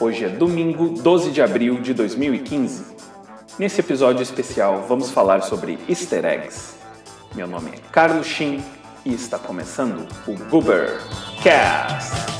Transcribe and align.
Hoje 0.00 0.24
é 0.24 0.28
domingo, 0.28 0.88
12 0.88 1.30
de 1.30 1.42
abril 1.42 1.80
de 1.80 1.92
2015. 1.92 2.96
Nesse 3.58 3.80
episódio 3.80 4.22
especial, 4.22 4.86
vamos 4.88 5.10
falar 5.10 5.42
sobre 5.42 5.78
easter 5.88 6.24
eggs. 6.24 6.76
Meu 7.34 7.46
nome 7.46 7.70
é 7.70 7.78
Carlos 7.92 8.26
Shin 8.26 8.62
e 9.04 9.12
está 9.12 9.38
começando 9.38 10.06
o 10.26 10.34
Goober 10.48 10.98
Cast. 11.42 12.31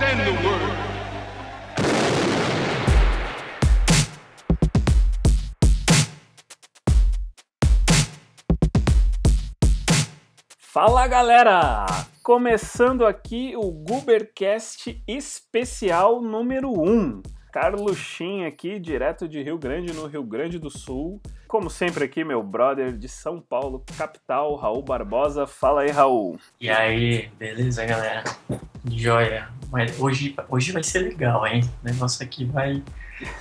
Send 0.00 0.18
the 0.18 0.30
word. 0.30 0.72
Fala 10.58 11.06
galera! 11.06 11.84
Começando 12.22 13.04
aqui 13.04 13.52
o 13.54 13.70
Goobercast 13.70 15.02
especial 15.06 16.22
número 16.22 16.70
1. 16.70 17.22
Carlos 17.52 17.98
Chin 17.98 18.46
aqui, 18.46 18.80
direto 18.80 19.28
de 19.28 19.42
Rio 19.42 19.58
Grande, 19.58 19.92
no 19.92 20.06
Rio 20.06 20.24
Grande 20.24 20.58
do 20.58 20.70
Sul. 20.70 21.20
Como 21.46 21.68
sempre 21.68 22.04
aqui, 22.04 22.24
meu 22.24 22.42
brother 22.42 22.96
de 22.96 23.06
São 23.06 23.38
Paulo, 23.38 23.84
capital, 23.98 24.56
Raul 24.56 24.80
Barbosa. 24.80 25.46
Fala 25.46 25.82
aí, 25.82 25.90
Raul. 25.90 26.38
E 26.58 26.70
aí, 26.70 27.28
beleza, 27.38 27.84
galera? 27.84 28.24
Joia. 28.84 29.48
Mas 29.70 29.98
hoje, 29.98 30.34
hoje 30.48 30.72
vai 30.72 30.82
ser 30.82 31.00
legal, 31.00 31.46
hein? 31.46 31.62
O 31.82 31.86
negócio 31.86 32.24
aqui 32.24 32.44
vai. 32.44 32.82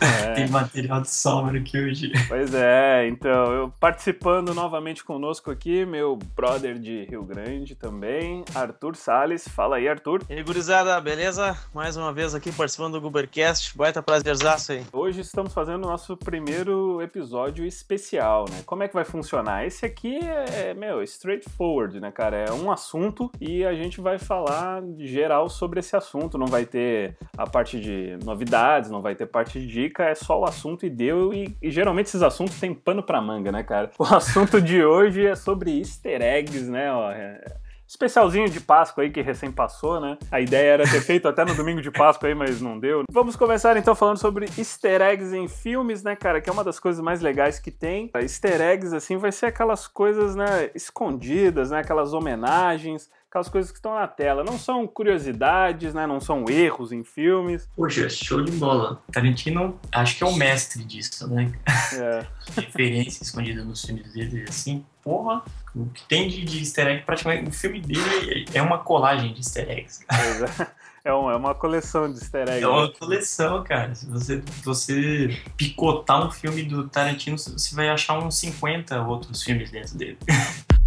É. 0.02 0.34
Tem 0.40 0.48
material 0.48 1.02
de 1.02 1.10
sobra 1.10 1.58
aqui 1.58 1.78
hoje. 1.78 2.12
Pois 2.28 2.54
é, 2.54 3.08
então, 3.08 3.52
eu 3.52 3.74
participando 3.80 4.54
novamente 4.54 5.04
conosco 5.04 5.50
aqui, 5.52 5.86
meu 5.86 6.18
brother 6.36 6.78
de 6.78 7.06
Rio 7.06 7.24
Grande 7.24 7.76
também, 7.76 8.44
Arthur 8.54 8.96
Sales. 8.96 9.48
Fala 9.48 9.78
aí, 9.78 9.88
Arthur. 9.88 10.22
E 10.30 10.34
aí, 10.34 10.44
gurizada, 10.44 11.00
beleza? 11.00 11.58
Mais 11.74 11.96
uma 11.96 12.12
vez 12.12 12.36
aqui 12.36 12.52
participando 12.52 12.94
do 12.94 13.02
Goobercast. 13.02 13.78
Baita 13.78 14.02
prazerzaço 14.02 14.74
aí. 14.74 14.86
Hoje 14.92 15.22
estamos 15.22 15.54
fazendo 15.54 15.86
o 15.86 15.88
nosso 15.88 16.18
primeiro 16.18 17.02
episódio 17.02 17.66
especial, 17.66 18.46
né? 18.50 18.62
Como 18.66 18.84
é 18.84 18.88
que 18.88 18.94
vai 18.94 19.06
funcionar? 19.06 19.66
Esse 19.66 19.86
aqui 19.86 20.20
é, 20.20 20.74
meu, 20.74 21.02
straightforward, 21.04 22.00
né, 22.00 22.12
cara? 22.12 22.38
É 22.38 22.52
um 22.52 22.72
assunto 22.72 23.32
e 23.40 23.66
a 23.66 23.74
gente 23.74 24.02
vai 24.02 24.18
falar 24.18 24.84
geral 24.98 25.50
sobre 25.50 25.80
esse 25.80 25.96
assunto. 25.96 26.38
Não 26.38 26.48
vai 26.48 26.66
ter 26.66 27.18
a 27.38 27.48
parte 27.48 27.80
de 27.80 28.18
novidades, 28.24 28.90
não 28.90 29.02
vai 29.02 29.16
ter 29.16 29.26
parte 29.26 29.60
de 29.60 29.69
dica, 29.70 30.04
é 30.06 30.16
só 30.16 30.40
o 30.40 30.46
assunto 30.46 30.86
e 30.86 30.90
deu. 30.90 31.34
E, 31.34 31.56
e 31.62 31.70
geralmente 31.72 32.08
esses 32.08 32.22
assuntos 32.24 32.60
têm 32.60 32.74
pano 32.74 33.04
pra 33.04 33.22
manga, 33.22 33.52
né, 33.52 33.64
cara? 33.64 33.92
O 33.98 34.04
assunto 34.04 34.62
de 34.62 34.84
hoje 34.84 35.26
é 35.26 35.36
sobre 35.36 35.78
easter 35.80 36.22
eggs, 36.22 36.70
né? 36.70 36.92
Ó, 36.92 37.12
é- 37.12 37.42
Especialzinho 37.88 38.48
de 38.48 38.60
Páscoa 38.60 39.04
aí 39.04 39.10
que 39.10 39.20
recém 39.20 39.52
passou, 39.52 40.00
né? 40.00 40.16
A 40.32 40.40
ideia 40.40 40.74
era 40.74 40.84
ter 40.84 41.02
feito 41.02 41.28
até 41.28 41.44
no 41.44 41.56
domingo 41.56 41.82
de 41.82 41.90
Páscoa 41.90 42.30
aí, 42.30 42.36
mas 42.36 42.62
não 42.62 42.78
deu. 42.80 43.02
Vamos 43.12 43.36
começar 43.36 43.76
então 43.78 43.96
falando 43.96 44.18
sobre 44.20 44.46
easter 44.60 45.02
eggs 45.02 45.36
em 45.36 45.48
filmes, 45.48 46.04
né, 46.04 46.16
cara? 46.16 46.40
Que 46.40 46.52
é 46.52 46.54
uma 46.54 46.64
das 46.64 46.80
coisas 46.80 47.04
mais 47.04 47.20
legais 47.20 47.58
que 47.58 47.72
tem. 47.72 48.12
Easter 48.14 48.62
eggs, 48.62 48.96
assim, 48.96 49.18
vai 49.18 49.32
ser 49.32 49.48
aquelas 49.48 49.88
coisas, 49.88 50.36
né, 50.36 50.70
escondidas, 50.76 51.72
né? 51.72 51.80
Aquelas 51.80 52.14
homenagens, 52.14 53.10
aquelas 53.30 53.48
coisas 53.48 53.72
que 53.72 53.78
estão 53.78 53.94
na 53.96 54.08
tela. 54.08 54.44
Não 54.44 54.58
são 54.58 54.86
curiosidades, 54.88 55.94
né? 55.94 56.08
Não 56.08 56.20
são 56.20 56.50
erros 56.50 56.92
em 56.92 57.04
filmes. 57.04 57.70
Poxa, 57.76 58.10
show 58.10 58.44
de 58.44 58.52
bola. 58.54 59.02
Tarantino, 59.12 59.80
acho 59.92 60.18
que 60.18 60.24
é 60.24 60.28
o 60.28 60.36
mestre 60.36 60.84
disso, 60.84 61.28
né? 61.28 61.52
É, 61.94 62.26
Referência 62.60 63.24
escondida 63.24 63.64
nos 63.64 63.84
filmes 63.86 64.12
dele, 64.14 64.46
assim. 64.50 64.84
Porra, 65.04 65.44
o 65.76 65.86
que 65.88 66.04
tem 66.08 66.28
de, 66.28 66.44
de 66.44 66.60
easter 66.60 66.88
egg, 66.88 67.04
praticamente, 67.06 67.50
o 67.50 67.54
filme 67.54 67.80
dele 67.80 68.46
é 68.54 68.62
uma 68.62 68.80
colagem 68.80 69.32
de 69.34 69.40
easter 69.40 69.70
eggs. 69.70 70.04
pois 70.08 70.42
é. 70.42 70.80
É 71.06 71.14
um- 71.14 71.32
é 71.32 71.36
uma 71.36 71.56
coleção 71.56 72.12
de 72.12 72.20
easter 72.20 72.42
eggs. 72.50 72.64
É 72.64 72.68
uma 72.68 72.92
coleção, 72.92 73.64
cara. 73.64 73.96
Se 73.96 74.06
você, 74.08 74.44
você 74.64 75.30
picotar 75.56 76.28
um 76.28 76.30
filme 76.32 76.64
do 76.64 76.90
Tarantino, 76.90 77.38
você 77.38 77.74
vai 77.76 77.88
achar 77.90 78.20
uns 78.20 78.38
50 78.40 79.02
outros 79.04 79.42
filmes 79.42 79.72
dentro 79.72 79.96
dele. 79.98 80.18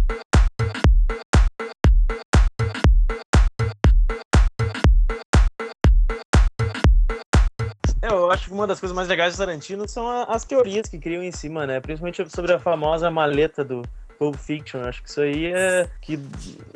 eu 8.13 8.31
acho 8.31 8.45
que 8.47 8.53
uma 8.53 8.65
das 8.67 8.79
coisas 8.79 8.95
mais 8.95 9.07
legais 9.07 9.35
do 9.35 9.37
Tarantino 9.37 9.87
são 9.87 10.07
as 10.29 10.43
teorias 10.43 10.87
que 10.87 10.97
criam 10.99 11.23
em 11.23 11.31
cima, 11.31 11.65
né? 11.67 11.79
Principalmente 11.79 12.23
sobre 12.29 12.53
a 12.53 12.59
famosa 12.59 13.09
maleta 13.11 13.63
do 13.63 13.81
Pulp 14.19 14.35
Fiction. 14.35 14.79
Eu 14.81 14.87
Acho 14.89 15.03
que 15.03 15.09
isso 15.09 15.21
aí 15.21 15.47
é. 15.47 15.89
que 16.01 16.19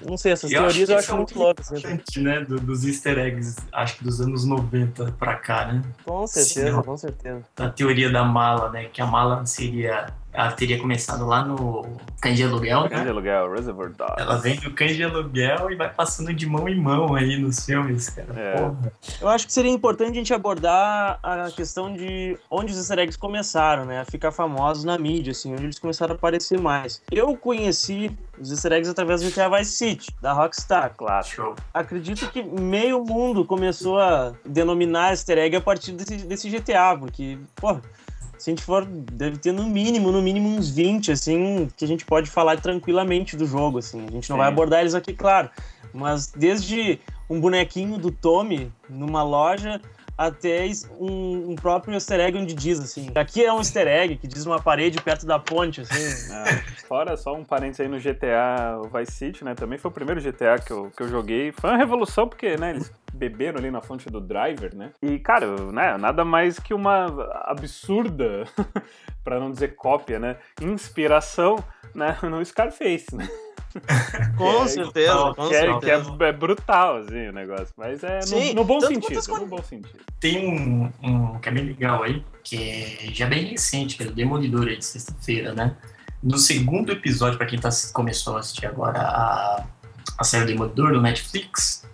Não 0.05 0.17
sei, 0.17 0.31
essas 0.33 0.51
Eu 0.51 0.65
acho 0.65 0.67
teorias 0.69 0.87
que 0.89 0.93
eu 0.93 0.97
acho 0.99 1.11
é 1.11 1.15
muito 1.15 1.39
loucas. 1.39 1.69
Né? 1.71 1.99
Né? 2.17 2.39
do- 2.45 2.59
dos 2.59 2.83
easter 2.85 3.17
eggs, 3.19 3.55
acho 3.71 3.97
que 3.97 4.03
dos 4.03 4.19
anos 4.19 4.43
90 4.45 5.11
pra 5.19 5.35
cá, 5.35 5.71
né? 5.71 5.81
Com 6.03 6.25
certeza, 6.27 6.75
Sim. 6.77 6.81
com 6.83 6.97
certeza. 6.97 7.41
A 7.57 7.69
teoria 7.69 8.11
da 8.11 8.23
mala, 8.23 8.69
né? 8.71 8.85
Que 8.91 9.01
a 9.01 9.05
mala 9.05 9.45
seria. 9.45 10.07
Ela 10.37 10.51
teria 10.51 10.79
começado 10.79 11.25
lá 11.25 11.43
no 11.43 11.83
Cães 12.21 12.37
de 12.37 12.43
Aluguel, 12.43 12.81
Cães 12.81 12.99
de 12.99 13.05
né? 13.05 13.09
aluguel, 13.09 13.51
Reservoir 13.53 13.89
Dogs. 13.89 14.21
Ela 14.21 14.37
vem 14.37 14.55
do 14.59 14.71
Cães 14.71 14.95
de 14.95 15.03
Aluguel 15.03 15.71
e 15.71 15.75
vai 15.75 15.91
passando 15.91 16.31
de 16.31 16.45
mão 16.45 16.69
em 16.69 16.79
mão 16.79 17.15
aí 17.15 17.39
nos 17.39 17.65
filmes, 17.65 18.09
cara. 18.09 18.39
É. 18.39 18.55
Porra. 18.55 18.93
Eu 19.19 19.29
acho 19.29 19.47
que 19.47 19.53
seria 19.53 19.71
importante 19.71 20.11
a 20.11 20.13
gente 20.13 20.31
abordar 20.35 21.17
a 21.23 21.49
questão 21.49 21.91
de 21.91 22.37
onde 22.51 22.71
os 22.71 22.77
easter 22.77 22.99
eggs 22.99 23.17
começaram, 23.17 23.83
né? 23.83 24.01
A 24.01 24.05
ficar 24.05 24.31
famosos 24.31 24.83
na 24.83 24.95
mídia, 24.95 25.31
assim, 25.31 25.51
onde 25.53 25.63
eles 25.63 25.79
começaram 25.79 26.13
a 26.13 26.15
aparecer 26.15 26.61
mais. 26.61 27.01
Eu 27.11 27.35
conheci 27.35 28.15
os 28.39 28.51
easter 28.51 28.73
eggs 28.73 28.91
através 28.91 29.23
do 29.23 29.31
GTA 29.31 29.49
Vice 29.49 29.71
City, 29.71 30.15
da 30.21 30.33
Rockstar. 30.33 30.93
Clássico. 30.95 31.41
Show. 31.41 31.55
acredito 31.73 32.29
que 32.29 32.43
meio 32.43 33.03
mundo 33.03 33.43
começou 33.43 33.99
a 33.99 34.33
denominar 34.45 35.09
easter 35.09 35.39
egg 35.39 35.55
a 35.55 35.61
partir 35.61 35.93
desse, 35.93 36.17
desse 36.27 36.47
GTA, 36.47 36.95
porque, 36.95 37.39
pô, 37.55 37.79
se 38.37 38.49
a 38.49 38.51
gente 38.51 38.63
for, 38.63 38.85
deve 38.85 39.37
ter 39.37 39.51
no 39.51 39.63
mínimo, 39.63 40.11
no 40.11 40.21
mínimo 40.21 40.49
uns 40.49 40.69
20, 40.69 41.11
assim, 41.11 41.69
que 41.75 41.83
a 41.83 41.87
gente 41.87 42.05
pode 42.05 42.29
falar 42.29 42.59
tranquilamente 42.61 43.35
do 43.35 43.45
jogo, 43.45 43.79
assim. 43.79 44.05
A 44.05 44.11
gente 44.11 44.29
não 44.29 44.35
Sim. 44.35 44.41
vai 44.41 44.47
abordar 44.47 44.81
eles 44.81 44.93
aqui, 44.93 45.13
claro, 45.13 45.49
mas 45.93 46.27
desde 46.35 46.99
um 47.29 47.39
bonequinho 47.39 47.97
do 47.97 48.11
Tommy 48.11 48.71
numa 48.89 49.23
loja 49.23 49.81
até 50.17 50.65
um, 50.99 51.51
um 51.51 51.55
próprio 51.55 51.93
easter 51.93 52.19
egg 52.19 52.37
onde 52.37 52.53
diz, 52.53 52.79
assim, 52.79 53.11
aqui 53.13 53.45
é 53.45 53.53
um 53.53 53.59
easter 53.59 53.87
egg 53.87 54.17
que 54.17 54.27
diz 54.27 54.45
uma 54.45 54.59
parede 54.59 54.99
perto 55.01 55.25
da 55.25 55.37
ponte, 55.37 55.81
assim. 55.81 56.33
Ah, 56.33 56.45
fora 56.87 57.15
só 57.15 57.35
um 57.35 57.43
parênteses 57.43 57.81
aí 57.81 57.87
no 57.87 57.99
GTA 57.99 58.81
Vice 58.93 59.11
City, 59.11 59.43
né? 59.43 59.53
Também 59.53 59.77
foi 59.77 59.91
o 59.91 59.93
primeiro 59.93 60.19
GTA 60.19 60.57
que 60.57 60.71
eu, 60.71 60.89
que 60.89 61.03
eu 61.03 61.07
joguei. 61.07 61.51
Foi 61.51 61.69
uma 61.69 61.77
revolução, 61.77 62.27
porque, 62.27 62.57
né, 62.57 62.71
eles 62.71 62.91
beberam 63.13 63.59
ali 63.59 63.69
na 63.69 63.81
fonte 63.81 64.09
do 64.09 64.19
driver, 64.19 64.75
né? 64.75 64.91
E, 65.01 65.19
cara, 65.19 65.47
né, 65.71 65.97
nada 65.97 66.25
mais 66.25 66.59
que 66.59 66.73
uma 66.73 67.05
absurda, 67.45 68.45
pra 69.23 69.39
não 69.39 69.51
dizer 69.51 69.75
cópia, 69.75 70.17
né? 70.17 70.37
Inspiração 70.61 71.63
né, 71.93 72.17
no 72.23 72.43
Scarface, 72.43 73.15
né? 73.15 73.27
Com 74.37 74.63
É, 74.63 74.67
certeza, 74.67 75.33
com 75.35 75.47
que, 75.47 75.55
é, 75.55 75.59
certeza. 75.61 76.11
que 76.15 76.23
é, 76.23 76.27
é 76.27 76.31
brutal, 76.31 76.97
assim, 76.97 77.27
o 77.27 77.33
negócio. 77.33 77.67
Mas 77.77 78.03
é 78.03 78.19
no, 78.19 78.27
Sim, 78.27 78.53
no 78.53 78.63
bom 78.63 78.79
sentido, 78.81 79.21
no 79.39 79.45
bom 79.47 79.61
sentido. 79.61 79.99
Tem 80.19 80.47
um, 80.47 80.91
um 81.03 81.39
que 81.39 81.49
é 81.49 81.51
bem 81.51 81.65
legal 81.65 82.03
aí, 82.03 82.23
que 82.43 82.57
é 82.57 83.13
já 83.13 83.27
bem 83.27 83.45
recente, 83.45 83.97
que 83.97 84.03
é 84.03 84.07
o 84.07 84.11
Demolidor 84.11 84.67
aí 84.67 84.77
de 84.77 84.85
sexta-feira, 84.85 85.53
né? 85.53 85.75
No 86.23 86.37
segundo 86.37 86.91
episódio, 86.91 87.37
pra 87.37 87.45
quem 87.47 87.59
tá, 87.59 87.69
começou 87.93 88.37
a 88.37 88.39
assistir 88.39 88.65
agora 88.65 88.99
a, 88.99 89.63
a 90.17 90.23
série 90.23 90.45
Demolidor 90.45 90.91
no 90.91 91.01
Netflix, 91.01 91.85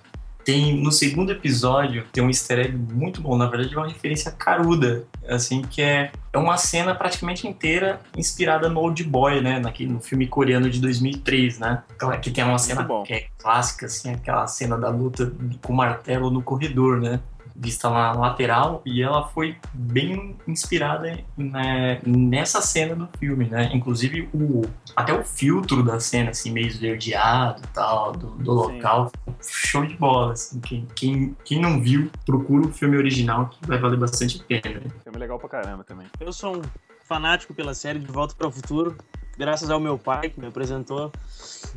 tem 0.43 0.77
no 0.77 0.91
segundo 0.91 1.31
episódio 1.31 2.05
tem 2.11 2.23
um 2.23 2.27
easter 2.27 2.59
egg 2.59 2.77
muito 2.77 3.21
bom, 3.21 3.37
na 3.37 3.47
verdade 3.47 3.73
é 3.73 3.77
uma 3.77 3.87
referência 3.87 4.31
caruda, 4.31 5.05
assim, 5.27 5.61
que 5.61 5.81
é, 5.81 6.11
é 6.31 6.37
uma 6.37 6.57
cena 6.57 6.93
praticamente 6.93 7.47
inteira 7.47 7.99
inspirada 8.17 8.69
no 8.69 8.79
Old 8.79 9.03
Boy, 9.03 9.41
né? 9.41 9.59
Naquele, 9.59 9.91
no 9.91 9.99
filme 9.99 10.27
coreano 10.27 10.69
de 10.69 10.79
2003, 10.79 11.59
né? 11.59 11.83
Que 12.21 12.31
tem 12.31 12.43
uma 12.43 12.57
cena 12.57 12.87
que 13.05 13.13
é 13.13 13.27
clássica, 13.37 13.85
assim, 13.85 14.11
aquela 14.11 14.47
cena 14.47 14.77
da 14.77 14.89
luta 14.89 15.31
com 15.61 15.73
o 15.73 15.75
martelo 15.75 16.29
no 16.29 16.41
corredor, 16.41 16.99
né? 16.99 17.19
Vista 17.55 17.89
lá 17.89 18.13
na 18.13 18.19
lateral 18.19 18.81
e 18.85 19.01
ela 19.01 19.27
foi 19.27 19.57
bem 19.73 20.35
inspirada 20.47 21.19
né, 21.37 22.01
nessa 22.05 22.61
cena 22.61 22.95
do 22.95 23.07
filme, 23.17 23.45
né? 23.45 23.69
Inclusive 23.73 24.29
o 24.33 24.63
até 24.95 25.13
o 25.13 25.23
filtro 25.23 25.83
da 25.83 25.99
cena 25.99 26.31
assim 26.31 26.51
meio 26.51 26.67
esverdeado 26.67 27.61
e 27.63 27.67
tal 27.67 28.11
do, 28.13 28.31
do 28.31 28.51
local, 28.51 29.11
show 29.41 29.85
de 29.85 29.95
bola. 29.95 30.33
Assim. 30.33 30.59
Quem, 30.59 30.87
quem, 30.95 31.37
quem 31.43 31.61
não 31.61 31.81
viu 31.81 32.09
procura 32.25 32.65
o 32.65 32.71
filme 32.71 32.97
original 32.97 33.49
que 33.49 33.67
vai 33.67 33.77
valer 33.77 33.99
bastante 33.99 34.41
a 34.41 34.43
pena. 34.43 34.81
Filme 35.03 35.19
legal 35.19 35.39
pra 35.39 35.49
caramba 35.49 35.83
também. 35.83 36.07
Eu 36.19 36.33
sou 36.33 36.57
um 36.57 36.61
fanático 37.03 37.53
pela 37.53 37.73
série 37.73 37.99
De 37.99 38.11
Volta 38.11 38.33
para 38.35 38.47
o 38.47 38.51
Futuro. 38.51 38.97
Graças 39.37 39.69
ao 39.69 39.79
meu 39.79 39.97
pai 39.97 40.29
que 40.29 40.39
me 40.39 40.47
apresentou. 40.47 41.11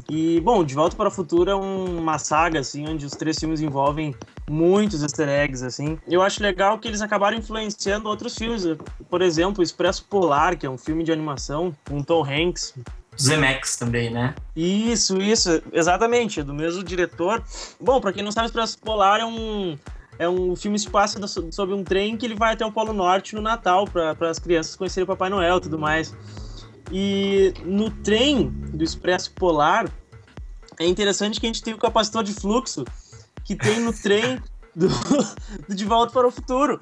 E, 0.09 0.41
bom, 0.41 0.63
De 0.63 0.75
Volta 0.75 0.95
para 0.97 1.09
o 1.09 1.11
Futuro 1.11 1.51
é 1.51 1.55
um- 1.57 1.99
uma 1.99 2.19
saga, 2.19 2.61
assim, 2.61 2.87
onde 2.87 3.07
os 3.07 3.13
três 3.13 3.39
filmes 3.39 3.61
envolvem 3.61 4.15
muitos 4.49 5.03
easter 5.03 5.29
eggs, 5.29 5.65
assim. 5.65 5.99
Eu 6.07 6.23
acho 6.23 6.43
legal 6.43 6.79
que 6.79 6.87
eles 6.87 7.01
acabaram 7.01 7.37
influenciando 7.37 8.09
outros 8.09 8.35
filmes. 8.37 8.65
Por 9.09 9.23
exemplo, 9.23 9.63
Expresso 9.63 10.05
Polar, 10.05 10.57
que 10.59 10.67
é 10.67 10.71
um 10.71 10.79
filme 10.79 11.03
de 11.03 11.11
animação 11.13 11.75
com 11.89 12.03
Tom 12.03 12.25
Hanks. 12.25 12.75
Zemex 13.19 13.77
também, 13.77 14.11
né? 14.11 14.35
Isso, 14.55 15.17
isso, 15.21 15.63
exatamente, 15.73 16.41
é 16.41 16.43
do 16.45 16.53
mesmo 16.53 16.85
diretor. 16.85 17.43
Bom, 17.81 17.99
pra 18.01 18.13
quem 18.13 18.23
não 18.23 18.31
sabe, 18.31 18.47
Expresso 18.47 18.79
Polar 18.79 19.21
é 19.21 19.25
um 19.25 19.79
é 20.19 20.27
um 20.27 20.57
filme 20.57 20.79
que 20.79 20.85
se 20.85 20.89
passa 20.91 21.19
do- 21.21 21.29
sobre 21.29 21.75
um 21.75 21.85
trem 21.85 22.17
que 22.17 22.25
ele 22.25 22.35
vai 22.35 22.55
até 22.55 22.65
o 22.65 22.73
Polo 22.73 22.95
Norte 22.95 23.35
no 23.35 23.43
Natal 23.43 23.87
para 23.87 24.31
as 24.31 24.39
crianças 24.39 24.75
conhecerem 24.75 25.05
o 25.05 25.07
Papai 25.07 25.29
Noel 25.29 25.59
e 25.59 25.61
tudo 25.61 25.79
mais. 25.79 26.15
E 26.93 27.53
no 27.65 27.91
trem 27.91 28.49
do 28.49 28.83
Expresso 28.85 29.33
Polar 29.33 29.91
é 30.79 30.87
interessante 30.87 31.41
que 31.41 31.47
a 31.47 31.49
gente 31.49 31.63
tem 31.63 31.75
o 31.75 31.79
capacitor 31.79 32.23
de 32.23 32.33
fluxo 32.33 32.85
que 33.45 33.55
tem 33.57 33.81
no 33.81 33.93
trem 33.93 34.39
do, 34.75 34.89
do 35.69 35.75
De 35.75 35.85
Volta 35.85 36.13
para 36.13 36.27
o 36.27 36.31
Futuro. 36.31 36.81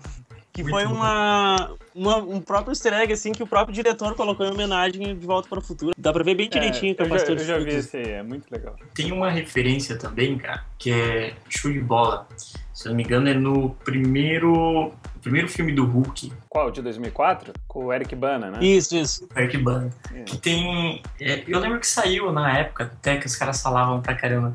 Que 0.53 0.62
Muito 0.62 0.73
foi 0.73 0.85
uma, 0.87 1.73
uma- 1.93 2.19
um 2.19 2.41
próprio 2.41 2.71
easter 2.71 2.93
egg, 2.93 3.12
assim, 3.12 3.33
que 3.33 3.43
o 3.43 3.47
próprio 3.47 3.75
diretor 3.75 4.15
colocou 4.15 4.47
em 4.47 4.51
homenagem 4.53 5.17
de 5.19 5.27
Volta 5.27 5.49
para 5.49 5.59
o 5.59 5.62
Futuro. 5.62 5.93
Dá 5.99 6.12
pra 6.12 6.23
ver 6.23 6.37
bem 6.37 6.49
direitinho 6.49 6.93
o 6.93 6.97
É, 6.97 7.03
eu 7.03 7.05
já, 7.05 7.05
capacitor 7.11 7.35
eu 7.35 7.39
de 7.41 7.45
já 7.45 7.59
vi 7.59 7.62
fluxo. 7.73 7.79
esse 7.81 7.97
aí, 7.97 8.11
é 8.11 8.23
muito 8.23 8.47
legal. 8.51 8.77
Tem 8.95 9.11
uma 9.11 9.29
referência 9.31 9.99
também, 9.99 10.39
cara, 10.39 10.65
que 10.79 10.93
é 10.93 11.35
show 11.49 11.73
de 11.73 11.81
bola. 11.81 12.29
Se 12.73 12.87
eu 12.87 12.91
não 12.91 12.97
me 12.97 13.03
engano, 13.03 13.29
é 13.29 13.35
no 13.35 13.71
primeiro, 13.85 14.93
primeiro 15.25 15.49
filme 15.49 15.73
do 15.73 15.85
Hulk, 15.85 16.32
Qual? 16.49 16.71
De 16.71 16.81
2004? 16.82 17.53
Com 17.67 17.87
o 17.87 17.93
Eric 17.93 18.15
Bana, 18.15 18.50
né? 18.50 18.59
Isso, 18.65 18.94
isso. 18.97 19.29
Eric 19.37 19.59
Bana. 19.59 19.91
É. 20.15 20.23
Que 20.23 20.37
tem. 20.38 21.03
é, 21.21 21.43
eu 21.49 21.59
lembro 21.59 21.81
que 21.81 21.87
saiu 21.87 22.31
na 22.32 22.56
época, 22.59 22.85
até 22.85 23.17
que 23.17 23.26
os 23.26 23.35
caras 23.35 23.61
falavam 23.61 24.00
pra 24.00 24.15
caramba. 24.15 24.53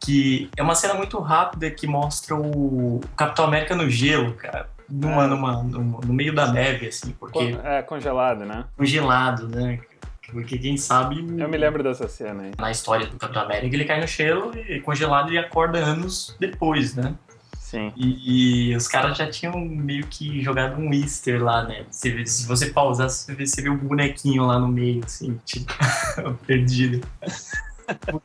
Que 0.00 0.48
é 0.56 0.62
uma 0.62 0.74
cena 0.74 0.94
muito 0.94 1.18
rápida 1.20 1.70
que 1.70 1.86
mostra 1.86 2.34
o 2.34 3.00
Capitão 3.16 3.44
América 3.44 3.76
no 3.76 3.88
gelo, 3.90 4.32
cara. 4.34 4.68
Numa, 4.88 5.24
É. 5.24 5.26
numa, 5.28 5.62
no, 5.62 6.00
no 6.00 6.12
meio 6.12 6.34
da 6.34 6.50
neve, 6.52 6.88
assim, 6.88 7.12
porque 7.18 7.56
É, 7.62 7.82
congelado, 7.82 8.44
né? 8.44 8.64
congelado, 8.76 9.48
né? 9.48 9.78
Porque 10.30 10.56
quem 10.58 10.76
sabe. 10.78 11.18
Eu 11.38 11.48
me 11.48 11.56
lembro 11.58 11.82
dessa 11.82 12.08
cena 12.08 12.42
aí. 12.44 12.52
Na 12.58 12.70
história 12.70 13.06
do 13.06 13.16
Capitão 13.16 13.42
América, 13.42 13.74
ele 13.76 13.84
cai 13.84 14.00
no 14.00 14.06
gelo 14.06 14.52
e 14.58 14.80
congelado 14.80 15.30
e 15.32 15.36
acorda 15.38 15.78
anos 15.78 16.34
depois, 16.40 16.94
né? 16.94 17.14
Sim. 17.72 17.90
E, 17.96 18.70
e 18.72 18.76
os 18.76 18.86
caras 18.86 19.16
já 19.16 19.26
tinham 19.30 19.58
meio 19.58 20.06
que 20.06 20.42
jogado 20.42 20.78
um 20.78 20.92
easter 20.92 21.42
lá, 21.42 21.64
né? 21.64 21.86
Você 21.90 22.10
vê- 22.10 22.26
se 22.26 22.46
você 22.46 22.66
pausar, 22.70 23.08
você 23.08 23.34
vê, 23.34 23.46
você 23.46 23.62
vê 23.62 23.70
o 23.70 23.76
bonequinho 23.78 24.44
lá 24.44 24.58
no 24.58 24.68
meio, 24.68 25.00
assim, 25.02 25.40
tipo, 25.46 25.72
perdido. 26.46 27.00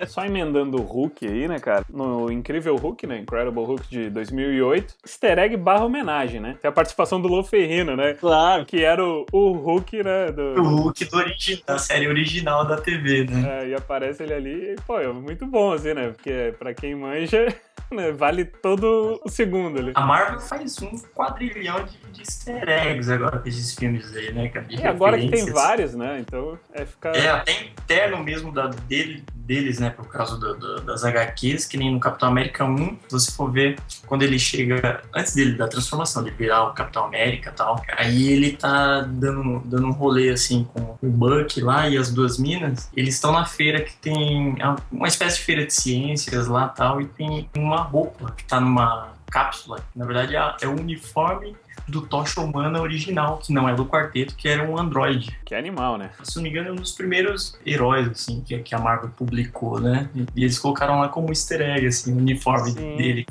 Só 0.08 0.24
emendando 0.26 0.78
o 0.78 0.82
Hulk 0.84 1.26
aí, 1.28 1.48
né, 1.48 1.60
cara? 1.60 1.84
No 1.90 2.32
Incrível 2.32 2.76
Hulk, 2.76 3.08
né? 3.08 3.20
Incredible 3.20 3.64
Hulk 3.66 3.90
de 3.90 4.10
2008. 4.10 4.96
Easter 5.06 5.40
egg 5.40 5.58
barra 5.58 5.84
homenagem, 5.86 6.40
né? 6.40 6.58
Tem 6.62 6.70
a 6.70 6.72
participação 6.72 7.20
do 7.20 7.28
Lou 7.28 7.44
Ferrino, 7.44 7.96
né? 7.96 8.14
Claro. 8.14 8.66
Que 8.66 8.84
era 8.84 9.04
o, 9.04 9.26
o 9.32 9.52
Hulk, 9.54 10.04
né? 10.04 10.28
O 10.28 10.32
Do, 10.32 10.64
Hulk 10.64 11.06
do 11.06 11.18
origi- 11.18 11.64
da 11.66 11.78
série 11.80 12.08
original 12.08 12.66
da 12.66 12.78
TV, 12.78 13.26
né? 13.26 13.64
é, 13.64 13.70
e 13.70 13.74
aparece 13.74 14.24
ele 14.24 14.34
ali 14.34 14.74
e, 14.74 14.76
pô, 14.86 15.00
é 15.00 15.12
muito 15.12 15.46
bom, 15.48 15.72
assim, 15.74 15.94
né? 15.94 16.10
Porque 16.10 16.54
pra 16.60 16.74
quem 16.74 16.96
manja, 16.96 17.48
né, 17.92 18.12
vale 18.12 18.46
todo 18.46 19.20
o 19.24 19.30
segundo 19.30 19.80
ali. 19.80 19.92
A 19.96 20.02
Marvel 20.06 20.40
faz 20.40 20.82
um 20.82 20.98
quadrilhão 21.16 21.84
de, 21.86 21.98
de 22.12 22.22
easter 22.22 22.68
eggs 22.68 23.12
agora 23.12 23.40
com 23.40 23.48
esses 23.48 23.74
filmes 23.76 24.14
aí, 24.16 24.32
né, 24.34 24.50
cara? 24.50 24.66
E 24.70 24.86
agora 24.86 25.18
que 25.18 25.30
tem 25.30 25.46
vários, 25.52 25.94
né? 25.96 26.20
Então 26.20 26.58
é 26.74 26.86
ficar. 26.86 27.16
É, 27.16 27.30
até 27.30 27.64
interno 27.64 28.24
mesmo 28.24 28.52
da, 28.52 28.68
dele, 28.68 29.24
deles, 29.36 29.80
né? 29.80 29.90
Por 29.90 30.08
causa 30.08 30.38
do- 30.38 30.56
do- 30.56 30.82
das 30.82 31.04
HQs, 31.04 31.66
que 31.66 31.78
nem 31.78 31.92
no 31.94 32.00
Capitão 32.00 32.30
América 32.30 32.66
1, 32.66 32.78
se 33.08 33.12
você 33.12 33.32
for 33.32 33.52
ver, 33.52 33.78
quando 34.06 34.24
ele 34.24 34.38
chega, 34.40 35.02
antes 35.14 35.34
dele, 35.34 35.54
da 35.58 35.68
transformação, 35.68 36.24
de 36.24 36.32
virar 36.32 36.64
o 36.66 36.74
Capitão 36.74 37.06
América 37.06 37.50
e 37.50 37.54
tal, 37.54 37.82
aí 37.98 38.30
ele 38.32 38.52
tá 38.54 39.02
dando, 39.02 39.60
dando 39.66 39.88
um 39.88 39.92
rolê, 39.92 40.30
assim, 40.30 40.68
com 40.74 40.98
o 41.02 41.08
Buck 41.10 41.60
lá 41.62 41.88
e 41.88 41.98
as 41.98 42.12
duas 42.12 42.38
minas, 42.38 42.90
eles 42.96 43.16
estão 43.16 43.32
na 43.32 43.46
feira 43.46 43.82
que 43.82 43.96
tem 43.98 44.56
é 44.60 44.76
uma 44.92 45.08
espécie 45.08 45.38
de 45.38 45.44
feira 45.44 45.66
de 45.66 45.74
ciências 45.74 46.48
lá 46.48 46.68
tal, 46.68 47.02
e 47.02 47.06
tem 47.06 47.50
uma 47.56 47.77
roupa 47.82 48.32
que 48.32 48.44
tá 48.44 48.60
numa 48.60 49.14
cápsula, 49.30 49.84
na 49.96 50.06
verdade 50.06 50.36
é, 50.36 50.56
é 50.62 50.68
o 50.68 50.72
uniforme 50.72 51.56
do 51.88 52.02
Tocha 52.02 52.42
Humana 52.42 52.82
original, 52.82 53.38
que 53.38 53.54
não 53.54 53.68
é 53.68 53.74
do 53.74 53.86
quarteto, 53.86 54.36
que 54.36 54.48
era 54.48 54.64
um 54.64 54.78
androide 54.78 55.38
Que 55.46 55.56
é 55.56 55.58
animal, 55.58 55.98
né? 55.98 56.12
se 56.24 56.36
não 56.36 56.44
me 56.44 56.50
engano, 56.50 56.70
é 56.70 56.72
um 56.72 56.76
dos 56.76 56.92
primeiros 56.92 57.58
heróis, 57.66 58.08
assim, 58.10 58.42
que, 58.42 58.58
que 58.60 58.76
a 58.76 58.80
Marvel 58.80 59.10
publicou, 59.16 59.80
né? 59.80 60.10
E, 60.14 60.26
e 60.36 60.44
eles 60.44 60.60
colocaram 60.60 61.00
lá 61.00 61.08
como 61.08 61.30
easter 61.30 61.62
egg, 61.62 61.88
assim, 61.88 62.14
o 62.14 62.18
uniforme 62.18 62.72
Sim. 62.72 62.98
dele, 62.98 63.26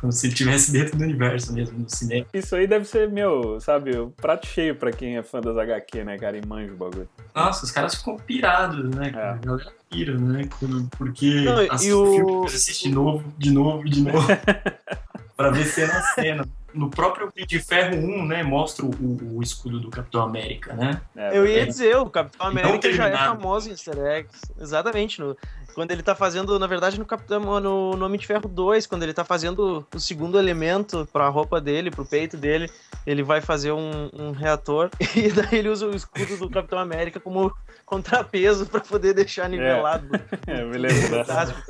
como 0.00 0.10
se 0.10 0.26
ele 0.26 0.32
estivesse 0.32 0.72
dentro 0.72 0.98
do 0.98 1.04
universo 1.04 1.52
mesmo, 1.52 1.78
no 1.78 1.88
cinema. 1.88 2.26
Isso 2.34 2.56
aí 2.56 2.66
deve 2.66 2.84
ser, 2.84 3.08
meu, 3.08 3.60
sabe, 3.60 3.96
o 3.96 4.10
prato 4.10 4.46
cheio 4.46 4.74
pra 4.74 4.90
quem 4.90 5.16
é 5.16 5.22
fã 5.22 5.40
das 5.40 5.56
HQ, 5.56 6.04
né, 6.04 6.18
cara? 6.18 6.36
E 6.36 6.44
manja 6.44 6.72
o 6.72 6.76
bagulho. 6.76 7.08
Nossa, 7.34 7.64
os 7.64 7.70
caras 7.70 7.94
ficam 7.94 8.16
pirados, 8.16 8.94
né? 8.94 9.10
cara? 9.10 9.32
A 9.34 9.38
galera 9.38 9.72
pira, 9.90 10.18
né? 10.18 10.48
Por- 10.60 10.88
Porque 10.98 11.40
Não, 11.42 11.58
assiste 11.74 11.92
o- 11.92 12.02
o 12.02 12.06
filme, 12.14 12.32
depois 12.32 12.54
assiste 12.54 12.88
de 12.88 12.94
novo, 12.94 13.34
de 13.38 13.50
novo, 13.50 13.84
de 13.88 14.00
novo, 14.02 14.26
pra 15.36 15.50
ver 15.50 15.64
cena 15.66 15.94
a 15.98 16.02
cena. 16.02 16.48
No 16.74 16.88
próprio 16.90 17.26
Homem 17.32 17.46
de 17.46 17.58
Ferro 17.60 17.96
1, 17.96 18.26
né, 18.26 18.42
mostra 18.42 18.84
o, 18.84 18.90
o 19.36 19.42
escudo 19.42 19.78
do 19.80 19.90
Capitão 19.90 20.22
América, 20.22 20.72
né? 20.74 21.00
É, 21.16 21.36
Eu 21.36 21.46
ia 21.46 21.62
É. 21.62 21.66
dizer, 21.66 21.96
o 21.96 22.08
Capitão 22.08 22.46
América 22.46 22.92
já 22.92 23.08
é 23.08 23.16
famoso 23.16 23.68
em 23.68 23.72
easter 23.72 23.98
eggs. 23.98 24.40
Exatamente. 24.60 25.20
no- 25.20 25.36
quando 25.74 25.90
ele 25.90 26.02
tá 26.02 26.14
fazendo, 26.14 26.58
na 26.58 26.66
verdade, 26.66 26.98
no 26.98 27.06
Capitão 27.06 27.40
no, 27.58 27.96
no 27.96 28.04
Homem 28.04 28.20
de 28.20 28.26
Ferro 28.26 28.46
2, 28.46 28.86
quando 28.86 29.04
ele 29.04 29.14
tá 29.14 29.24
fazendo 29.24 29.86
o 29.94 29.98
segundo 29.98 30.38
elemento 30.38 31.08
pra 31.10 31.26
roupa 31.28 31.62
dele, 31.62 31.90
pro 31.90 32.04
peito 32.04 32.36
dele, 32.36 32.70
ele 33.06 33.22
vai 33.22 33.40
fazer 33.40 33.72
um, 33.72 34.10
um 34.12 34.32
reator 34.32 34.90
e 35.16 35.30
daí 35.32 35.60
ele 35.60 35.70
usa 35.70 35.86
o 35.86 35.94
escudo 35.96 36.36
do 36.36 36.50
Capitão 36.50 36.78
América 36.78 37.18
como 37.18 37.50
contrapeso 37.86 38.66
pra 38.66 38.80
poder 38.80 39.14
deixar 39.14 39.48
nivelado. 39.48 40.08
É, 40.46 40.62
me 40.62 40.76
lembro. 40.76 41.08
Fantástico. 41.24 41.60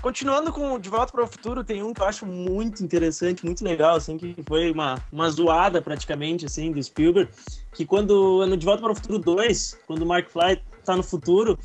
Continuando 0.00 0.52
com 0.52 0.78
De 0.78 0.88
Volta 0.88 1.12
para 1.12 1.24
o 1.24 1.26
Futuro, 1.26 1.64
tem 1.64 1.82
um 1.82 1.92
que 1.92 2.00
eu 2.00 2.06
acho 2.06 2.26
muito 2.26 2.82
interessante, 2.82 3.44
muito 3.44 3.64
legal, 3.64 3.96
assim, 3.96 4.16
que 4.16 4.36
foi 4.46 4.70
uma, 4.70 5.02
uma 5.12 5.28
zoada 5.30 5.80
praticamente, 5.82 6.46
assim, 6.46 6.72
do 6.72 6.82
Spielberg, 6.82 7.30
que 7.72 7.84
quando, 7.84 8.46
no 8.46 8.56
De 8.56 8.64
Volta 8.64 8.82
para 8.82 8.92
o 8.92 8.94
Futuro 8.94 9.18
2, 9.18 9.78
quando 9.86 10.02
o 10.02 10.06
Mark 10.06 10.28
Fly 10.28 10.60
tá 10.86 10.96
no 10.96 11.02
futuro, 11.02 11.58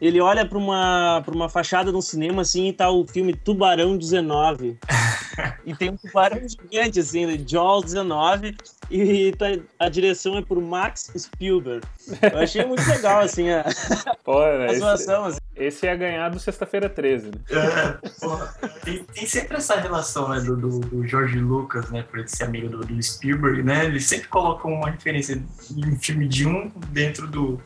ele 0.00 0.20
olha 0.20 0.46
para 0.46 0.58
uma, 0.58 1.22
pra 1.24 1.34
uma 1.34 1.48
fachada 1.48 1.90
de 1.90 1.96
um 1.96 2.02
cinema, 2.02 2.42
assim, 2.42 2.68
e 2.68 2.72
tá 2.72 2.90
o 2.90 3.06
filme 3.06 3.34
Tubarão 3.34 3.96
19. 3.96 4.78
e 5.64 5.74
tem 5.74 5.90
um 5.90 5.96
tubarão 5.96 6.40
gigante, 6.46 7.00
assim, 7.00 7.26
de 7.36 7.52
Jaws 7.52 7.84
19, 7.84 8.56
e 8.90 9.32
tá- 9.32 9.46
a 9.78 9.88
direção 9.88 10.36
é 10.36 10.42
por 10.42 10.60
Max 10.60 11.10
Spielberg. 11.16 11.86
Eu 12.32 12.38
achei 12.40 12.64
muito 12.64 12.86
legal, 12.88 13.20
assim, 13.20 13.50
a, 13.50 13.64
Pô, 14.24 14.40
né, 14.40 14.66
a 14.68 14.70
esse, 14.72 14.80
zoação, 14.80 15.24
assim. 15.24 15.38
esse 15.56 15.86
ia 15.86 15.96
ganhar 15.96 16.28
do 16.30 16.38
Sexta-feira 16.38 16.88
13, 16.88 17.26
né? 17.26 17.32
É, 17.50 18.08
porra, 18.20 18.54
tem, 18.84 19.04
tem 19.04 19.26
sempre 19.26 19.56
essa 19.56 19.76
relação 19.80 20.28
né, 20.28 20.40
do, 20.40 20.56
do, 20.56 20.80
do 20.80 21.06
George 21.06 21.38
Lucas, 21.38 21.90
né, 21.90 22.02
por 22.02 22.18
ele 22.18 22.28
ser 22.28 22.44
amigo 22.44 22.68
do, 22.68 22.78
do 22.84 23.02
Spielberg, 23.02 23.62
né? 23.62 23.86
Eles 23.86 24.06
sempre 24.06 24.28
colocam 24.28 24.72
uma 24.72 24.90
referência 24.90 25.42
em 25.74 25.86
um 25.86 25.98
filme 25.98 26.28
de 26.28 26.46
um 26.46 26.70
dentro 26.88 27.26
do, 27.26 27.60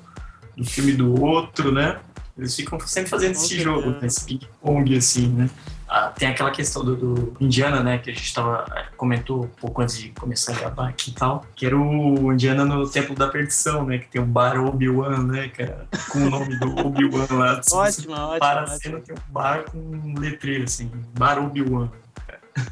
do 0.56 0.64
filme 0.64 0.92
do 0.92 1.20
outro, 1.22 1.70
né? 1.70 1.98
Eles 2.36 2.54
ficam 2.54 2.78
sempre 2.80 3.08
fazendo 3.10 3.32
esse 3.32 3.58
jogo, 3.58 3.90
né, 3.92 4.00
esse 4.02 4.25
ping-pong, 4.25 4.96
assim, 4.96 5.28
né? 5.28 5.48
Ah, 5.88 6.08
tem 6.08 6.28
aquela 6.28 6.50
questão 6.50 6.84
do, 6.84 6.96
do 6.96 7.36
Indiana, 7.40 7.82
né, 7.82 7.98
que 7.98 8.10
a 8.10 8.12
gente 8.12 8.34
tava, 8.34 8.66
eh, 8.75 8.86
comentou 8.96 9.44
um 9.44 9.48
pouco 9.48 9.80
antes 9.80 9.96
de 9.96 10.08
começar 10.10 10.52
a 10.52 10.58
gravar 10.58 10.88
aqui 10.88 11.10
e 11.10 11.14
tal, 11.14 11.46
que 11.54 11.64
era 11.64 11.78
o 11.78 12.32
Indiana 12.32 12.64
no 12.64 12.88
Templo 12.90 13.14
da 13.14 13.28
Perdição, 13.28 13.86
né, 13.86 13.98
que 13.98 14.08
tem 14.08 14.20
o 14.20 14.25
bar 14.25 14.58
Obi-Wan, 14.58 15.22
né, 15.22 15.48
cara, 15.48 15.86
com 16.10 16.18
o 16.18 16.28
nome 16.28 16.58
do 16.58 16.76
Obi-Wan 16.86 17.26
lá. 17.30 17.60
Ótima, 17.72 18.26
ótima. 18.26 18.38
para 18.38 18.60
a 18.60 18.62
ótima. 18.64 18.78
cena 18.78 19.00
tem 19.00 19.14
um 19.14 19.32
bar 19.32 19.64
com 19.70 19.78
um 19.78 20.18
letreiro 20.18 20.64
assim, 20.64 20.90
Bar 21.16 21.38
Obi-Wan. 21.38 21.88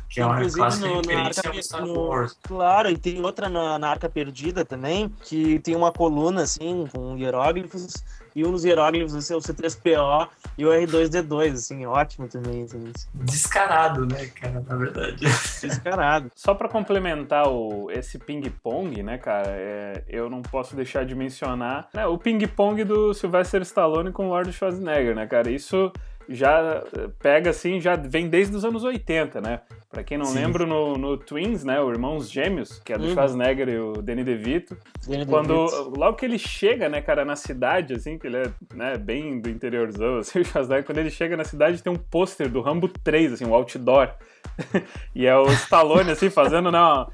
Que 0.08 0.20
é 0.20 0.26
uma 0.26 0.34
Inclusive, 0.36 0.60
clássica 0.60 0.86
no- 0.86 0.94
no 0.94 1.00
referência 1.00 1.40
Arca- 1.44 1.56
ao 1.58 1.62
Star 1.62 1.86
no- 1.86 2.00
Wars. 2.08 2.38
Claro, 2.42 2.90
e 2.90 2.96
tem 2.96 3.22
outra 3.24 3.48
na, 3.48 3.78
na 3.78 3.88
Arca 3.90 4.08
Perdida 4.08 4.64
também, 4.64 5.08
que 5.22 5.58
tem 5.60 5.74
uma 5.76 5.90
coluna 5.92 6.42
assim, 6.42 6.86
com 6.92 7.16
hieróglifos, 7.18 7.94
e 8.36 8.44
um 8.44 8.50
dos 8.50 8.64
hieróglifos 8.64 9.30
é 9.30 9.36
o 9.36 9.38
C3PO 9.40 10.28
e 10.58 10.64
o 10.66 10.70
R2D2, 10.70 11.52
assim, 11.52 11.86
ótimo 11.86 12.26
também, 12.28 12.62
assim, 12.64 12.92
Descarado, 13.14 14.06
né, 14.06 14.26
cara, 14.26 14.62
na 14.68 14.76
verdade. 14.76 15.16
descarado. 15.62 16.30
Só 16.34 16.54
pra 16.54 16.68
complementar 16.68 17.48
o, 17.48 17.90
esse 17.90 18.18
ping-pong, 18.18 19.02
né, 19.02 19.18
cara, 19.18 19.48
é, 19.50 20.02
eu 20.08 20.28
não 20.28 20.42
posso 20.42 20.74
deixar 20.76 21.04
de 21.04 21.14
mencionar 21.14 21.88
né, 21.94 22.06
o 22.06 22.18
ping-pong 22.18 22.82
do 22.84 23.12
Sylvester 23.14 23.62
Stallone 23.62 24.12
com 24.12 24.26
o 24.26 24.28
Lord 24.30 24.52
Schwarzenegger, 24.52 25.14
né, 25.14 25.26
cara? 25.26 25.50
Isso 25.50 25.92
já 26.28 26.82
eh, 26.96 27.08
pega 27.20 27.50
assim, 27.50 27.80
já 27.80 27.96
vem 27.96 28.28
desde 28.28 28.54
os 28.56 28.64
anos 28.64 28.84
80, 28.84 29.40
né? 29.40 29.60
Pra 29.90 30.02
quem 30.02 30.18
não 30.18 30.24
Sim. 30.26 30.34
lembra, 30.34 30.66
no, 30.66 30.96
no 30.98 31.16
Twins, 31.16 31.62
né? 31.64 31.80
O 31.80 31.90
Irmãos 31.90 32.28
Gêmeos, 32.30 32.78
que 32.80 32.92
é 32.92 32.98
do 32.98 33.04
Uhum. 33.04 33.12
Schwarzenegger 33.12 33.68
e 33.68 33.78
o 33.78 33.92
Danny 34.02 34.24
DeVito. 34.24 34.76
Danny 35.06 35.24
Quando, 35.26 35.54
DeVito. 35.66 35.92
logo 35.98 36.16
que 36.16 36.24
ele 36.24 36.38
chega, 36.38 36.88
né, 36.88 37.00
cara, 37.00 37.24
na 37.24 37.36
cidade, 37.36 37.94
assim, 37.94 38.18
que 38.18 38.26
ele 38.26 38.38
é 38.38 38.50
né, 38.74 38.96
bem 38.98 39.40
do 39.40 39.48
interiorzão, 39.48 40.18
assim, 40.18 40.40
o 40.40 40.44
Schwarzenegger, 40.44 40.84
quando 40.84 40.98
ele 40.98 41.10
chega 41.10 41.36
na 41.36 41.44
cidade, 41.44 41.82
tem 41.82 41.92
um 41.92 41.96
pôster 41.96 42.48
do 42.48 42.60
Rambo 42.60 42.88
3, 42.88 43.34
assim, 43.34 43.44
um 43.44 43.54
outdoor. 43.54 44.10
e 45.14 45.26
é 45.26 45.36
o 45.36 45.46
Stallone, 45.52 46.10
assim, 46.10 46.28
fazendo, 46.30 46.70
né, 46.72 46.78
uma- 46.78 47.08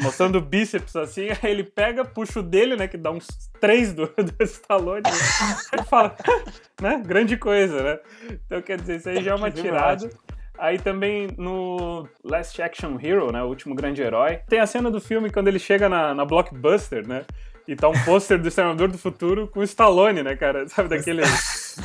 mostrando 0.00 0.38
o 0.38 0.40
bíceps, 0.40 0.94
assim, 0.96 1.28
aí 1.42 1.50
ele 1.50 1.64
pega, 1.64 2.04
puxa 2.04 2.40
o 2.40 2.42
dele, 2.42 2.76
né, 2.76 2.88
que 2.88 2.96
dá 2.96 3.10
uns 3.10 3.26
três 3.60 3.92
do, 3.92 4.06
do 4.16 4.44
Stallone, 4.44 5.02
e 5.06 5.84
fala, 5.84 6.16
né, 6.80 7.02
grande 7.04 7.36
coisa, 7.36 7.82
né? 7.82 7.98
Então, 8.46 8.62
quer 8.62 8.78
dizer, 8.78 8.96
isso 8.96 9.08
aí 9.08 9.22
já 9.22 9.32
é 9.32 9.34
uma 9.34 9.50
tirada. 9.50 10.08
Aí 10.58 10.76
também 10.76 11.28
no 11.38 12.08
Last 12.24 12.60
Action 12.60 12.98
Hero, 13.00 13.30
né, 13.30 13.42
o 13.42 13.46
último 13.46 13.74
grande 13.74 14.02
herói, 14.02 14.40
tem 14.48 14.58
a 14.58 14.66
cena 14.66 14.90
do 14.90 15.00
filme 15.00 15.30
quando 15.30 15.46
ele 15.46 15.58
chega 15.58 15.88
na, 15.88 16.12
na 16.14 16.24
Blockbuster, 16.24 17.06
né, 17.06 17.24
e 17.66 17.76
tá 17.76 17.88
um 17.88 18.04
pôster 18.04 18.40
do 18.40 18.48
Exterminador 18.48 18.88
do 18.88 18.98
Futuro 18.98 19.46
com 19.46 19.60
o 19.60 19.64
Stallone, 19.64 20.22
né, 20.22 20.34
cara, 20.34 20.66
sabe, 20.68 20.88
daquele 20.88 21.22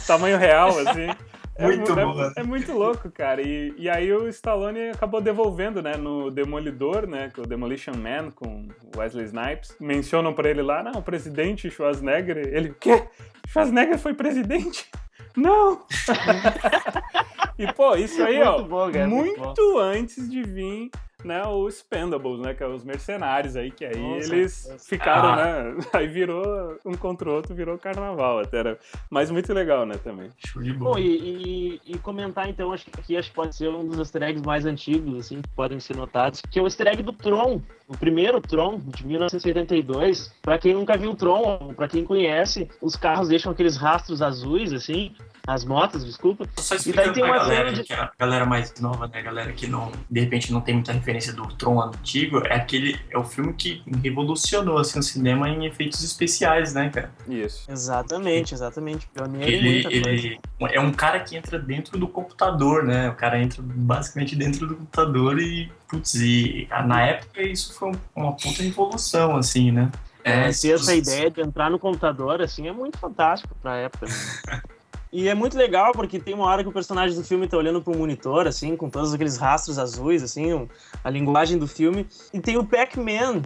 tamanho 0.08 0.38
real, 0.38 0.70
assim. 0.80 1.08
É 1.56 1.66
Muito 1.68 1.94
mu- 1.94 2.00
é, 2.00 2.06
bom, 2.06 2.16
né? 2.16 2.34
é 2.38 2.44
muito 2.44 2.72
louco, 2.74 3.12
cara. 3.12 3.42
E, 3.42 3.74
e 3.78 3.88
aí 3.90 4.12
o 4.12 4.28
Stallone 4.28 4.90
acabou 4.90 5.22
devolvendo, 5.22 5.82
né, 5.84 5.96
no 5.96 6.32
Demolidor, 6.32 7.06
né, 7.08 7.30
que 7.34 7.40
é 7.40 7.44
o 7.44 7.48
Demolition 7.48 7.94
Man 7.96 8.32
com 8.32 8.68
Wesley 8.98 9.26
Snipes. 9.26 9.76
Mencionam 9.80 10.34
pra 10.34 10.50
ele 10.50 10.62
lá, 10.64 10.82
não, 10.82 10.94
o 10.94 11.04
presidente 11.04 11.70
Schwarzenegger. 11.70 12.38
Ele, 12.38 12.70
o 12.70 12.74
quê? 12.74 13.04
Schwarzenegger 13.48 14.00
foi 14.00 14.14
presidente? 14.16 14.90
Não! 15.36 15.82
e, 17.58 17.72
pô, 17.74 17.96
isso 17.96 18.22
aí, 18.24 18.42
ó, 18.42 18.58
Muito 18.58 18.70
bom, 18.70 18.92
cara, 18.92 19.08
muito 19.08 19.40
muito 19.42 19.78
antes 19.80 20.30
de 20.30 20.42
vir, 20.44 20.90
né, 21.24 21.46
os 21.48 21.76
Expendables, 21.78 22.40
né, 22.40 22.54
que 22.54 22.64
é 22.64 22.68
os 22.68 22.84
mercenários 22.84 23.56
aí, 23.56 23.72
que 23.72 23.86
aí 23.86 23.96
Com 23.96 24.16
eles 24.16 24.54
certeza. 24.54 24.78
ficaram, 24.90 25.30
Ah. 25.30 25.36
né, 25.36 25.76
aí 25.94 26.08
virou 26.08 26.78
um 26.86 26.94
contra 26.94 27.30
o 27.30 27.34
outro, 27.34 27.54
virou 27.56 27.78
carnaval 27.78 28.40
até, 28.40 28.58
era, 28.58 28.80
mas 29.10 29.30
muito 29.32 29.54
legal, 29.54 29.86
né, 29.86 29.96
também. 30.04 30.30
Show 30.46 30.62
de 30.62 30.74
bola. 30.74 30.94
Bom, 30.94 31.00
e, 31.00 31.08
e- 31.08 31.82
e 31.94 31.98
comentar 32.00 32.50
então, 32.50 32.72
acho 32.72 32.86
que 32.86 33.00
aqui 33.00 33.18
acho 33.18 33.30
que 33.30 33.36
pode 33.36 33.56
ser 33.56 33.70
um 33.70 33.86
dos 33.88 33.98
easter 34.00 34.24
eggs 34.24 34.46
mais 34.46 34.66
antigos, 34.66 35.18
assim, 35.20 35.42
que 35.42 35.50
podem 35.50 35.80
ser 35.80 35.96
notados, 35.96 36.42
que 36.42 36.60
é 36.60 36.62
o 36.62 36.66
easter 36.66 36.88
egg 36.88 37.02
do 37.04 37.14
Tron, 37.14 37.62
o 37.88 37.98
primeiro 37.98 38.40
Tron, 38.42 38.80
de 38.80 39.06
1982. 39.08 40.34
Pra 40.42 40.58
quem 40.58 40.74
nunca 40.74 40.98
viu 40.98 41.12
o 41.12 41.16
Tron, 41.16 41.74
pra 41.76 41.88
quem 41.88 42.04
conhece, 42.04 42.70
os 42.82 42.96
carros 42.96 43.28
deixam 43.30 43.52
aqueles 43.52 43.78
rastros 43.78 44.22
azuis, 44.22 44.72
assim, 44.74 45.14
as 45.46 45.66
motos, 45.66 46.06
desculpa. 46.06 46.48
Só 46.58 46.76
E 46.76 46.94
daí 46.94 47.12
tem 47.12 47.24
uma 47.24 47.38
galera, 47.38 47.66
cena 47.70 47.74
de- 47.74 47.84
que 47.84 47.94
é 47.94 47.98
a 48.00 48.12
galera 48.18 48.46
mais 48.46 48.74
nova, 48.80 49.08
né? 49.08 49.20
A 49.20 49.22
galera 49.22 49.52
que 49.52 49.68
não, 49.68 49.92
de 50.10 50.20
repente 50.22 50.54
não 50.54 50.62
tem 50.62 50.76
muita 50.76 50.94
referência 50.94 51.34
do 51.34 51.46
Tron 51.56 51.82
antigo, 51.82 52.40
é 52.46 52.56
aquele. 52.56 52.98
É 53.10 53.18
o 53.18 53.24
filme 53.26 53.54
que 53.54 53.84
revolucionou 54.02 54.78
assim, 54.78 55.00
o 55.00 55.04
cinema 55.04 55.50
em 55.50 55.66
efeitos 55.66 56.02
especiais, 56.04 56.74
né, 56.74 56.90
cara? 56.90 57.12
Isso. 57.28 57.70
Exatamente, 57.70 58.54
exatamente. 58.54 59.10
Ele, 59.42 59.70
muita 59.84 59.90
coisa. 59.90 60.10
ele 60.10 60.40
é 60.72 60.80
um 60.80 60.92
cara 60.94 61.20
que 61.20 61.36
entra 61.36 61.60
dentro 61.60 61.98
do 62.00 62.08
computador, 62.08 62.84
né? 62.84 63.10
O 63.10 63.16
cara 63.16 63.38
entra 63.42 63.62
basicamente 63.62 64.36
dentro 64.36 64.66
do 64.66 64.76
computador 64.78 65.40
e, 65.40 65.70
putz, 65.90 66.16
e 66.16 66.68
ah, 66.72 66.84
na 66.86 67.02
época 67.06 67.42
isso 67.42 67.74
foi 67.78 67.92
uma 68.16 68.32
puta 68.34 68.64
revolução, 68.64 69.36
assim, 69.36 69.72
né? 69.72 69.92
É, 70.24 70.44
ter 70.54 70.70
essa 70.70 70.76
os- 70.76 70.90
ideia 70.90 71.30
de 71.30 71.42
entrar 71.42 71.70
no 71.70 71.78
computador, 71.78 72.42
assim, 72.42 72.66
é 72.66 72.72
muito 72.72 72.98
fantástico 72.98 73.54
pra 73.62 73.76
época. 73.76 74.06
né? 74.08 74.14
E 75.14 75.30
é 75.30 75.36
muito 75.36 75.56
legal 75.56 75.92
porque 75.92 76.20
tem 76.20 76.34
uma 76.34 76.46
hora 76.48 76.64
que 76.64 76.70
o 76.70 76.72
personagem 76.74 77.16
do 77.16 77.24
filme 77.24 77.48
tá 77.48 77.56
olhando 77.56 77.80
pro 77.84 77.96
monitor, 77.96 78.48
assim, 78.48 78.76
com 78.76 78.90
todos 78.90 79.14
aqueles 79.14 79.38
rastros 79.38 79.78
azuis, 79.78 80.24
assim, 80.24 80.68
a 81.04 81.10
linguagem 81.10 81.60
do 81.60 81.68
filme. 81.68 82.08
E 82.34 82.40
tem 82.40 82.58
o 82.58 82.66
Pac-Man, 82.66 83.44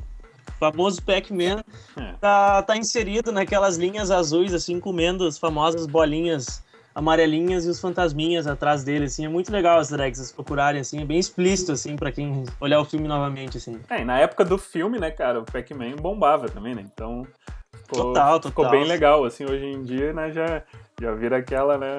o 0.48 0.52
famoso 0.60 1.04
Pac-Man, 1.04 1.62
É. 1.98 2.14
tá, 2.22 2.64
tá 2.64 2.78
inserido 2.78 3.34
naquelas 3.34 3.76
linhas 3.76 4.10
azuis, 4.12 4.54
assim, 4.54 4.80
comendo 4.80 5.28
as 5.28 5.38
famosas 5.38 5.86
bolinhas 5.86 6.66
amarelinhas 6.96 7.66
e 7.66 7.70
os 7.70 7.80
fantasminhas 7.80 8.48
atrás 8.48 8.84
dele, 8.84 9.06
assim. 9.06 9.24
É 9.26 9.30
muito 9.30 9.52
legal 9.52 9.78
as 9.78 9.90
drags, 9.90 10.18
vocês 10.20 10.32
procurarem, 10.32 10.82
assim. 10.82 11.00
É 11.02 11.06
bem 11.06 11.20
explícito, 11.20 11.72
assim, 11.74 11.96
pra 11.96 12.12
quem 12.12 12.44
olhar 12.60 12.80
o 12.80 12.86
filme 12.86 13.08
novamente, 13.08 13.58
assim. 13.58 13.80
É, 13.90 14.02
e 14.02 14.06
na 14.06 14.18
época 14.20 14.44
do 14.44 14.58
filme, 14.58 14.98
né, 14.98 15.12
cara, 15.12 15.42
o 15.42 15.44
Pac-Man 15.44 15.98
bombava 15.98 16.48
também, 16.50 16.74
né? 16.74 16.84
Então 16.92 17.28
ficou, 17.72 18.06
Total, 18.06 18.42
ficou 18.42 18.66
total. 18.66 18.72
bem 18.72 18.88
legal, 18.88 19.24
assim, 19.26 19.46
hoje 19.46 19.66
em 19.66 19.84
dia, 19.84 20.12
né, 20.12 20.32
já, 20.32 20.64
já 21.00 21.14
vira 21.14 21.38
aquela, 21.38 21.78
né, 21.78 21.96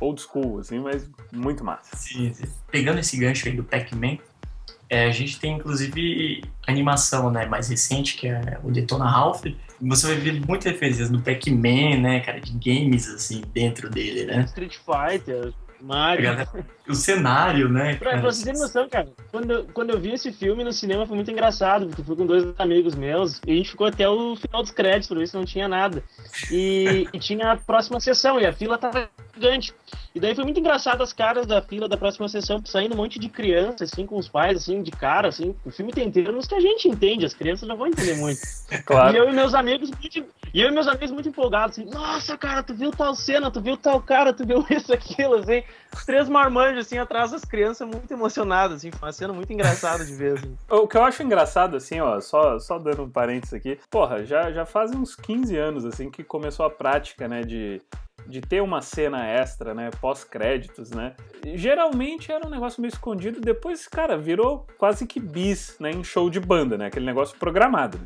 old 0.00 0.20
school, 0.20 0.58
assim, 0.58 0.80
mas 0.80 1.08
muito 1.32 1.64
massa. 1.64 1.96
Sim, 1.96 2.32
sim. 2.34 2.44
Pegando 2.70 2.98
esse 2.98 3.16
gancho 3.16 3.48
aí 3.48 3.54
do 3.54 3.62
Pac-Man, 3.62 4.18
é, 4.90 5.06
a 5.06 5.10
gente 5.10 5.38
tem 5.38 5.56
inclusive 5.56 6.42
animação 6.66 7.30
né, 7.30 7.46
mais 7.46 7.68
recente, 7.68 8.16
que 8.16 8.28
é 8.28 8.58
o 8.62 8.70
Detona 8.70 9.08
Ralph. 9.08 9.44
Você 9.80 10.06
vai 10.06 10.16
ver 10.16 10.46
muitas 10.46 10.70
referências 10.70 11.08
do 11.08 11.20
Pac-Man, 11.20 11.98
né, 12.00 12.20
cara, 12.20 12.40
de 12.40 12.52
games 12.52 13.08
assim 13.08 13.42
dentro 13.54 13.88
dele, 13.88 14.26
né? 14.26 14.42
Street 14.42 14.76
Fighter, 14.76 15.52
Mario... 15.82 16.22
galera- 16.24 16.48
O 16.88 16.94
cenário, 16.94 17.68
né? 17.68 17.94
Pra, 17.96 18.10
pra 18.12 18.20
vocês 18.22 18.44
terem 18.44 18.60
noção, 18.60 18.88
cara, 18.88 19.08
quando, 19.30 19.50
eu- 19.50 19.64
quando 19.72 19.90
eu 19.90 19.98
vi 20.00 20.12
esse 20.12 20.32
filme 20.32 20.62
no 20.64 20.72
cinema 20.72 21.06
foi 21.06 21.16
muito 21.16 21.30
engraçado, 21.30 21.86
porque 21.86 22.00
eu 22.00 22.04
fui 22.04 22.16
com 22.16 22.26
dois 22.26 22.44
amigos 22.58 22.94
meus 22.94 23.40
e 23.46 23.52
a 23.52 23.54
gente 23.54 23.70
ficou 23.70 23.86
até 23.86 24.08
o 24.08 24.34
final 24.36 24.62
dos 24.62 24.70
créditos 24.72 25.08
pra 25.08 25.18
ver 25.18 25.26
se 25.28 25.34
não 25.36 25.44
tinha 25.44 25.68
nada. 25.68 26.02
E, 26.50 27.06
e 27.12 27.18
tinha 27.18 27.52
a 27.52 27.56
próxima 27.56 28.00
sessão 28.00 28.40
e 28.40 28.46
a 28.46 28.52
fila 28.52 28.78
tava 28.78 29.08
E 30.14 30.20
daí 30.20 30.34
foi 30.34 30.44
muito 30.44 30.60
engraçado 30.60 31.02
as 31.02 31.12
caras 31.12 31.46
da 31.46 31.62
fila 31.62 31.88
da 31.88 31.96
próxima 31.96 32.28
sessão, 32.28 32.62
saindo 32.66 32.92
um 32.94 32.98
monte 32.98 33.18
de 33.18 33.28
criança, 33.30 33.84
assim, 33.84 34.06
com 34.06 34.18
os 34.18 34.28
pais, 34.28 34.58
assim, 34.58 34.82
de 34.82 34.90
cara, 34.90 35.28
assim. 35.28 35.54
O 35.64 35.70
filme 35.70 35.90
tem 35.92 36.10
termos 36.10 36.46
que 36.46 36.54
a 36.54 36.60
gente 36.60 36.86
entende, 36.88 37.24
as 37.24 37.32
crianças 37.32 37.66
não 37.66 37.76
vão 37.76 37.86
entender 37.86 38.14
muito. 38.16 38.40
E 38.72 38.78
Claro. 38.82 39.14
eu 39.16 39.28
e 39.28 39.32
meus 39.32 39.54
amigos 39.54 39.90
muito, 39.90 40.24
e 40.54 40.60
eu 40.60 40.68
e 40.68 40.70
meus 40.70 40.86
amigos 40.86 41.10
muito 41.10 41.28
empolgados, 41.28 41.78
assim, 41.78 41.88
nossa, 41.90 42.36
cara, 42.38 42.62
tu 42.62 42.74
viu 42.74 42.90
tal 42.90 43.14
cena, 43.14 43.50
tu 43.50 43.60
viu 43.60 43.76
tal 43.76 44.00
cara, 44.00 44.32
tu 44.32 44.46
viu 44.46 44.64
isso, 44.70 44.92
aquilo, 44.92 45.34
assim. 45.36 45.62
Os 45.94 46.04
três 46.06 46.28
marmanjos, 46.28 46.86
assim, 46.86 46.98
atrás 46.98 47.30
das 47.32 47.44
crianças, 47.44 47.86
muito 47.86 48.10
emocionadas, 48.12 48.78
assim, 48.78 48.90
foi 48.90 49.06
uma 49.08 49.12
cena 49.12 49.32
muito 49.32 49.52
engraçada 49.52 50.04
de 50.04 50.14
ver, 50.14 50.38
assim. 50.38 50.56
O 50.70 50.86
que 50.86 50.96
eu 50.96 51.04
acho 51.04 51.22
engraçado, 51.22 51.76
assim, 51.76 52.00
ó, 52.00 52.18
só, 52.20 52.58
só 52.58 52.78
dando 52.78 53.02
um 53.02 53.10
parênteses 53.10 53.54
aqui, 53.54 53.78
porra, 53.90 54.24
já, 54.24 54.50
já 54.52 54.64
faz 54.66 54.90
uns 54.90 55.14
15 55.14 55.56
anos, 55.56 55.84
assim, 55.84 56.10
que 56.10 56.22
começou 56.24 56.64
a 56.66 56.70
prática, 56.70 57.28
né, 57.28 57.42
de, 57.42 57.80
de 58.26 58.40
ter 58.40 58.60
uma 58.62 58.80
cena 58.80 59.26
extra, 59.26 59.74
né, 59.74 59.90
pós-créditos, 60.00 60.90
né. 60.90 61.14
Geralmente 61.54 62.30
era 62.30 62.46
um 62.46 62.50
negócio 62.50 62.80
meio 62.80 62.92
escondido, 62.92 63.40
depois, 63.40 63.86
cara, 63.86 64.16
virou 64.16 64.66
quase 64.78 65.06
que 65.06 65.20
bis, 65.20 65.76
né, 65.78 65.90
em 65.90 66.04
show 66.04 66.30
de 66.30 66.40
banda, 66.40 66.76
né, 66.78 66.86
aquele 66.86 67.06
negócio 67.06 67.38
programado. 67.38 68.00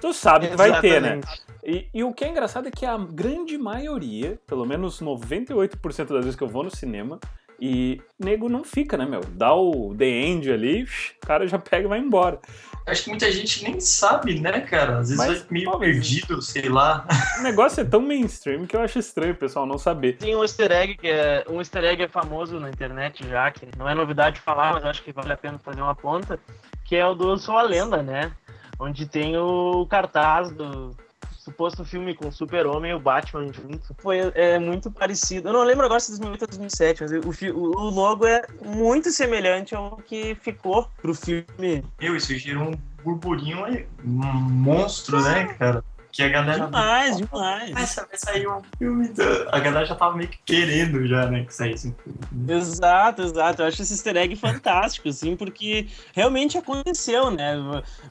Tu 0.00 0.12
sabe 0.12 0.48
que 0.48 0.56
vai 0.56 0.80
ter, 0.80 1.00
né. 1.00 1.20
E, 1.64 1.88
e 1.94 2.04
o 2.04 2.12
que 2.12 2.24
é 2.24 2.28
engraçado 2.28 2.68
é 2.68 2.70
que 2.70 2.84
a 2.84 2.96
grande 2.98 3.56
maioria, 3.56 4.38
pelo 4.46 4.66
menos 4.66 5.00
98% 5.00 6.08
das 6.08 6.24
vezes 6.24 6.36
que 6.36 6.42
eu 6.42 6.48
vou 6.48 6.64
no 6.64 6.74
cinema, 6.74 7.20
e 7.64 8.00
nego 8.18 8.48
não 8.48 8.64
fica, 8.64 8.96
né, 8.96 9.06
meu? 9.06 9.20
Dá 9.20 9.54
o 9.54 9.94
The 9.96 10.04
End 10.04 10.50
ali, 10.52 10.82
o 10.82 11.26
cara 11.26 11.46
já 11.46 11.60
pega 11.60 11.84
e 11.84 11.88
vai 11.88 12.00
embora. 12.00 12.40
Acho 12.84 13.04
que 13.04 13.10
muita 13.10 13.30
gente 13.30 13.62
nem 13.62 13.78
sabe, 13.78 14.40
né, 14.40 14.60
cara? 14.62 14.98
Às 14.98 15.10
vezes 15.10 15.16
Mas, 15.16 15.38
vai 15.42 15.46
meio 15.52 15.70
pô, 15.70 15.78
mas- 15.78 15.88
perdido, 15.88 16.42
sei 16.42 16.68
lá. 16.68 17.06
O 17.38 17.42
negócio 17.42 17.80
é 17.80 17.84
tão 17.84 18.00
mainstream 18.02 18.66
que 18.66 18.74
eu 18.74 18.80
acho 18.80 18.98
estranho 18.98 19.34
o 19.34 19.36
pessoal 19.36 19.64
não 19.64 19.78
saber. 19.78 20.16
Tem 20.16 20.34
um 20.34 20.42
easter 20.42 20.72
egg 20.72 20.96
que 20.96 21.06
é 21.06 21.44
um 21.48 21.60
easter 21.60 21.84
egg 21.84 22.02
é 22.02 22.08
famoso 22.08 22.58
na 22.58 22.68
internet 22.68 23.24
já, 23.28 23.48
que 23.52 23.68
não 23.78 23.88
é 23.88 23.94
novidade 23.94 24.40
falar, 24.40 24.72
mas 24.72 24.82
eu 24.82 24.90
acho 24.90 25.04
que 25.04 25.12
vale 25.12 25.32
a 25.32 25.36
pena 25.36 25.56
fazer 25.60 25.80
uma 25.80 25.94
ponta, 25.94 26.40
que 26.84 26.96
é 26.96 27.06
o 27.06 27.14
do 27.14 27.30
Eu 27.30 27.36
Sou 27.38 27.56
a 27.56 27.62
Lenda, 27.62 28.02
né? 28.02 28.32
Onde 28.80 29.06
tem 29.06 29.36
o 29.36 29.86
cartaz 29.88 30.50
do 30.50 30.96
suposto 31.38 31.84
filme 31.84 32.14
com 32.14 32.28
o 32.28 32.32
Super-Homem 32.32 32.92
e 32.92 32.94
o 32.94 33.00
Batman 33.00 33.52
junto. 33.52 33.94
Foi 33.98 34.18
é, 34.34 34.58
muito 34.58 34.90
parecido. 34.90 35.48
Eu 35.48 35.52
não 35.52 35.64
lembro 35.64 35.84
agora 35.84 36.00
se 36.00 36.12
é 36.12 36.16
2008 36.16 36.42
ou 36.42 36.48
2007, 36.48 37.02
mas 37.02 37.12
o, 37.12 37.56
o 37.56 37.82
o 37.82 37.90
logo 37.90 38.26
é 38.26 38.42
muito 38.64 39.10
semelhante 39.10 39.74
ao 39.74 39.96
que 39.96 40.34
ficou 40.36 40.88
pro 41.00 41.14
filme. 41.14 41.84
Meu, 42.00 42.16
isso 42.16 42.34
gerou 42.36 42.70
um 42.70 42.74
burburinho 43.02 43.64
aí, 43.64 43.86
um 44.04 44.08
monstro, 44.08 45.20
né, 45.22 45.54
cara? 45.54 45.84
Que 46.12 46.22
a 46.24 46.28
galera. 46.28 46.66
Demais, 46.66 47.16
demais. 47.16 47.70
Vai 47.70 47.86
sa- 47.86 48.04
vai 48.04 48.18
sair 48.18 48.46
um 48.46 48.60
filme. 48.78 49.08
da- 49.08 49.48
A 49.50 49.58
galera 49.58 49.86
já 49.86 49.94
tava 49.94 50.14
meio 50.14 50.28
que 50.28 50.38
querendo 50.44 51.06
já, 51.08 51.26
né, 51.26 51.44
que 51.44 51.54
saísse 51.54 51.88
um 51.88 51.94
filme. 51.94 52.52
Exato, 52.52 53.22
exato. 53.22 53.62
Eu 53.62 53.66
acho 53.66 53.80
esse 53.80 53.94
easter 53.94 54.16
egg 54.18 54.36
fantástico, 54.36 55.08
assim, 55.08 55.34
porque 55.36 55.86
realmente 56.14 56.58
aconteceu, 56.58 57.30
né? 57.30 57.54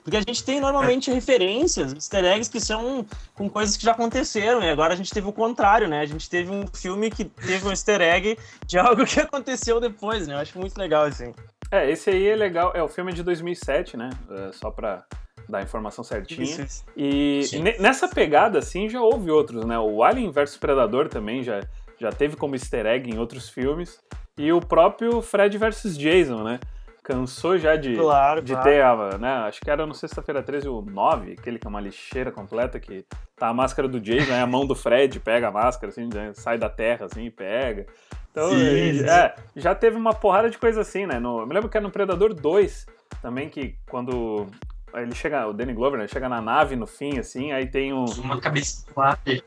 Porque 0.03 0.17
a 0.17 0.22
gente 0.22 0.43
tem 0.43 0.60
normalmente 0.60 1.12
referências, 1.12 1.93
easter 1.93 2.25
eggs 2.25 2.50
que 2.50 2.60
são 2.60 3.05
com 3.36 3.48
coisas 3.48 3.77
que 3.77 3.84
já 3.84 3.91
aconteceram, 3.91 4.63
e 4.63 4.70
agora 4.72 4.93
a 4.93 4.98
gente 4.98 5.12
teve 5.12 5.27
o 5.27 5.31
contrário, 5.31 5.88
né? 5.88 6.01
A 6.01 6.05
gente 6.08 6.27
teve 6.27 6.50
um 6.50 6.65
filme 6.74 7.12
que 7.12 7.25
teve 7.25 7.67
um 7.67 7.70
easter 7.70 8.01
egg 8.01 8.36
de 8.65 8.77
algo 8.79 9.05
que 9.05 9.20
aconteceu 9.20 9.79
depois, 9.79 10.27
né? 10.27 10.34
Eu 10.34 10.39
acho 10.39 10.58
muito 10.58 10.75
legal, 10.75 11.03
assim. 11.03 11.34
É, 11.70 11.89
esse 11.89 12.10
aí 12.10 12.27
é 12.27 12.36
legal. 12.36 12.72
É, 12.75 12.81
o 12.81 12.88
filme 12.89 13.12
é 13.12 13.15
de 13.15 13.22
2007, 13.24 13.96
né? 13.96 14.10
É, 14.29 14.51
só 14.53 14.72
pra 14.72 15.03
dar 15.51 15.60
a 15.60 15.63
informação 15.63 16.03
certinha. 16.03 16.43
Isso, 16.43 16.62
isso. 16.62 16.84
E 16.96 17.43
Sim. 17.43 17.62
ne- 17.62 17.77
nessa 17.77 18.08
pegada, 18.08 18.58
assim, 18.60 18.89
já 18.89 19.01
houve 19.01 19.29
outros, 19.29 19.65
né? 19.65 19.77
O 19.77 20.01
Alien 20.03 20.31
vs 20.31 20.58
Predador 20.58 21.08
também 21.10 21.43
já, 21.43 21.62
já 22.00 22.12
teve 22.12 22.36
como 22.36 22.55
easter 22.55 22.86
egg 22.86 23.12
em 23.12 23.20
outros 23.20 23.50
filmes. 23.50 24.00
E 24.38 24.51
o 24.51 24.60
próprio 24.62 25.22
Fred 25.22 25.58
vs 25.58 25.98
Jason, 25.98 26.43
né? 26.43 26.60
Cansou 27.03 27.58
já 27.58 27.75
de, 27.75 27.96
Claro, 27.96 28.41
de 28.41 28.53
claro. 28.53 28.70
ter, 28.70 28.81
a, 28.84 29.17
né? 29.17 29.34
Acho 29.48 29.60
que 29.60 29.70
era 29.70 29.86
no 29.86 29.93
Sexta-feira 29.93 30.41
13 30.41 30.70
o 30.70 30.81
9, 30.81 31.34
aquele 31.38 31.58
que 31.60 31.65
é 31.67 31.70
uma 31.70 31.81
lixeira 31.81 32.31
completa, 32.31 32.79
que 32.79 33.03
tá 33.36 33.48
a 33.48 33.53
máscara 33.53 33.88
do 33.88 34.00
Jason, 34.00 34.31
aí 34.31 34.39
a 34.39 34.46
mão 34.48 34.65
do 34.67 34.75
Fred 34.75 35.20
pega 35.20 35.48
a 35.48 35.51
máscara, 35.51 35.91
assim, 35.91 36.08
né, 36.13 36.31
sai 36.36 36.58
da 36.60 36.70
terra, 36.70 37.08
assim, 37.08 37.25
e 37.25 37.31
pega. 37.31 37.88
Então, 38.31 38.50
Sim, 38.50 38.93
sim. 38.93 39.10
é, 39.10 39.36
já 39.55 39.74
teve 39.75 39.98
uma 39.98 40.13
porrada 40.13 40.50
de 40.50 40.58
coisa 40.60 40.81
assim, 40.81 41.05
né? 41.08 41.20
No, 41.20 41.39
eu 41.41 41.48
me 41.48 41.53
lembro 41.53 41.67
que 41.70 41.75
era 41.75 41.86
no 41.86 41.91
Predador 41.91 42.34
2 42.34 42.86
também, 43.22 43.50
que 43.50 43.75
quando 43.89 44.46
ele 44.95 45.15
chega, 45.15 45.48
o 45.48 45.53
Danny 45.53 45.74
Glover, 45.74 46.00
né? 46.00 46.07
Chega 46.07 46.27
na 46.27 46.41
nave 46.41 46.75
no 46.75 46.86
fim, 46.88 47.17
assim, 47.19 47.51
aí 47.51 47.65
tem 47.67 47.93
um. 47.93 48.05
Uma 48.05 48.39
cabeça. 48.39 48.86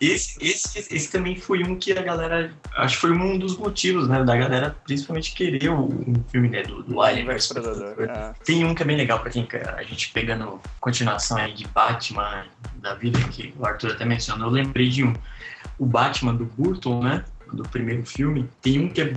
Esse, 0.01 0.37
esse, 0.45 0.79
esse 0.95 1.11
também 1.13 1.37
foi 1.37 1.63
um 1.63 1.77
que 1.77 1.93
a 1.93 2.03
galera. 2.03 2.53
Acho 2.77 2.95
que 2.97 3.01
foi 3.01 3.11
um 3.13 3.39
dos 3.39 3.57
motivos, 3.57 4.09
né? 4.09 4.23
Da 4.25 4.37
galera 4.37 4.77
principalmente 4.85 5.35
querer 5.35 5.69
o- 5.71 5.85
um 5.89 6.15
filme 6.31 6.49
né, 6.49 6.63
do, 6.63 6.83
do 6.83 7.01
Alien 7.03 7.27
vs 7.27 7.49
Predador. 7.49 7.95
É. 8.09 8.33
Tem 8.45 8.65
um 8.65 8.75
que 8.75 8.83
é 8.83 8.87
bem 8.87 8.97
legal 8.97 9.21
pra 9.21 9.31
quem. 9.31 9.47
A 9.77 9.83
gente 9.83 10.11
pegando 10.13 10.61
continuação 10.81 11.37
aí 11.39 11.53
de 11.53 11.67
Batman 11.69 12.45
da 12.77 12.95
vida, 12.95 13.19
que 13.29 13.55
o 13.59 13.67
Arthur 13.67 13.93
até 13.93 14.05
mencionou, 14.05 14.49
eu 14.49 14.53
lembrei 14.53 14.89
de 14.89 15.05
um. 15.05 15.13
O 15.79 15.87
Batman 15.87 16.35
do 16.35 16.45
Burton, 16.45 17.03
né? 17.03 17.25
Do 17.55 17.63
primeiro 17.63 18.05
filme, 18.05 18.49
tem 18.61 18.81
um 18.81 18.89
que 18.89 19.01
é 19.01 19.13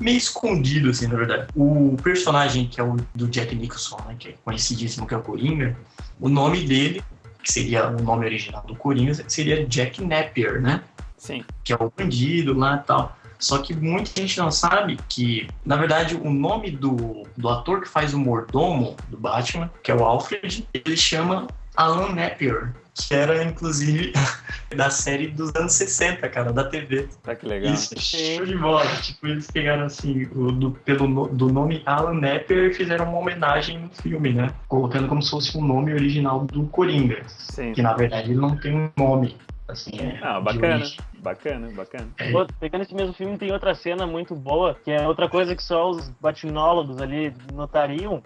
meio 0.00 0.16
escondido, 0.16 0.90
assim, 0.90 1.06
na 1.06 1.16
verdade. 1.16 1.48
O 1.54 1.96
personagem 2.02 2.68
que 2.68 2.80
é 2.80 2.84
o 2.84 2.96
do 3.14 3.28
Jack 3.28 3.54
Nicholson, 3.54 3.98
né? 4.06 4.16
Que 4.18 4.28
é 4.28 4.34
conhecidíssimo, 4.44 5.06
que 5.06 5.14
é 5.14 5.16
o 5.16 5.22
Coringa, 5.22 5.76
o 6.20 6.28
nome 6.28 6.66
dele, 6.66 7.02
que 7.42 7.52
seria 7.52 7.88
o 7.88 8.02
nome 8.02 8.26
original 8.26 8.62
do 8.66 8.76
Coringa, 8.76 9.14
seria 9.26 9.66
Jack 9.66 10.02
Napier, 10.04 10.60
né? 10.60 10.82
Sim. 11.16 11.44
que 11.64 11.72
é 11.72 11.76
o 11.76 11.92
bandido 11.94 12.56
lá 12.56 12.76
e 12.76 12.86
tal. 12.86 13.18
Só 13.38 13.58
que 13.58 13.74
muita 13.74 14.10
gente 14.20 14.38
não 14.38 14.50
sabe 14.50 14.98
que, 15.08 15.48
na 15.64 15.76
verdade, 15.76 16.16
o 16.16 16.30
nome 16.30 16.70
do, 16.70 17.24
do 17.36 17.48
ator 17.48 17.82
que 17.82 17.88
faz 17.88 18.12
o 18.12 18.18
mordomo 18.18 18.96
do 19.08 19.16
Batman, 19.16 19.70
que 19.82 19.90
é 19.90 19.94
o 19.94 20.04
Alfred, 20.04 20.66
ele 20.74 20.96
chama 20.96 21.46
Alan 21.76 22.12
Napier, 22.14 22.72
que 23.06 23.14
era, 23.14 23.42
inclusive, 23.44 24.12
da 24.74 24.90
série 24.90 25.28
dos 25.28 25.54
anos 25.54 25.72
60, 25.74 26.28
cara, 26.28 26.52
da 26.52 26.64
TV. 26.64 27.08
Tá 27.22 27.34
que 27.34 27.46
legal. 27.46 27.72
Isso 27.72 27.94
show 27.98 28.44
de 28.44 28.56
bola. 28.56 28.86
Tipo, 29.02 29.28
eles 29.28 29.50
pegaram, 29.50 29.84
assim, 29.84 30.28
o, 30.34 30.52
do, 30.52 30.70
pelo, 30.70 31.28
do 31.28 31.52
nome 31.52 31.82
Alan 31.86 32.14
Napier 32.14 32.70
e 32.70 32.74
fizeram 32.74 33.08
uma 33.08 33.18
homenagem 33.18 33.78
no 33.78 33.90
filme, 33.90 34.32
né? 34.32 34.50
Colocando 34.68 35.08
como 35.08 35.22
se 35.22 35.30
fosse 35.30 35.56
o 35.56 35.60
nome 35.60 35.92
original 35.92 36.44
do 36.44 36.66
Coringa. 36.66 37.22
Sim. 37.26 37.72
Que, 37.72 37.82
na 37.82 37.94
verdade, 37.94 38.30
ele 38.30 38.40
não 38.40 38.56
tem 38.56 38.74
um 38.74 38.90
nome, 38.96 39.36
assim, 39.68 39.98
é... 40.00 40.18
Ah, 40.22 40.40
bacana. 40.40 40.76
origem. 40.76 40.98
Bacana, 41.20 41.70
bacana. 41.72 42.08
É. 42.18 42.30
Pô, 42.30 42.46
pegando 42.60 42.82
esse 42.82 42.94
mesmo 42.94 43.12
filme, 43.12 43.38
tem 43.38 43.52
outra 43.52 43.74
cena 43.74 44.06
muito 44.06 44.34
boa, 44.34 44.76
que 44.84 44.90
é 44.90 45.06
outra 45.06 45.28
coisa 45.28 45.54
que 45.54 45.62
só 45.62 45.90
os 45.90 46.08
batinólogos 46.20 47.00
ali 47.00 47.34
notariam, 47.52 48.22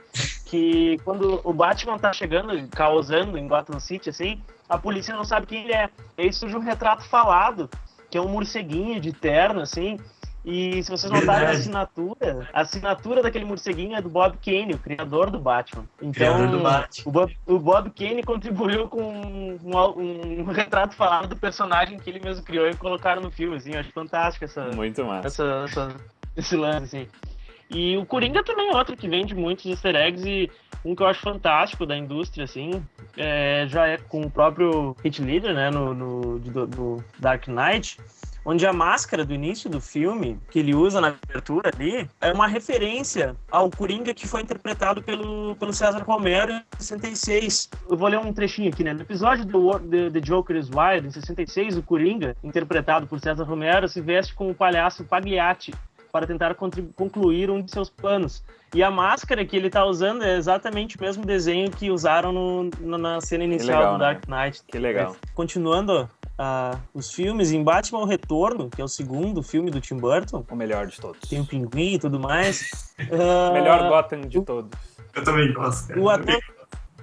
que 0.47 0.99
quando 1.05 1.41
o 1.43 1.53
Batman 1.53 1.99
tá 1.99 2.13
chegando, 2.13 2.69
causando 2.69 3.39
em 3.39 3.49
Gotham 3.49 3.81
City, 3.81 4.11
assim, 4.11 4.41
a 4.69 4.77
polícia 4.77 5.17
não 5.17 5.25
sabe 5.25 5.47
quem 5.47 5.65
ele 5.65 5.73
é. 5.73 5.89
E 6.19 6.23
aí 6.23 6.33
surge 6.33 6.57
um 6.57 6.61
retrato 6.61 7.05
falado, 7.05 7.71
que 8.11 8.19
é 8.19 8.21
um 8.21 8.29
morceguinho 8.29 9.01
de 9.01 9.13
terno, 9.13 9.61
assim, 9.61 9.99
e 10.45 10.83
se 10.83 10.91
vocês 10.91 11.11
notarem 11.13 11.47
a 11.47 11.51
assinatura, 11.51 12.49
a 12.53 12.61
assinatura 12.63 13.23
daquele 13.23 13.45
morceguinho 13.45 13.95
é 13.97 14.01
do 14.03 14.09
Bob 14.09 14.37
Kane, 14.45 14.75
o 14.75 14.79
criador 14.79 15.31
do 15.31 15.39
Batman. 15.39 15.85
Então, 16.01 16.13
Criador 16.13 16.49
do 16.49 16.61
Batman. 16.61 17.05
o 17.07 17.11
Bob, 17.13 17.37
o 17.47 17.59
Bob 17.59 17.91
Kane 17.91 18.23
contribuiu 18.23 18.89
com 18.89 19.03
um, 19.03 19.59
um 20.41 20.45
retrato 20.45 20.95
falado 20.97 21.29
do 21.29 21.37
personagem 21.37 21.99
que 21.99 22.11
ele 22.11 22.21
mesmo 22.21 22.45
criou 22.45 22.69
e 22.69 22.75
colocaram 22.77 23.23
no 23.23 23.31
filme, 23.31 23.57
assim. 23.57 23.73
Eu 23.73 23.81
acho 23.81 23.93
fantástico 23.93 24.45
essa, 24.45 24.65
Muito 24.73 25.05
massa. 25.05 25.27
essa, 25.29 25.45
essa- 25.69 25.97
esse 26.37 26.57
lance, 26.57 26.97
assim. 26.97 27.09
E 27.71 27.97
o 27.97 28.05
Coringa 28.05 28.43
também 28.45 28.69
é 28.71 28.77
outro 28.77 28.97
que 28.97 29.09
vende 29.09 29.35
muitos 29.35 29.65
easter 29.65 29.95
eggs 29.97 30.29
e 30.29 30.51
um 30.85 30.95
que 30.95 31.03
eu 31.03 31.07
acho 31.07 31.21
fantástico 31.21 31.87
da 31.87 31.97
indústria, 31.97 32.45
assim, 32.45 32.85
é, 33.17 33.65
já 33.69 33.87
é 33.87 33.97
com 33.97 34.21
o 34.23 34.31
próprio 34.31 34.95
Hit 35.03 35.23
Leader, 35.23 35.55
né, 35.55 35.71
no, 35.71 35.95
no 35.95 36.39
do, 36.41 36.67
do 36.67 37.05
Dark 37.19 37.47
Knight, 37.47 37.97
onde 38.45 38.67
a 38.67 38.73
máscara 38.73 39.25
do 39.25 39.33
início 39.33 39.71
do 39.71 39.81
filme, 39.81 40.39
que 40.51 40.59
ele 40.59 40.75
usa 40.75 41.01
na 41.01 41.09
abertura 41.09 41.71
ali, 41.75 42.09
é 42.21 42.33
uma 42.33 42.47
referência 42.47 43.37
ao 43.51 43.71
Coringa 43.71 44.13
que 44.13 44.27
foi 44.27 44.43
interpretado 44.43 45.03
pelo, 45.03 45.55
pelo 45.57 45.73
César 45.73 46.03
Romero 46.03 46.53
em 46.53 46.63
66. 46.79 47.71
Eu 47.89 47.97
vou 47.97 48.09
ler 48.09 48.19
um 48.19 48.33
trechinho 48.33 48.69
aqui, 48.71 48.83
né? 48.83 48.93
No 48.93 49.03
episódio 49.03 49.45
do 49.45 49.79
The, 49.79 50.11
The 50.11 50.21
Joker 50.21 50.57
is 50.57 50.69
Wild, 50.69 51.07
em 51.07 51.11
66, 51.11 51.77
o 51.77 51.83
Coringa, 51.83 52.37
interpretado 52.43 53.07
por 53.07 53.21
César 53.21 53.45
Romero, 53.45 53.89
se 53.89 54.01
veste 54.01 54.35
com 54.35 54.51
o 54.51 54.55
palhaço 54.55 55.05
Pagliatti 55.05 55.73
para 56.11 56.27
tentar 56.27 56.55
concluir 56.55 57.49
um 57.51 57.63
de 57.63 57.71
seus 57.71 57.89
planos. 57.89 58.45
E 58.75 58.83
a 58.83 58.91
máscara 58.91 59.45
que 59.47 59.57
ele 59.57 59.71
tá 59.71 59.85
usando 59.85 60.23
é 60.23 60.37
exatamente 60.37 60.97
o 60.99 61.01
mesmo 61.01 61.25
desenho 61.25 61.71
que 61.71 61.91
usaram 61.91 62.33
no- 62.33 62.71
no- 62.81 62.99
na 62.99 63.19
cena 63.21 63.45
inicial 63.45 63.79
legal, 63.79 63.93
do 63.95 63.99
né? 63.99 64.05
Dark 64.05 64.29
Knight. 64.29 64.63
Que 64.67 64.79
legal. 64.79 65.17
Continuando 65.35 66.09
ah, 66.45 66.77
os 66.93 67.13
filmes, 67.13 67.53
em 67.53 67.63
Batman 67.63 68.01
O 68.01 68.05
Retorno, 68.05 68.69
que 68.69 68.81
é 68.81 68.85
o 68.85 68.89
segundo 68.89 69.45
filme 69.45 69.71
do 69.71 69.81
Tim 69.81 69.97
Burton, 69.97 70.45
O 70.51 70.57
melhor 70.57 70.89
de 70.89 71.01
todos. 71.01 71.21
tem 71.29 71.39
o 71.39 71.47
pinguim 71.47 71.95
e 71.95 71.99
tudo 72.01 72.19
mais. 72.19 72.93
ah, 72.99 73.53
Melhor 73.53 73.89
Gotham 73.89 74.23
de 74.23 74.43
todos. 74.43 74.77
Eu 75.15 75.23
também 75.23 75.53
gosto, 75.53 75.87
cara. 75.87 76.01
o 76.01 76.11
ator... 76.11 76.41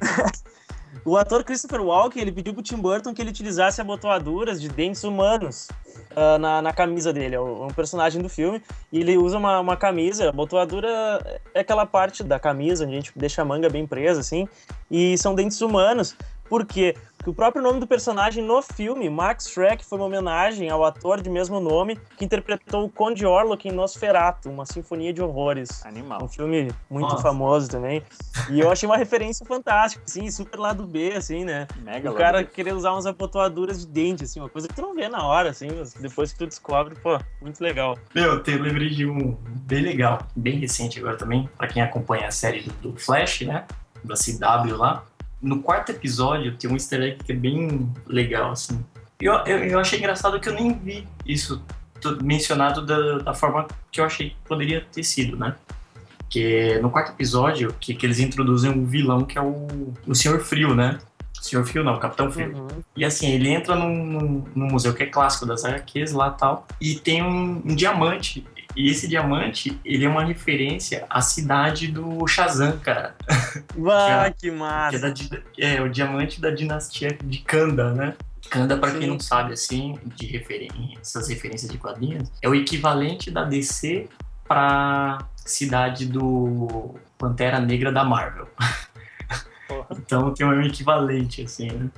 o 1.05 1.15
ator 1.15 1.43
Christopher 1.45 1.81
Walken, 1.81 2.21
ele 2.21 2.33
pediu 2.33 2.53
pro 2.53 2.61
Tim 2.61 2.75
Burton 2.75 3.13
que 3.13 3.21
ele 3.21 3.29
utilizasse 3.29 3.79
abotoaduras 3.79 4.59
de 4.59 4.67
dentes 4.67 5.05
humanos 5.05 5.69
ah, 6.13 6.37
na, 6.37 6.61
na 6.61 6.73
camisa 6.73 7.13
dele. 7.13 7.35
É 7.35 7.39
um 7.39 7.63
é 7.63 7.65
um 7.67 7.73
personagem 7.73 8.21
do 8.21 8.27
filme. 8.27 8.61
E 8.91 8.99
ele 8.99 9.17
usa 9.17 9.37
uma, 9.37 9.61
uma 9.61 9.77
camisa, 9.77 10.25
a 10.25 10.29
abotoadura 10.31 11.39
é 11.53 11.61
aquela 11.61 11.85
parte 11.85 12.25
da 12.25 12.37
camisa 12.37 12.83
onde 12.83 12.91
a 12.91 12.95
gente 12.97 13.13
deixa 13.15 13.41
a 13.41 13.45
manga 13.45 13.69
bem 13.69 13.87
presa, 13.87 14.19
assim. 14.19 14.49
E 14.91 15.17
são 15.17 15.33
dentes 15.33 15.61
humanos. 15.61 16.13
Por 16.49 16.65
quê? 16.65 16.95
Porque 17.29 17.31
o 17.31 17.33
próprio 17.33 17.61
nome 17.61 17.79
do 17.79 17.87
personagem 17.87 18.43
no 18.43 18.61
filme, 18.61 19.09
Max 19.09 19.49
Schreck, 19.49 19.85
foi 19.85 19.99
uma 19.99 20.07
homenagem 20.07 20.69
ao 20.69 20.83
ator 20.83 21.21
de 21.21 21.29
mesmo 21.29 21.59
nome 21.59 21.99
que 22.17 22.25
interpretou 22.25 22.85
o 22.85 22.89
Conde 22.89 23.25
Orlok 23.25 23.67
em 23.67 23.71
Nosferatu, 23.71 24.49
uma 24.49 24.65
sinfonia 24.65 25.13
de 25.13 25.21
horrores. 25.21 25.83
Um 25.85 25.89
Animal. 25.89 26.27
filme 26.27 26.71
muito 26.89 27.09
Nossa. 27.09 27.21
famoso 27.21 27.69
também. 27.69 28.01
E 28.49 28.59
eu 28.59 28.71
achei 28.71 28.87
uma 28.87 28.97
referência 28.97 29.45
fantástica, 29.45 30.03
assim, 30.07 30.29
super 30.31 30.59
lado 30.59 30.85
B, 30.85 31.13
assim, 31.15 31.45
né? 31.45 31.67
Mega 31.77 32.11
o 32.11 32.15
cara 32.15 32.43
querer 32.43 32.73
usar 32.73 32.93
umas 32.93 33.05
abotoaduras 33.05 33.85
de 33.85 33.87
dente, 33.87 34.23
assim, 34.23 34.39
uma 34.39 34.49
coisa 34.49 34.67
que 34.67 34.73
tu 34.73 34.81
não 34.81 34.95
vê 34.95 35.07
na 35.07 35.25
hora, 35.25 35.49
assim, 35.49 35.67
mas 35.77 35.93
depois 35.93 36.31
que 36.31 36.39
tu 36.39 36.47
descobre, 36.47 36.95
pô, 36.95 37.19
muito 37.41 37.61
legal. 37.61 37.97
Meu, 38.15 38.43
eu 38.43 38.61
lembrei 38.61 38.89
de 38.89 39.05
um 39.05 39.37
bem 39.43 39.81
legal, 39.81 40.19
bem 40.35 40.57
recente 40.57 40.99
agora 40.99 41.17
também, 41.17 41.49
pra 41.57 41.67
quem 41.67 41.81
acompanha 41.81 42.27
a 42.27 42.31
série 42.31 42.61
do, 42.61 42.91
do 42.91 42.99
Flash, 42.99 43.41
né? 43.41 43.65
Da 44.03 44.15
CW 44.15 44.75
lá. 44.77 45.03
No 45.41 45.61
quarto 45.61 45.91
episódio 45.91 46.55
tem 46.55 46.69
um 46.69 46.73
easter 46.73 47.01
egg 47.01 47.23
que 47.23 47.31
é 47.31 47.35
bem 47.35 47.91
legal, 48.05 48.51
assim. 48.51 48.83
Eu, 49.21 49.33
eu, 49.45 49.57
eu 49.59 49.79
achei 49.79 49.99
engraçado 49.99 50.39
que 50.39 50.49
eu 50.49 50.53
nem 50.53 50.73
vi 50.73 51.07
isso 51.25 51.61
mencionado 52.21 52.85
da, 52.85 53.17
da 53.19 53.33
forma 53.33 53.67
que 53.91 53.99
eu 53.99 54.05
achei 54.05 54.29
que 54.29 54.35
poderia 54.47 54.85
ter 54.91 55.03
sido, 55.03 55.35
né? 55.35 55.55
Que 56.29 56.79
no 56.79 56.89
quarto 56.89 57.11
episódio, 57.11 57.75
que, 57.79 57.93
que 57.93 58.05
eles 58.05 58.19
introduzem 58.19 58.71
um 58.71 58.85
vilão 58.85 59.25
que 59.25 59.37
é 59.37 59.41
o, 59.41 59.93
o 60.07 60.15
Senhor 60.15 60.39
Frio, 60.39 60.73
né? 60.75 60.99
O 61.39 61.43
Senhor 61.43 61.65
Frio 61.65 61.83
não, 61.83 61.95
o 61.95 61.99
Capitão 61.99 62.31
Frio. 62.31 62.55
Uhum. 62.55 62.67
E 62.95 63.03
assim, 63.03 63.31
ele 63.31 63.49
entra 63.49 63.75
num, 63.75 64.05
num, 64.05 64.45
num 64.55 64.67
museu 64.67 64.93
que 64.93 65.03
é 65.03 65.05
clássico 65.05 65.45
das 65.45 65.65
HQs 65.65 66.11
lá 66.11 66.29
tal, 66.31 66.67
e 66.79 66.95
tem 66.95 67.23
um, 67.23 67.61
um 67.65 67.75
diamante. 67.75 68.45
E 68.75 68.89
esse 68.89 69.07
diamante, 69.07 69.79
ele 69.83 70.05
é 70.05 70.09
uma 70.09 70.23
referência 70.23 71.05
à 71.09 71.21
cidade 71.21 71.87
do 71.87 72.25
Shazam, 72.27 72.77
cara. 72.79 73.15
Bah, 73.75 74.29
que 74.31 74.41
Que 74.41 74.49
é, 74.49 74.51
massa! 74.51 74.99
da 74.99 75.09
di- 75.09 75.43
é 75.57 75.81
o 75.81 75.89
diamante 75.89 76.39
da 76.39 76.51
dinastia 76.51 77.17
de 77.23 77.39
Kanda, 77.39 77.93
né? 77.93 78.13
Kanda, 78.49 78.77
pra 78.77 78.91
quem 78.91 79.07
não 79.07 79.19
sabe, 79.19 79.53
assim, 79.53 79.95
de 80.15 80.25
referen 80.27 80.97
essas 81.01 81.27
referências 81.27 81.71
de 81.71 81.77
quadrinhos, 81.77 82.31
é 82.41 82.49
o 82.49 82.55
equivalente 82.55 83.29
da 83.29 83.43
DC 83.43 84.07
pra 84.47 85.19
cidade 85.35 86.05
do 86.07 86.95
Pantera 87.17 87.59
Negra 87.59 87.91
da 87.91 88.03
Marvel. 88.03 88.47
Porra. 89.67 89.87
Então 89.99 90.33
tem 90.33 90.47
um 90.47 90.61
equivalente, 90.63 91.43
assim, 91.43 91.67
né? 91.71 91.89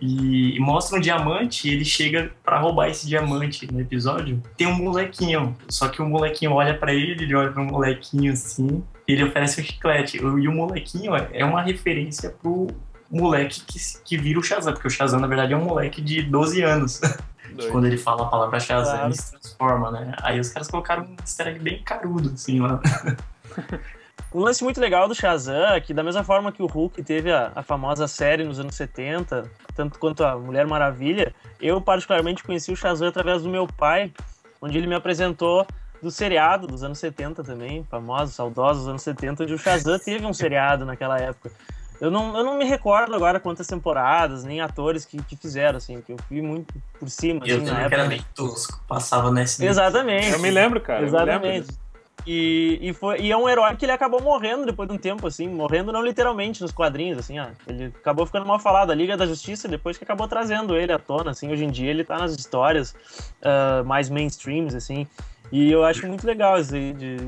E, 0.00 0.56
e 0.56 0.60
mostra 0.60 0.96
um 0.96 1.00
diamante 1.00 1.68
e 1.68 1.72
ele 1.74 1.84
chega 1.84 2.30
pra 2.44 2.58
roubar 2.58 2.88
esse 2.88 3.06
diamante 3.06 3.70
no 3.72 3.80
episódio. 3.80 4.40
Tem 4.56 4.66
um 4.66 4.74
molequinho, 4.74 5.56
só 5.68 5.88
que 5.88 6.00
o 6.00 6.06
molequinho 6.06 6.52
olha 6.52 6.76
pra 6.78 6.92
ele, 6.94 7.22
ele 7.24 7.34
olha 7.34 7.50
pro 7.50 7.64
molequinho 7.64 8.32
assim, 8.32 8.82
e 9.08 9.12
ele 9.12 9.24
oferece 9.24 9.60
um 9.60 9.64
chiclete. 9.64 10.16
E 10.18 10.48
o 10.48 10.52
molequinho 10.52 11.14
é- 11.16 11.44
uma 11.44 11.62
referência 11.62 12.30
pro 12.30 12.68
moleque 13.10 13.60
que, 13.66 13.78
que 14.04 14.16
vira 14.16 14.38
o 14.38 14.42
Shazam, 14.42 14.72
porque 14.72 14.86
o 14.86 14.90
Shazam, 14.90 15.18
na 15.18 15.26
verdade, 15.26 15.52
é 15.52 15.56
um 15.56 15.64
moleque 15.64 16.00
de 16.00 16.22
12 16.22 16.62
anos. 16.62 17.00
Quando 17.72 17.86
ele 17.86 17.96
fala 17.96 18.22
a 18.24 18.26
palavra 18.26 18.60
Shazam, 18.60 18.92
Claro. 18.92 19.06
ele 19.08 19.16
se 19.16 19.30
transforma, 19.32 19.90
né? 19.90 20.14
Aí 20.22 20.38
os 20.38 20.50
caras 20.50 20.68
colocaram 20.68 21.04
um 21.04 21.16
easter 21.20 21.48
egg 21.48 21.58
bem 21.58 21.82
carudo, 21.82 22.30
assim, 22.34 22.60
lá. 22.60 22.80
Um 24.34 24.40
lance 24.40 24.62
muito 24.62 24.78
legal 24.78 25.08
do 25.08 25.14
Shazam 25.14 25.56
é 25.74 25.80
que, 25.80 25.94
da 25.94 26.02
mesma 26.02 26.22
forma 26.22 26.52
que 26.52 26.62
o 26.62 26.66
Hulk 26.66 27.02
teve 27.02 27.32
a, 27.32 27.50
a 27.54 27.62
famosa 27.62 28.06
série 28.06 28.44
nos 28.44 28.60
anos 28.60 28.74
70, 28.74 29.50
tanto 29.78 29.96
quanto 29.96 30.24
a 30.24 30.36
Mulher 30.36 30.66
Maravilha, 30.66 31.32
eu 31.60 31.80
particularmente 31.80 32.42
conheci 32.42 32.72
o 32.72 32.76
Shazam 32.76 33.06
através 33.06 33.44
do 33.44 33.48
meu 33.48 33.64
pai, 33.64 34.12
onde 34.60 34.76
ele 34.76 34.88
me 34.88 34.94
apresentou 34.96 35.64
do 36.02 36.10
seriado 36.10 36.66
dos 36.66 36.82
anos 36.82 36.98
70 36.98 37.44
também, 37.44 37.86
famosos, 37.88 38.34
saudosos 38.34 38.88
anos 38.88 39.02
70, 39.02 39.44
onde 39.44 39.54
o 39.54 39.58
Shazam 39.58 39.96
teve 40.04 40.26
um 40.26 40.32
seriado 40.32 40.84
naquela 40.84 41.16
época. 41.16 41.52
Eu 42.00 42.10
não, 42.10 42.36
eu 42.36 42.44
não 42.44 42.58
me 42.58 42.64
recordo 42.64 43.14
agora 43.14 43.38
quantas 43.38 43.68
temporadas, 43.68 44.42
nem 44.42 44.60
atores 44.60 45.04
que, 45.04 45.22
que 45.22 45.36
fizeram, 45.36 45.78
assim, 45.78 46.00
que 46.00 46.12
eu 46.12 46.16
vi 46.28 46.42
muito 46.42 46.74
por 46.98 47.08
cima. 47.08 47.46
Eu 47.46 47.58
assim, 47.58 47.64
na 47.64 47.70
também 47.70 47.76
que 47.76 47.94
época. 47.94 48.00
era 48.00 48.08
bem 48.08 48.24
tosco. 48.34 48.82
Passava 48.88 49.30
nesse 49.30 49.64
Exatamente. 49.64 50.32
Eu 50.32 50.40
me 50.40 50.50
lembro, 50.50 50.80
cara. 50.80 51.02
eu 51.02 51.06
me 51.06 51.12
lembro 51.12 51.46
Exatamente. 51.46 51.78
E, 52.30 52.78
e, 52.82 52.92
foi, 52.92 53.22
e 53.22 53.32
é 53.32 53.36
um 53.38 53.48
herói 53.48 53.74
que 53.74 53.86
ele 53.86 53.92
acabou 53.92 54.20
morrendo 54.20 54.66
depois 54.66 54.86
de 54.86 54.94
um 54.94 54.98
tempo, 54.98 55.26
assim, 55.26 55.48
morrendo 55.48 55.90
não 55.90 56.04
literalmente 56.04 56.60
nos 56.60 56.70
quadrinhos, 56.70 57.16
assim, 57.16 57.38
ó. 57.38 57.46
Ele 57.66 57.86
acabou 57.86 58.26
ficando 58.26 58.44
mal 58.44 58.58
falado. 58.58 58.92
A 58.92 58.94
Liga 58.94 59.16
da 59.16 59.24
Justiça, 59.24 59.66
depois 59.66 59.96
que 59.96 60.04
acabou 60.04 60.28
trazendo 60.28 60.76
ele 60.76 60.92
à 60.92 60.98
tona, 60.98 61.30
assim, 61.30 61.50
hoje 61.50 61.64
em 61.64 61.70
dia 61.70 61.88
ele 61.88 62.04
tá 62.04 62.18
nas 62.18 62.34
histórias 62.34 62.94
ah, 63.42 63.82
mais 63.82 64.10
mainstreams, 64.10 64.74
assim. 64.74 65.06
E 65.50 65.72
eu 65.72 65.82
acho 65.82 66.06
muito 66.06 66.26
legal. 66.26 66.62
De... 66.62 67.24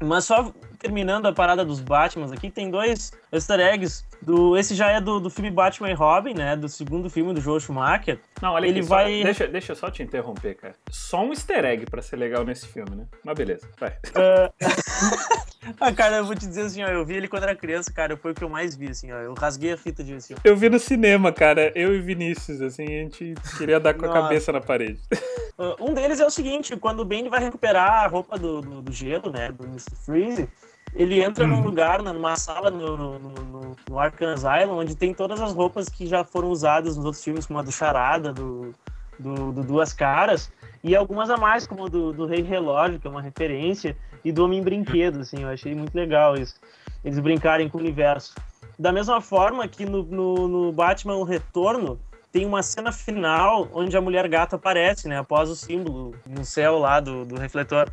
Mas 0.00 0.26
só 0.26 0.52
terminando 0.78 1.26
a 1.26 1.32
parada 1.32 1.64
dos 1.64 1.80
Batmans 1.80 2.30
aqui, 2.30 2.48
tem 2.48 2.70
dois 2.70 3.12
easter 3.32 3.58
eggs. 3.58 4.04
Do... 4.22 4.56
Esse 4.56 4.74
já 4.74 4.90
é 4.90 5.00
do, 5.00 5.20
do 5.20 5.30
filme 5.30 5.50
Batman 5.50 5.90
e 5.90 5.94
Robin, 5.94 6.34
né? 6.34 6.56
Do 6.56 6.68
segundo 6.68 7.08
filme 7.10 7.32
do 7.34 7.40
Joel 7.40 7.60
Schumacher. 7.60 8.18
Não, 8.42 8.52
olha 8.52 8.66
Ele 8.66 8.80
aqui, 8.80 8.88
só- 8.88 8.94
vai- 8.94 9.22
deixa, 9.22 9.46
deixa 9.46 9.72
eu 9.72 9.76
só 9.76 9.90
te 9.90 10.02
interromper, 10.02 10.54
cara. 10.54 10.74
Só 10.90 11.22
um 11.24 11.30
easter 11.30 11.64
egg 11.64 11.86
pra 11.86 12.02
ser 12.02 12.16
legal 12.16 12.44
nesse 12.44 12.66
filme, 12.66 12.96
né? 12.96 13.06
Mas 13.24 13.36
beleza, 13.36 13.68
vai. 13.78 13.96
Ah, 15.80 15.92
cara, 15.92 16.18
eu 16.18 16.24
vou 16.24 16.36
te 16.36 16.46
dizer 16.46 16.62
assim, 16.62 16.82
ó, 16.84 16.86
eu 16.88 17.04
vi 17.04 17.14
ele 17.14 17.26
quando 17.26 17.42
era 17.42 17.54
criança, 17.56 17.92
cara, 17.92 18.16
foi 18.16 18.30
o 18.30 18.34
que 18.34 18.44
eu 18.44 18.48
mais 18.48 18.76
vi, 18.76 18.88
assim, 18.88 19.10
ó. 19.10 19.16
Eu 19.16 19.34
rasguei 19.34 19.72
a 19.72 19.76
fita 19.76 20.04
de 20.04 20.14
assim, 20.14 20.34
ó. 20.34 20.36
Eu 20.44 20.56
vi 20.56 20.68
no 20.68 20.78
cinema, 20.78 21.32
cara, 21.32 21.72
eu 21.74 21.92
e 21.94 22.00
Vinícius, 22.00 22.60
assim, 22.62 22.84
a 22.84 23.02
gente 23.02 23.34
queria 23.58 23.80
dar 23.80 23.92
com 23.94 24.04
a 24.04 24.08
Nossa. 24.08 24.20
cabeça 24.22 24.52
na 24.52 24.60
parede. 24.60 25.00
Uh, 25.58 25.74
Um 25.84 25.92
deles 25.92 26.20
é 26.20 26.26
o 26.26 26.30
seguinte, 26.30 26.76
quando 26.76 27.00
o 27.00 27.04
Bane 27.04 27.28
vai 27.28 27.40
recuperar 27.40 28.04
a 28.04 28.06
roupa 28.06 28.38
do, 28.38 28.60
do, 28.60 28.80
do 28.82 28.92
gelo, 28.92 29.32
né, 29.32 29.50
do 29.50 29.64
Mr. 29.64 29.96
Freeze, 30.04 30.48
ele 30.96 31.22
entra 31.22 31.46
num 31.46 31.60
lugar, 31.62 32.02
né, 32.02 32.12
numa 32.12 32.36
sala 32.36 32.70
no, 32.70 32.96
no, 32.96 33.18
no, 33.18 33.76
no- 33.88 33.98
Arkansas 33.98 34.40
Island, 34.40 34.80
onde 34.80 34.94
tem 34.96 35.14
todas 35.14 35.40
as 35.40 35.52
roupas 35.52 35.88
que 35.88 36.06
já 36.06 36.24
foram 36.24 36.48
usadas 36.50 36.96
nos 36.96 37.04
outros 37.04 37.22
filmes, 37.22 37.46
como 37.46 37.58
a 37.58 37.62
do 37.62 37.70
Charada, 37.70 38.32
do, 38.32 38.74
do, 39.18 39.52
do 39.52 39.62
Duas 39.62 39.92
Caras, 39.92 40.50
e 40.82 40.96
algumas 40.96 41.30
a 41.30 41.36
mais, 41.36 41.66
como 41.66 41.86
a 41.86 41.88
do, 41.88 42.12
do 42.12 42.26
Rei 42.26 42.42
Relógio, 42.42 42.98
que 42.98 43.06
é 43.06 43.10
uma 43.10 43.22
referência, 43.22 43.96
e 44.24 44.32
do 44.32 44.44
Homem 44.44 44.62
Brinquedo, 44.62 45.20
assim, 45.20 45.42
eu 45.42 45.48
achei 45.48 45.74
muito 45.74 45.94
legal 45.94 46.36
isso, 46.36 46.56
eles 47.04 47.18
brincarem 47.18 47.68
com 47.68 47.78
o 47.78 47.80
universo. 47.80 48.34
Da 48.78 48.92
mesma 48.92 49.20
forma 49.20 49.66
que 49.68 49.84
no, 49.86 50.02
no, 50.02 50.48
no 50.48 50.72
Batman 50.72 51.16
O 51.16 51.24
Retorno, 51.24 51.98
tem 52.36 52.44
uma 52.44 52.62
cena 52.62 52.92
final 52.92 53.66
onde 53.72 53.96
a 53.96 54.00
mulher 54.00 54.28
gata 54.28 54.56
aparece, 54.56 55.08
né? 55.08 55.18
Após 55.18 55.48
o 55.48 55.56
símbolo 55.56 56.14
no 56.26 56.44
céu 56.44 56.78
lá 56.78 57.00
do, 57.00 57.24
do 57.24 57.36
refletor. 57.36 57.88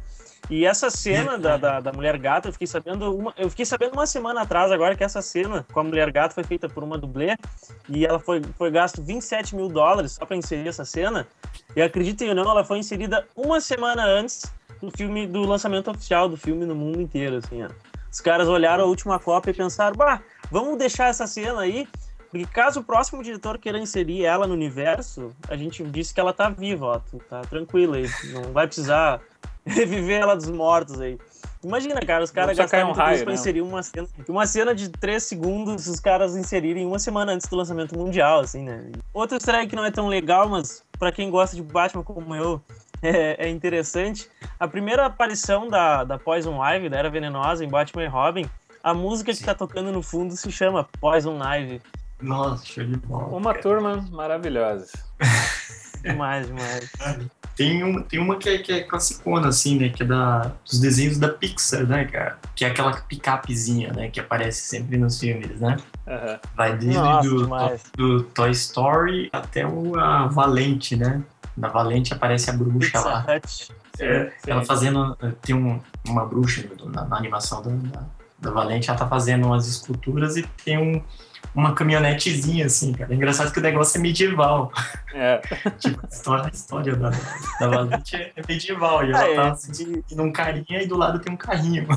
E 0.49 0.65
essa 0.65 0.89
cena 0.89 1.37
da, 1.37 1.57
da, 1.57 1.79
da 1.79 1.93
mulher 1.93 2.17
gata, 2.17 2.49
eu 2.49 2.53
fiquei 2.53 2.67
sabendo 2.67 3.15
uma, 3.15 3.33
eu 3.37 3.49
fiquei 3.49 3.65
sabendo 3.65 3.93
uma 3.93 4.05
semana 4.05 4.41
atrás 4.41 4.71
agora 4.71 4.95
que 4.95 5.03
essa 5.03 5.21
cena 5.21 5.65
com 5.71 5.79
a 5.79 5.83
mulher 5.83 6.11
gata 6.11 6.35
foi 6.35 6.43
feita 6.43 6.67
por 6.67 6.83
uma 6.83 6.97
dublê 6.97 7.37
e 7.87 8.05
ela 8.05 8.19
foi, 8.19 8.41
foi 8.57 8.69
gasto 8.69 9.01
27 9.01 9.55
mil 9.55 9.69
dólares 9.69 10.13
só 10.13 10.25
para 10.25 10.35
inserir 10.35 10.67
essa 10.67 10.83
cena. 10.83 11.27
E 11.75 11.81
acreditem 11.81 12.29
ou 12.29 12.35
não, 12.35 12.49
ela 12.49 12.63
foi 12.63 12.77
inserida 12.77 13.25
uma 13.35 13.61
semana 13.61 14.05
antes 14.05 14.43
do 14.81 14.91
filme, 14.91 15.25
do 15.25 15.43
lançamento 15.43 15.89
oficial 15.89 16.27
do 16.27 16.37
filme 16.37 16.65
no 16.65 16.75
mundo 16.75 17.01
inteiro, 17.01 17.37
assim, 17.37 17.63
ó. 17.63 17.69
Os 18.11 18.21
caras 18.21 18.47
olharam 18.47 18.83
a 18.83 18.87
última 18.87 19.17
cópia 19.17 19.49
e 19.49 19.55
pensaram, 19.55 19.95
bah, 19.95 20.21
vamos 20.51 20.77
deixar 20.77 21.09
essa 21.09 21.25
cena 21.25 21.61
aí 21.61 21.87
porque 22.33 22.47
caso 22.47 22.79
o 22.79 22.83
próximo 22.83 23.21
diretor 23.21 23.59
queira 23.59 23.77
inserir 23.77 24.25
ela 24.25 24.47
no 24.47 24.55
universo, 24.55 25.35
a 25.47 25.55
gente 25.55 25.83
disse 25.83 26.11
que 26.11 26.19
ela 26.19 26.33
tá 26.33 26.49
viva, 26.49 26.85
ó. 26.87 27.19
Tá 27.29 27.41
tranquila 27.41 27.97
aí. 27.97 28.09
Não 28.31 28.51
vai 28.51 28.65
precisar 28.65 29.21
reviver 29.67 30.21
ela 30.21 30.35
dos 30.35 30.49
mortos 30.49 30.99
aí. 30.99 31.17
Imagina, 31.63 32.01
cara, 32.01 32.23
os 32.23 32.31
caras 32.31 32.57
gastaram 32.57 32.89
um 32.89 32.93
tudo 32.93 32.99
isso 32.99 33.05
raio, 33.05 33.23
pra 33.23 33.33
né? 33.33 33.39
inserir 33.39 33.61
uma 33.61 33.81
cena. 33.81 34.07
Uma 34.27 34.45
cena 34.45 34.75
de 34.75 34.89
3 34.89 35.23
segundos, 35.23 35.87
os 35.87 35.99
caras 35.99 36.35
inserirem 36.35 36.85
uma 36.85 36.99
semana 36.99 37.31
antes 37.31 37.47
do 37.47 37.55
lançamento 37.55 37.97
mundial, 37.97 38.41
assim, 38.41 38.63
né? 38.63 38.91
Outro 39.13 39.37
easter 39.37 39.67
que 39.67 39.75
não 39.75 39.85
é 39.85 39.91
tão 39.91 40.07
legal, 40.07 40.49
mas 40.49 40.83
pra 40.99 41.11
quem 41.11 41.29
gosta 41.29 41.55
de 41.55 41.61
Batman 41.61 42.03
como 42.03 42.35
eu, 42.35 42.61
é, 43.01 43.47
é 43.47 43.49
interessante. 43.49 44.29
A 44.59 44.67
primeira 44.67 45.05
aparição 45.05 45.69
da, 45.69 46.03
da 46.03 46.19
Poison 46.19 46.61
Ivy, 46.61 46.89
da 46.89 46.97
Era 46.97 47.09
Venenosa, 47.09 47.63
em 47.63 47.69
Batman 47.69 48.03
e 48.03 48.07
Robin, 48.07 48.49
a 48.83 48.93
música 48.93 49.33
que 49.33 49.43
tá 49.43 49.55
tocando 49.55 49.89
no 49.89 50.03
fundo 50.03 50.35
se 50.35 50.51
chama 50.51 50.87
Poison 50.99 51.39
Ivy. 51.41 51.81
Nossa, 52.21 52.65
show 52.65 52.83
de 52.83 52.97
bola. 52.97 53.27
Uma 53.27 53.53
turma 53.53 54.05
maravilhosa. 54.11 54.91
Demais, 56.03 56.47
demais. 56.47 56.91
Tem, 57.55 57.83
um, 57.83 58.01
tem 58.01 58.19
uma 58.19 58.37
que 58.37 58.49
é, 58.49 58.57
que 58.57 58.71
é 58.71 58.81
classicona, 58.81 59.47
assim, 59.49 59.77
né? 59.77 59.89
Que 59.89 60.03
é 60.03 60.05
da, 60.05 60.51
dos 60.69 60.79
desenhos 60.79 61.17
da 61.19 61.29
Pixar, 61.29 61.85
né, 61.85 62.05
cara? 62.05 62.39
Que 62.55 62.65
é 62.65 62.67
aquela 62.69 62.91
picapezinha, 63.01 63.93
né? 63.93 64.09
Que 64.09 64.19
aparece 64.19 64.61
sempre 64.67 64.97
nos 64.97 65.19
filmes, 65.19 65.59
né? 65.59 65.77
Aham. 66.07 66.39
Vai 66.55 66.77
desde 66.77 66.97
Nossa, 66.99 67.79
do, 67.95 68.17
do 68.19 68.23
Toy 68.23 68.51
Story 68.51 69.29
até 69.31 69.65
o, 69.67 69.97
a 69.99 70.27
Valente, 70.27 70.95
né? 70.95 71.21
Na 71.55 71.67
Valente 71.67 72.13
aparece 72.13 72.49
a 72.49 72.53
bruxa 72.53 72.99
lá. 72.99 73.25
É, 73.27 73.39
sim. 73.45 73.71
ela 74.47 74.65
fazendo. 74.65 75.15
Tem 75.43 75.55
um- 75.55 75.79
uma 76.07 76.25
bruxa 76.25 76.63
na, 76.85 77.05
na 77.05 77.15
animação 77.17 77.61
da, 77.61 77.69
da, 77.69 78.03
da 78.43 78.51
Valente, 78.51 78.89
ela 78.89 78.99
tá 78.99 79.07
fazendo 79.07 79.47
umas 79.47 79.67
esculturas 79.67 80.37
e 80.37 80.43
tem 80.63 80.77
um, 80.77 81.01
uma 81.55 81.73
caminhonetezinha, 81.73 82.65
assim, 82.65 82.93
cara. 82.93 83.11
É 83.11 83.15
engraçado 83.15 83.51
que 83.51 83.59
o 83.59 83.63
negócio 83.63 83.97
é 83.97 84.01
medieval. 84.01 84.71
É. 85.13 85.41
tipo, 85.79 85.99
a 86.03 86.09
história, 86.09 86.45
a 86.45 86.49
história 86.49 86.95
da, 86.95 87.09
da 87.59 87.67
Valente 87.67 88.15
é 88.15 88.33
medieval. 88.47 89.05
E 89.05 89.11
ela 89.11 89.27
é. 89.27 89.35
tá 89.35 89.51
assim, 89.51 90.03
num 90.11 90.31
carinha 90.31 90.81
e 90.81 90.87
do 90.87 90.97
lado 90.97 91.19
tem 91.19 91.33
um 91.33 91.37
carrinho, 91.37 91.87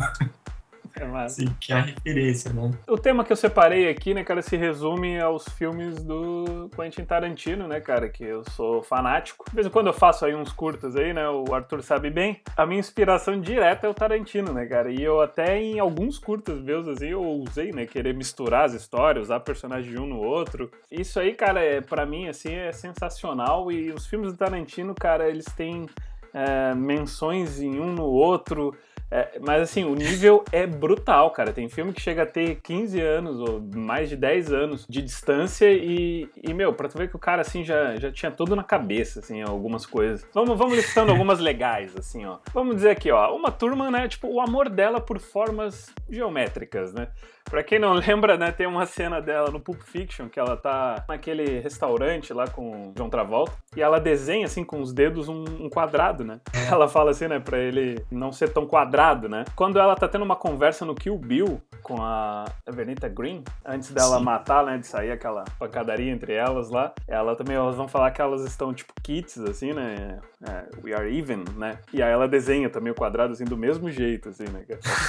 É 0.99 1.05
massa. 1.05 1.43
assim, 1.43 1.55
que 1.61 1.73
é 1.73 1.77
a 1.77 1.81
referência, 1.83 2.53
né? 2.53 2.71
O 2.87 2.97
tema 2.97 3.25
que 3.25 3.33
eu 3.33 3.37
separei 3.37 3.89
aqui, 3.89 4.15
né, 4.15 4.25
cara, 4.25 4.41
se 4.41 4.57
resume 4.57 5.21
aos 5.21 5.47
filmes 5.51 6.03
do 6.03 6.71
Quentin 6.75 7.05
Tarantino, 7.05 7.69
né, 7.69 7.81
cara, 7.81 8.09
que 8.09 8.25
eu 8.25 8.43
sou 8.51 8.83
fanático. 8.83 9.45
De 9.49 9.55
vez 9.55 9.67
em 9.67 9.71
quando 9.71 9.89
eu 9.89 9.93
faço 9.93 10.25
aí 10.25 10.35
uns 10.35 10.53
curtas 10.53 10.97
aí, 10.97 11.13
né, 11.13 11.29
o 11.29 11.55
Arthur 11.55 11.83
sabe 11.83 12.09
bem. 12.09 12.41
A 12.57 12.65
minha 12.65 12.81
inspiração 12.81 13.39
direta 13.41 13.87
é 13.87 13.91
o 13.91 13.95
Tarantino, 13.95 14.53
né, 14.53 14.65
cara, 14.67 14.91
e 14.91 15.03
eu 15.03 15.21
até 15.21 15.59
em 15.59 15.79
alguns 15.79 16.19
curtas 16.19 16.61
meus, 16.61 16.89
assim, 16.89 17.09
eu 17.09 17.23
usei, 17.23 17.73
né, 17.73 17.85
querer 17.87 18.15
misturar 18.15 18.65
as 18.65 18.73
histórias, 18.73 19.25
usar 19.25 19.41
personagem 19.41 19.91
de 19.91 19.99
um 19.99 20.07
no 20.07 20.21
outro. 20.21 20.71
Isso 20.91 21.21
aí, 21.21 21.35
cara, 21.35 21.63
é, 21.63 21.81
pra 21.81 22.07
mim, 22.07 22.29
assim, 22.29 22.55
é 22.55 22.73
sensacional 22.73 23.71
e 23.71 23.93
os 23.93 24.07
filmes 24.07 24.33
do 24.33 24.39
Tarantino, 24.39 24.95
cara, 24.95 25.29
eles 25.29 25.47
têm 25.57 25.87
é, 26.33 26.75
menções 26.75 27.61
em 27.61 27.81
um 27.81 27.93
no 27.93 28.05
outro, 28.05 28.75
é, 29.11 29.39
mas 29.41 29.63
assim, 29.63 29.85
o 29.85 29.95
nível 29.95 30.45
é 30.51 30.67
brutal, 30.67 31.31
cara. 31.31 31.53
Tem 31.53 31.69
filme 31.69 31.93
que 31.93 32.01
chega 32.01 32.23
a 32.23 32.27
ter 32.27 32.61
15 32.63 33.01
anos 33.01 33.41
ou 33.41 33.63
mais 33.75 34.09
de 34.09 34.17
10 34.17 34.53
anos 34.53 34.87
de 34.89 35.01
distância 35.01 35.71
e, 35.73 36.29
e 36.43 36.53
meu, 36.53 36.73
pra 36.73 36.89
tu 36.89 36.99
ver 36.99 37.09
que 37.09 37.17
o 37.17 37.19
cara 37.19 37.43
assim 37.43 37.65
já, 37.65 37.97
já 37.97 38.11
tinha 38.11 38.31
tudo 38.31 38.57
na 38.57 38.65
cabeça, 38.65 39.21
assim, 39.21 39.43
algumas 39.43 39.87
coisas. 39.87 40.27
Vamos, 40.35 40.59
vamos 40.59 40.77
listando 40.77 41.13
algumas 41.13 41.39
legais, 41.39 41.97
assim, 41.97 42.27
ó. 42.27 42.39
Vamos 42.53 42.77
dizer 42.77 42.91
aqui, 42.91 43.11
ó. 43.11 43.35
Uma 43.35 43.51
turma, 43.51 43.91
né, 43.91 44.09
tipo, 44.09 44.29
o 44.29 44.41
amor 44.41 44.69
dela 44.69 45.01
por 45.01 45.19
formas 45.19 45.93
geométricas, 46.11 46.93
né? 46.93 47.09
Pra 47.49 47.63
quem 47.63 47.79
não 47.79 47.93
lembra, 47.95 48.37
né, 48.37 48.51
tem 48.51 48.67
uma 48.67 48.87
cena 48.87 49.21
dela 49.21 49.51
no 49.51 49.61
Pulp 49.61 49.81
Fiction 49.83 50.29
que 50.29 50.39
ela 50.39 50.57
tá 50.57 51.05
naquele 51.09 51.61
restaurante 51.61 52.33
lá 52.33 52.47
com 52.49 52.89
o 52.89 52.93
John 52.95 53.09
Travolta 53.09 53.53
e 53.77 53.83
ela 53.83 54.01
desenha 54.01 54.47
assim 54.47 54.65
com 54.65 54.81
os 54.81 54.93
dedos 54.93 55.29
um, 55.29 55.45
um 55.61 55.71
quadrado, 55.71 56.25
né? 56.25 56.41
Ela 56.71 56.89
fala 56.89 57.13
assim, 57.13 57.29
né, 57.29 57.39
pra 57.39 57.59
ele 57.59 58.05
não 58.11 58.33
ser 58.33 58.53
tão 58.53 58.67
quadrado, 58.67 58.96
né? 59.29 59.45
Quando 59.55 59.79
ela 59.79 59.95
tá 59.95 60.09
tendo 60.09 60.25
uma 60.25 60.37
conversa 60.37 60.85
no 60.85 60.95
Kill 60.95 61.19
Bill 61.19 61.61
com 61.83 62.03
a 62.03 62.47
Vernita 62.69 63.09
Green, 63.09 63.45
antes 63.65 63.93
dela 63.93 64.19
Sim. 64.19 64.25
matar, 64.25 64.65
né, 64.65 64.79
de 64.79 64.87
sair 64.87 65.13
aquela 65.13 65.45
pancadaria 65.59 66.11
entre 66.11 66.33
elas 66.33 66.71
lá, 66.71 66.93
ela 67.07 67.37
também, 67.37 67.57
elas 67.57 67.77
vão 67.77 67.87
falar 67.87 68.11
que 68.11 68.21
elas 68.21 68.43
estão 68.45 68.73
tipo 68.73 68.93
kits, 69.03 69.39
assim, 69.39 69.73
né? 69.73 70.19
É, 70.43 70.67
we 70.85 70.93
are 70.93 71.17
even, 71.17 71.45
né? 71.57 71.79
E 71.93 72.03
aí 72.03 72.13
ela 72.13 72.27
desenha 72.27 72.69
também 72.69 72.93
o 72.93 72.95
quadrado 72.95 73.33
assim 73.33 73.45
do 73.45 73.57
mesmo 73.57 73.91
jeito, 73.91 74.29
assim, 74.31 74.45
né? 74.45 74.65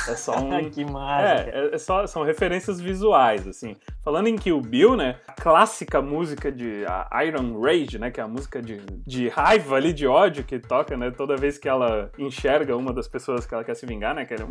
É 0.07 0.15
só 0.15 0.37
um. 0.39 0.69
que. 0.69 0.81
É, 0.83 1.71
é, 1.73 1.77
só, 1.77 2.05
são 2.05 2.23
referências 2.23 2.79
visuais, 2.79 3.47
assim. 3.47 3.75
Falando 4.03 4.27
em 4.27 4.35
Kill 4.35 4.61
Bill, 4.61 4.95
né? 4.95 5.19
A 5.27 5.33
clássica 5.33 6.01
música 6.01 6.51
de 6.51 6.83
Iron 7.25 7.59
Rage, 7.59 7.97
né? 7.97 8.11
Que 8.11 8.19
é 8.19 8.23
a 8.23 8.27
música 8.27 8.61
de, 8.61 8.77
de 9.05 9.27
raiva 9.29 9.75
ali, 9.75 9.93
de 9.93 10.07
ódio 10.07 10.43
que 10.43 10.59
toca, 10.59 10.95
né? 10.95 11.11
Toda 11.11 11.35
vez 11.35 11.57
que 11.57 11.67
ela 11.67 12.11
enxerga 12.17 12.75
uma 12.75 12.93
das 12.93 13.07
pessoas 13.07 13.45
que 13.45 13.53
ela 13.53 13.63
quer 13.63 13.75
se 13.77 13.85
vingar, 13.85 14.13
né? 14.15 14.23
Aquele... 14.23 14.43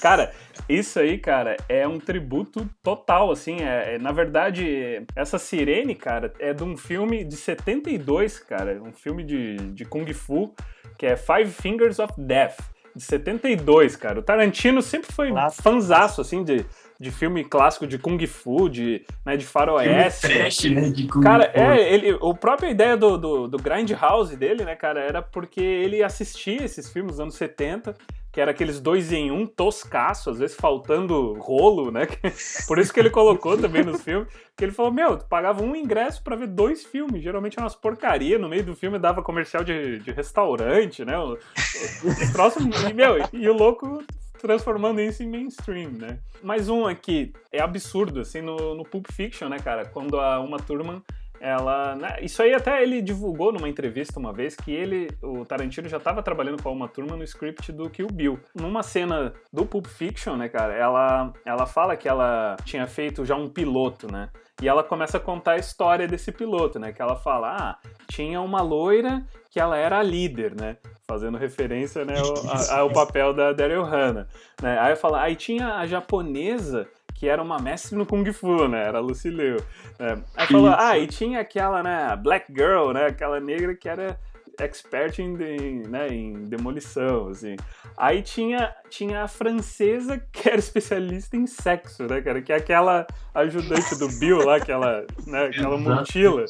Cara, 0.00 0.32
isso 0.68 0.98
aí, 1.00 1.18
cara, 1.18 1.56
é 1.68 1.86
um 1.86 1.98
tributo 1.98 2.68
total, 2.82 3.30
assim. 3.30 3.62
É, 3.62 3.94
é- 3.94 3.98
na 3.98 4.12
verdade, 4.12 5.04
essa 5.14 5.38
sirene, 5.38 5.94
cara, 5.94 6.32
é 6.38 6.52
de 6.52 6.62
um 6.62 6.76
filme 6.76 7.24
de 7.24 7.36
72, 7.36 8.38
cara. 8.40 8.80
Um 8.82 8.92
filme 8.92 9.24
de, 9.24 9.56
de 9.72 9.84
Kung 9.84 10.06
Fu, 10.12 10.54
que 10.98 11.06
é 11.06 11.16
Five 11.16 11.50
Fingers 11.50 11.98
of 11.98 12.12
Death, 12.18 12.58
de 12.94 13.02
72, 13.02 13.96
cara. 13.96 14.18
O 14.20 14.22
Tarantino 14.22 14.82
sempre 14.82 15.12
foi 15.12 15.30
Clássico. 15.30 15.62
fanzaço, 15.62 16.20
assim, 16.20 16.42
de, 16.44 16.64
de 17.00 17.12
filme 17.12 17.44
clássico 17.44 17.86
de 17.86 17.96
Kung 17.96 18.24
Fu, 18.26 18.68
de, 18.68 19.04
né, 19.24 19.36
de 19.36 19.46
faroeste. 19.46 20.26
Filme 20.26 20.40
trash, 20.42 20.64
né? 20.64 20.90
De 20.90 21.06
Kung 21.06 21.22
Cara, 21.22 21.44
Fu. 21.44 21.58
é, 21.58 21.94
ele, 21.94 22.18
o 22.20 22.34
própria 22.34 22.70
ideia 22.70 22.96
do, 22.96 23.16
do, 23.16 23.48
do 23.48 23.58
Grindhouse 23.58 24.36
dele, 24.36 24.64
né, 24.64 24.74
cara, 24.74 25.00
era 25.00 25.22
porque 25.22 25.60
ele 25.60 26.02
assistia 26.02 26.64
esses 26.64 26.90
filmes 26.90 27.12
dos 27.12 27.20
anos 27.20 27.36
70, 27.36 27.94
que 28.32 28.40
era 28.40 28.50
aqueles 28.50 28.80
dois 28.80 29.12
em 29.12 29.30
um, 29.30 29.46
toscaço, 29.46 30.30
às 30.30 30.38
vezes 30.38 30.56
faltando 30.56 31.34
rolo, 31.34 31.92
né? 31.92 32.06
Por 32.66 32.78
isso 32.78 32.92
que 32.92 32.98
ele 32.98 33.10
colocou 33.10 33.56
também 33.56 33.84
nos 33.84 34.02
filmes, 34.02 34.28
que 34.56 34.64
ele 34.64 34.72
falou, 34.72 34.92
meu, 34.92 35.16
tu 35.16 35.24
pagava 35.26 35.62
um 35.62 35.76
ingresso 35.76 36.22
pra 36.22 36.34
ver 36.34 36.48
dois 36.48 36.84
filmes, 36.84 37.22
geralmente 37.22 37.58
é 37.58 37.62
umas 37.62 37.76
porcaria, 37.76 38.38
no 38.38 38.48
meio 38.48 38.64
do 38.64 38.74
filme 38.74 38.98
dava 38.98 39.22
comercial 39.22 39.62
de, 39.62 40.00
de 40.00 40.10
restaurante, 40.10 41.04
né? 41.04 41.16
O, 41.16 41.34
o, 41.34 42.08
os 42.08 42.32
troços, 42.32 42.64
e, 42.64 42.92
meu, 42.92 43.16
e 43.32 43.48
o 43.48 43.52
louco 43.52 44.02
transformando 44.38 45.00
isso 45.00 45.22
em 45.22 45.28
mainstream, 45.28 45.90
né? 45.90 46.18
Mais 46.42 46.68
um 46.68 46.86
aqui, 46.86 47.32
é 47.52 47.60
absurdo, 47.60 48.20
assim, 48.20 48.40
no, 48.40 48.74
no 48.74 48.84
Pulp 48.84 49.06
Fiction, 49.12 49.48
né, 49.48 49.58
cara? 49.58 49.84
Quando 49.86 50.18
a 50.18 50.40
Uma 50.40 50.58
Thurman 50.58 51.02
ela. 51.40 51.94
né, 51.94 52.16
isso 52.22 52.42
aí 52.42 52.52
até 52.52 52.82
ele 52.82 53.00
divulgou 53.00 53.52
numa 53.52 53.68
entrevista 53.68 54.18
uma 54.18 54.32
vez 54.32 54.56
que 54.56 54.72
ele, 54.72 55.08
o 55.22 55.44
Tarantino, 55.44 55.88
já 55.88 55.96
estava 55.96 56.22
trabalhando 56.22 56.62
com 56.62 56.72
Uma 56.72 56.88
Turma 56.88 57.16
no 57.16 57.24
script 57.24 57.72
do 57.72 57.88
Kill 57.88 58.08
Bill. 58.08 58.40
Numa 58.54 58.82
cena 58.82 59.32
do 59.52 59.64
Pulp 59.64 59.86
Fiction, 59.86 60.36
né, 60.36 60.48
cara, 60.48 60.74
ela, 60.74 61.32
ela 61.44 61.66
fala 61.66 61.96
que 61.96 62.08
ela 62.08 62.56
tinha 62.64 62.86
feito 62.86 63.24
já 63.24 63.36
um 63.36 63.48
piloto, 63.48 64.10
né? 64.10 64.28
E 64.60 64.68
ela 64.68 64.82
começa 64.82 65.18
a 65.18 65.20
contar 65.20 65.52
a 65.52 65.58
história 65.58 66.08
desse 66.08 66.32
piloto, 66.32 66.80
né? 66.80 66.92
Que 66.92 67.00
ela 67.00 67.14
fala, 67.14 67.56
ah, 67.56 67.78
tinha 68.10 68.40
uma 68.40 68.60
loira 68.60 69.24
que 69.50 69.60
ela 69.60 69.76
era 69.76 70.00
a 70.00 70.02
líder, 70.02 70.54
né? 70.56 70.76
Fazendo 71.08 71.38
referência 71.38 72.04
né, 72.04 72.14
ao, 72.18 72.80
ao 72.80 72.90
papel 72.90 73.32
da 73.32 73.52
Daryl 73.52 73.82
Hannah. 73.82 74.26
Né? 74.62 74.78
Aí 74.78 74.92
eu 74.92 74.96
falo, 74.96 75.14
aí 75.14 75.34
tinha 75.34 75.76
a 75.76 75.86
japonesa 75.86 76.86
que 77.14 77.26
era 77.26 77.42
uma 77.42 77.58
mestre 77.58 77.96
no 77.96 78.06
Kung 78.06 78.30
Fu, 78.32 78.68
né? 78.68 78.84
Era 78.84 78.98
a 78.98 79.00
Lucy 79.00 79.28
Liu. 79.28 79.56
né? 79.98 80.22
Aí 80.36 80.46
falou, 80.46 80.70
Isso. 80.70 80.78
ah, 80.78 80.96
e 80.96 81.06
tinha 81.08 81.40
aquela, 81.40 81.82
né, 81.82 82.14
Black 82.14 82.52
Girl, 82.52 82.92
né? 82.92 83.06
Aquela 83.06 83.40
negra 83.40 83.74
que 83.74 83.88
era 83.88 84.16
expert 84.60 85.18
em, 85.18 85.34
em, 85.42 85.82
né, 85.88 86.08
em 86.08 86.44
demolição, 86.44 87.28
assim. 87.28 87.56
Aí 87.96 88.22
tinha, 88.22 88.74
tinha 88.88 89.24
a 89.24 89.28
francesa 89.28 90.22
que 90.32 90.48
era 90.48 90.58
especialista 90.58 91.36
em 91.36 91.46
sexo, 91.46 92.04
né, 92.04 92.20
cara? 92.20 92.40
Que 92.40 92.52
é 92.52 92.56
aquela 92.56 93.04
ajudante 93.34 93.96
do 93.96 94.08
Bill 94.20 94.44
lá, 94.44 94.60
que 94.60 94.70
ela, 94.70 95.04
né, 95.26 95.46
aquela 95.46 95.76
mutila. 95.76 96.44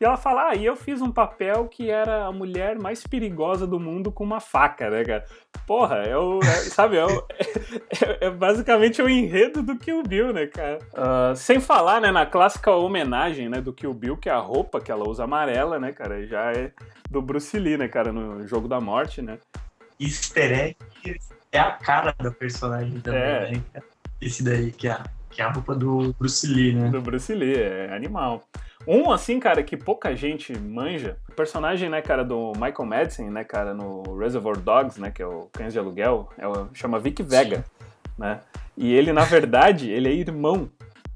E 0.00 0.04
ela 0.04 0.16
fala, 0.16 0.48
ah, 0.50 0.54
e 0.56 0.64
eu 0.66 0.74
fiz 0.74 1.00
um 1.00 1.10
papel 1.12 1.68
que 1.68 1.88
era 1.88 2.24
a 2.26 2.32
mulher 2.32 2.76
mais 2.78 3.06
perigosa 3.06 3.64
do 3.66 3.78
mundo 3.78 4.10
com 4.10 4.24
uma 4.24 4.40
faca, 4.40 4.90
né, 4.90 5.04
cara? 5.04 5.24
Porra, 5.66 5.96
é 5.98 6.16
o. 6.16 6.40
é- 6.42 6.46
sabe, 6.68 6.96
é, 6.96 7.06
o- 7.06 7.24
é- 8.20 8.26
é 8.26 8.30
basicamente 8.30 9.00
o 9.00 9.08
enredo 9.08 9.62
do 9.62 9.78
Kill 9.78 10.02
Bill, 10.02 10.32
né, 10.32 10.46
cara? 10.48 10.78
Ah, 10.94 11.32
sem 11.36 11.60
falar, 11.60 12.00
né, 12.00 12.10
na 12.10 12.26
clássica 12.26 12.72
homenagem, 12.72 13.48
né, 13.48 13.60
do 13.60 13.72
Kill 13.72 13.94
Bill, 13.94 14.16
que 14.16 14.28
é 14.28 14.32
a 14.32 14.38
roupa 14.38 14.80
que 14.80 14.90
ela 14.90 15.08
usa 15.08 15.24
amarela, 15.24 15.78
né, 15.78 15.92
cara? 15.92 16.26
Já 16.26 16.52
é 16.52 16.72
do 17.08 17.22
Bruce 17.22 17.56
Lee, 17.58 17.76
né, 17.76 17.86
cara, 17.86 18.12
no 18.12 18.46
Jogo 18.48 18.66
da 18.66 18.80
Morte, 18.80 19.22
né? 19.22 19.38
Easter 20.00 20.52
egg 20.52 20.76
é 21.52 21.58
a 21.60 21.70
cara 21.70 22.12
da 22.18 22.32
personagem 22.32 22.98
também, 23.00 23.20
É. 23.22 23.50
né? 23.52 23.62
cara? 23.72 23.84
Esse 24.20 24.42
daí, 24.42 24.72
que 24.72 24.88
é, 24.88 24.92
a, 24.92 25.04
que 25.30 25.40
é 25.40 25.44
a 25.44 25.52
roupa 25.52 25.74
do 25.74 26.12
Bruce 26.18 26.46
Lee, 26.48 26.74
né? 26.74 26.88
Do 26.90 27.00
Bruce 27.00 27.32
Lee, 27.32 27.54
é 27.54 27.94
animal. 27.94 28.42
Um, 28.86 29.10
assim, 29.10 29.40
cara, 29.40 29.62
que 29.62 29.76
pouca 29.76 30.14
gente 30.14 30.56
manja, 30.58 31.16
o 31.28 31.32
personagem, 31.32 31.88
né, 31.88 32.02
cara, 32.02 32.22
do 32.22 32.52
Michael 32.52 32.84
Madsen, 32.84 33.30
né, 33.30 33.42
cara, 33.42 33.72
no 33.72 34.16
Reservoir 34.16 34.58
Dogs, 34.58 35.00
né, 35.00 35.10
que 35.10 35.22
é 35.22 35.26
o 35.26 35.48
Cães 35.52 35.72
de 35.72 35.78
Aluguel, 35.78 36.28
é 36.36 36.46
o, 36.46 36.68
chama 36.74 36.98
Vic 36.98 37.22
Vega, 37.22 37.64
né? 38.18 38.40
E 38.76 38.92
ele, 38.92 39.12
na 39.12 39.24
verdade, 39.24 39.90
ele 39.90 40.08
é 40.08 40.12
irmão 40.12 40.68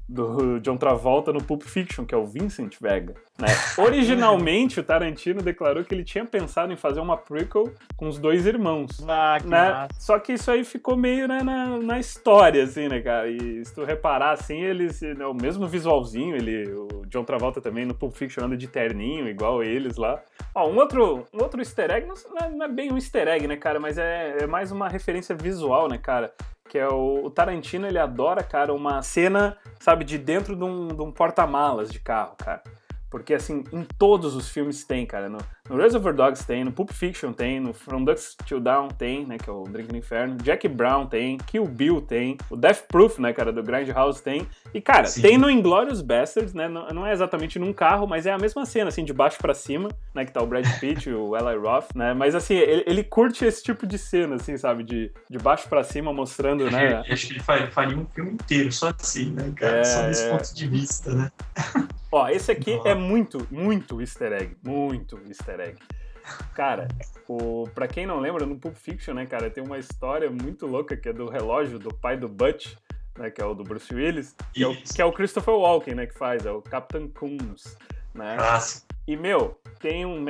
do 0.09 0.59
John 0.59 0.75
Travolta 0.75 1.31
no 1.31 1.43
Pulp 1.43 1.61
Fiction, 1.63 2.03
que 2.03 2.15
é 2.15 2.17
o 2.17 2.25
Vincent 2.25 2.77
Vega, 2.81 3.13
né? 3.37 3.47
Originalmente, 3.77 4.79
o 4.79 4.83
Tarantino 4.83 5.41
declarou 5.41 5.83
que 5.83 5.93
ele 5.93 6.03
tinha 6.03 6.25
pensado 6.25 6.73
em 6.73 6.75
fazer 6.75 6.99
uma 6.99 7.15
prequel 7.15 7.71
com 7.95 8.07
os 8.07 8.17
dois 8.17 8.45
irmãos, 8.47 9.05
Ah, 9.07 9.37
que 9.39 9.47
né? 9.47 9.71
massa. 9.71 9.89
Só 9.99 10.17
que 10.17 10.33
isso 10.33 10.49
aí 10.49 10.63
ficou 10.63 10.97
meio 10.97 11.27
né, 11.27 11.43
na, 11.43 11.77
na 11.77 11.99
história, 11.99 12.63
assim, 12.63 12.87
né, 12.87 13.01
cara? 13.01 13.29
E 13.29 13.63
se 13.63 13.73
tu 13.75 13.83
reparar, 13.83 14.31
assim, 14.31 14.61
eles, 14.63 14.99
né, 15.01 15.25
o 15.25 15.33
mesmo 15.33 15.67
visualzinho, 15.67 16.35
ele, 16.35 16.67
o 16.71 17.05
John 17.07 17.23
Travolta 17.23 17.61
também 17.61 17.85
no 17.85 17.93
Pulp 17.93 18.15
Fiction 18.15 18.43
anda 18.45 18.57
de 18.57 18.67
terninho, 18.67 19.27
igual 19.27 19.61
eles 19.63 19.97
lá. 19.97 20.19
Ó, 20.55 20.67
um 20.67 20.77
outro, 20.77 21.25
um 21.33 21.41
outro 21.43 21.61
easter 21.61 21.91
egg, 21.91 22.07
não, 22.07 22.15
não 22.55 22.63
é- 22.65 22.69
é 22.69 22.71
bem 22.71 22.91
um 22.91 22.95
easter 22.95 23.27
egg, 23.27 23.47
né, 23.47 23.57
cara, 23.57 23.79
mas 23.79 23.97
é, 23.97 24.37
é 24.41 24.47
mais 24.47 24.71
uma 24.71 24.89
referência 24.89 25.35
visual, 25.35 25.87
né, 25.87 25.97
cara? 25.97 26.33
Que 26.69 26.77
é 26.77 26.87
o, 26.87 27.25
o 27.25 27.31
Tarantino, 27.31 27.87
ele 27.87 27.97
adora, 27.97 28.43
cara, 28.43 28.73
uma 28.73 29.01
cena, 29.01 29.57
sabe, 29.79 30.05
de 30.05 30.17
dentro 30.17 30.55
de 30.55 30.63
um, 30.63 30.87
um 31.01 31.11
porta-malas 31.11 31.89
de 31.89 31.99
carro, 31.99 32.35
cara. 32.37 32.63
Porque, 33.09 33.33
assim, 33.33 33.63
em 33.73 33.83
todos 33.83 34.35
os 34.35 34.49
filmes 34.49 34.85
tem, 34.85 35.03
cara. 35.05 35.27
No, 35.27 35.39
no 35.69 35.77
Reservoir 35.77 36.15
Dogs 36.15 36.45
tem, 36.45 36.63
no 36.63 36.71
Pulp 36.71 36.91
Fiction 36.91 37.31
tem, 37.31 37.59
no 37.59 37.73
From 37.73 38.03
Dusk 38.03 38.43
Till 38.45 38.59
Dawn 38.59 38.87
tem, 38.89 39.25
né, 39.25 39.37
que 39.37 39.49
é 39.49 39.53
o 39.53 39.63
Drink 39.63 39.91
no 39.91 39.97
Inferno. 39.97 40.35
Jack 40.37 40.67
Brown 40.67 41.05
tem, 41.05 41.37
Kill 41.37 41.65
Bill 41.65 42.01
tem, 42.01 42.37
o 42.49 42.55
Death 42.55 42.87
Proof, 42.87 43.19
né, 43.19 43.31
cara, 43.33 43.51
do 43.51 43.61
Grindhouse 43.61 44.21
tem. 44.21 44.47
E, 44.73 44.81
cara, 44.81 45.05
Sim. 45.05 45.21
tem 45.21 45.37
no 45.37 45.49
Inglourious 45.49 46.01
Bastards, 46.01 46.53
né, 46.53 46.67
não, 46.67 46.87
não 46.89 47.05
é 47.05 47.13
exatamente 47.13 47.59
num 47.59 47.71
carro, 47.71 48.07
mas 48.07 48.25
é 48.25 48.31
a 48.31 48.37
mesma 48.37 48.65
cena, 48.65 48.89
assim, 48.89 49.05
de 49.05 49.13
baixo 49.13 49.37
pra 49.39 49.53
cima, 49.53 49.89
né, 50.13 50.25
que 50.25 50.31
tá 50.31 50.41
o 50.41 50.47
Brad 50.47 50.65
Pitt 50.79 51.09
e 51.09 51.13
o 51.13 51.35
Eli 51.37 51.57
Roth, 51.57 51.93
né, 51.95 52.13
mas, 52.13 52.33
assim, 52.35 52.55
ele, 52.55 52.83
ele 52.87 53.03
curte 53.03 53.45
esse 53.45 53.63
tipo 53.63 53.85
de 53.85 53.97
cena, 53.97 54.35
assim, 54.35 54.57
sabe, 54.57 54.83
de, 54.83 55.11
de 55.29 55.37
baixo 55.37 55.67
pra 55.69 55.83
cima, 55.83 56.11
mostrando, 56.11 56.69
né, 56.69 57.03
Eu 57.07 57.13
Acho 57.13 57.27
que 57.27 57.33
ele 57.33 57.39
fa- 57.39 57.67
faria 57.67 57.97
um 57.97 58.05
filme 58.05 58.31
inteiro 58.31 58.71
só 58.71 58.89
assim, 58.99 59.31
né, 59.31 59.51
cara? 59.55 59.77
É, 59.77 59.83
só 59.83 60.01
nesse 60.03 60.23
é. 60.23 60.29
ponto 60.31 60.55
de 60.55 60.67
vista, 60.67 61.13
né? 61.13 61.31
Ó, 62.11 62.27
esse 62.27 62.51
aqui 62.51 62.75
Nossa. 62.75 62.89
é 62.89 62.95
muito, 62.95 63.47
muito 63.51 64.01
easter 64.01 64.33
egg. 64.33 64.55
Muito 64.63 65.19
easter 65.27 65.58
egg. 65.58 65.58
Cara, 66.53 66.87
o, 67.27 67.67
pra 67.73 67.87
quem 67.87 68.05
não 68.05 68.19
lembra, 68.19 68.45
no 68.45 68.57
Pulp 68.57 68.75
Fiction, 68.75 69.13
né, 69.13 69.25
cara, 69.25 69.49
tem 69.49 69.63
uma 69.63 69.79
história 69.79 70.29
muito 70.29 70.67
louca 70.67 70.95
que 70.95 71.09
é 71.09 71.13
do 71.13 71.27
relógio 71.27 71.79
do 71.79 71.93
pai 71.93 72.17
do 72.17 72.27
Butch, 72.27 72.75
né, 73.17 73.31
que 73.31 73.41
é 73.41 73.45
o 73.45 73.53
do 73.53 73.63
Bruce 73.63 73.93
Willis, 73.93 74.35
que 74.53 74.63
é 74.63 74.67
o, 74.67 74.75
que 74.75 75.01
é 75.01 75.05
o 75.05 75.11
Christopher 75.11 75.55
Walken, 75.55 75.95
né, 75.95 76.05
que 76.05 76.13
faz, 76.13 76.45
é 76.45 76.51
o 76.51 76.61
Captain 76.61 77.07
Coons, 77.07 77.77
né? 78.13 78.35
Clássico. 78.37 78.89
E, 79.09 79.17
meu, 79.17 79.59
tem 79.79 80.05
um. 80.05 80.23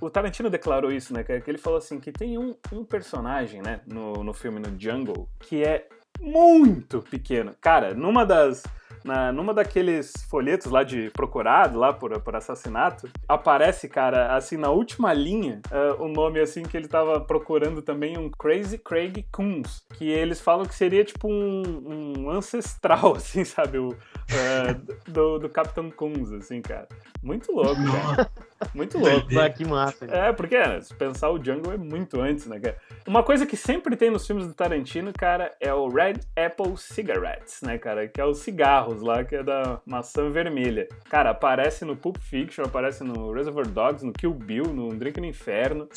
O 0.00 0.10
Tarantino 0.10 0.50
declarou 0.50 0.90
isso, 0.90 1.14
né? 1.14 1.22
Que 1.22 1.40
ele 1.46 1.56
falou 1.56 1.78
assim: 1.78 2.00
que 2.00 2.10
tem 2.10 2.36
um, 2.36 2.56
um 2.72 2.84
personagem, 2.84 3.62
né, 3.62 3.80
no, 3.86 4.24
no 4.24 4.34
filme, 4.34 4.58
no 4.58 4.76
Jungle, 4.76 5.28
que 5.38 5.62
é 5.62 5.86
muito 6.20 7.00
pequeno. 7.00 7.54
Cara, 7.60 7.94
numa 7.94 8.26
das. 8.26 8.64
Na, 9.04 9.30
numa 9.30 9.52
daqueles 9.52 10.12
folhetos 10.30 10.72
lá 10.72 10.82
de 10.82 11.10
procurado, 11.10 11.78
lá 11.78 11.92
por, 11.92 12.18
por 12.20 12.34
assassinato, 12.34 13.08
aparece, 13.28 13.88
cara, 13.88 14.34
assim, 14.34 14.56
na 14.56 14.70
última 14.70 15.12
linha, 15.12 15.60
ah, 15.70 15.96
o 16.02 16.08
nome, 16.08 16.40
assim, 16.40 16.62
que 16.62 16.76
ele 16.76 16.88
tava 16.88 17.20
procurando 17.20 17.82
também, 17.82 18.16
um 18.16 18.30
Crazy 18.30 18.78
Craig 18.78 19.26
Coons, 19.30 19.84
que 19.94 20.08
eles 20.08 20.40
falam 20.40 20.64
que 20.64 20.74
seria, 20.74 21.04
tipo, 21.04 21.28
um, 21.28 22.22
um 22.24 22.30
ancestral, 22.30 23.14
assim, 23.16 23.44
sabe, 23.44 23.78
o, 23.78 23.94
ah, 24.30 24.74
do, 25.06 25.38
do 25.38 25.48
Capitão 25.48 25.90
Coons, 25.90 26.32
assim, 26.32 26.60
cara. 26.60 26.88
Muito 27.22 27.52
louco, 27.52 27.80
cara. 27.90 28.30
Muito 28.74 28.98
louco. 28.98 29.38
Ah, 29.38 29.50
que 29.50 29.64
massa. 29.64 30.06
cara. 30.06 30.28
É, 30.28 30.32
porque 30.32 30.58
né, 30.58 30.80
se 30.80 30.94
pensar 30.94 31.30
o 31.30 31.42
Jungle 31.42 31.72
é 31.72 31.76
muito 31.76 32.20
antes, 32.20 32.46
né, 32.46 32.58
cara? 32.58 32.76
Uma 33.06 33.22
coisa 33.22 33.46
que 33.46 33.56
sempre 33.56 33.96
tem 33.96 34.10
nos 34.10 34.26
filmes 34.26 34.46
do 34.46 34.54
Tarantino, 34.54 35.12
cara, 35.12 35.54
é 35.60 35.72
o 35.72 35.88
Red 35.88 36.20
Apple 36.36 36.76
Cigarettes, 36.76 37.62
né, 37.62 37.78
cara? 37.78 38.08
Que 38.08 38.20
é 38.20 38.24
os 38.24 38.38
cigarros 38.38 39.02
lá, 39.02 39.24
que 39.24 39.36
é 39.36 39.42
da 39.42 39.80
maçã 39.86 40.30
vermelha. 40.30 40.88
Cara, 41.08 41.30
aparece 41.30 41.84
no 41.84 41.96
Pulp 41.96 42.18
Fiction, 42.18 42.64
aparece 42.64 43.04
no 43.04 43.32
Reservoir 43.32 43.68
Dogs, 43.68 44.04
no 44.04 44.12
Kill 44.12 44.32
Bill, 44.32 44.66
no 44.72 44.88
Drink 44.94 45.20
no 45.20 45.26
Inferno. 45.26 45.88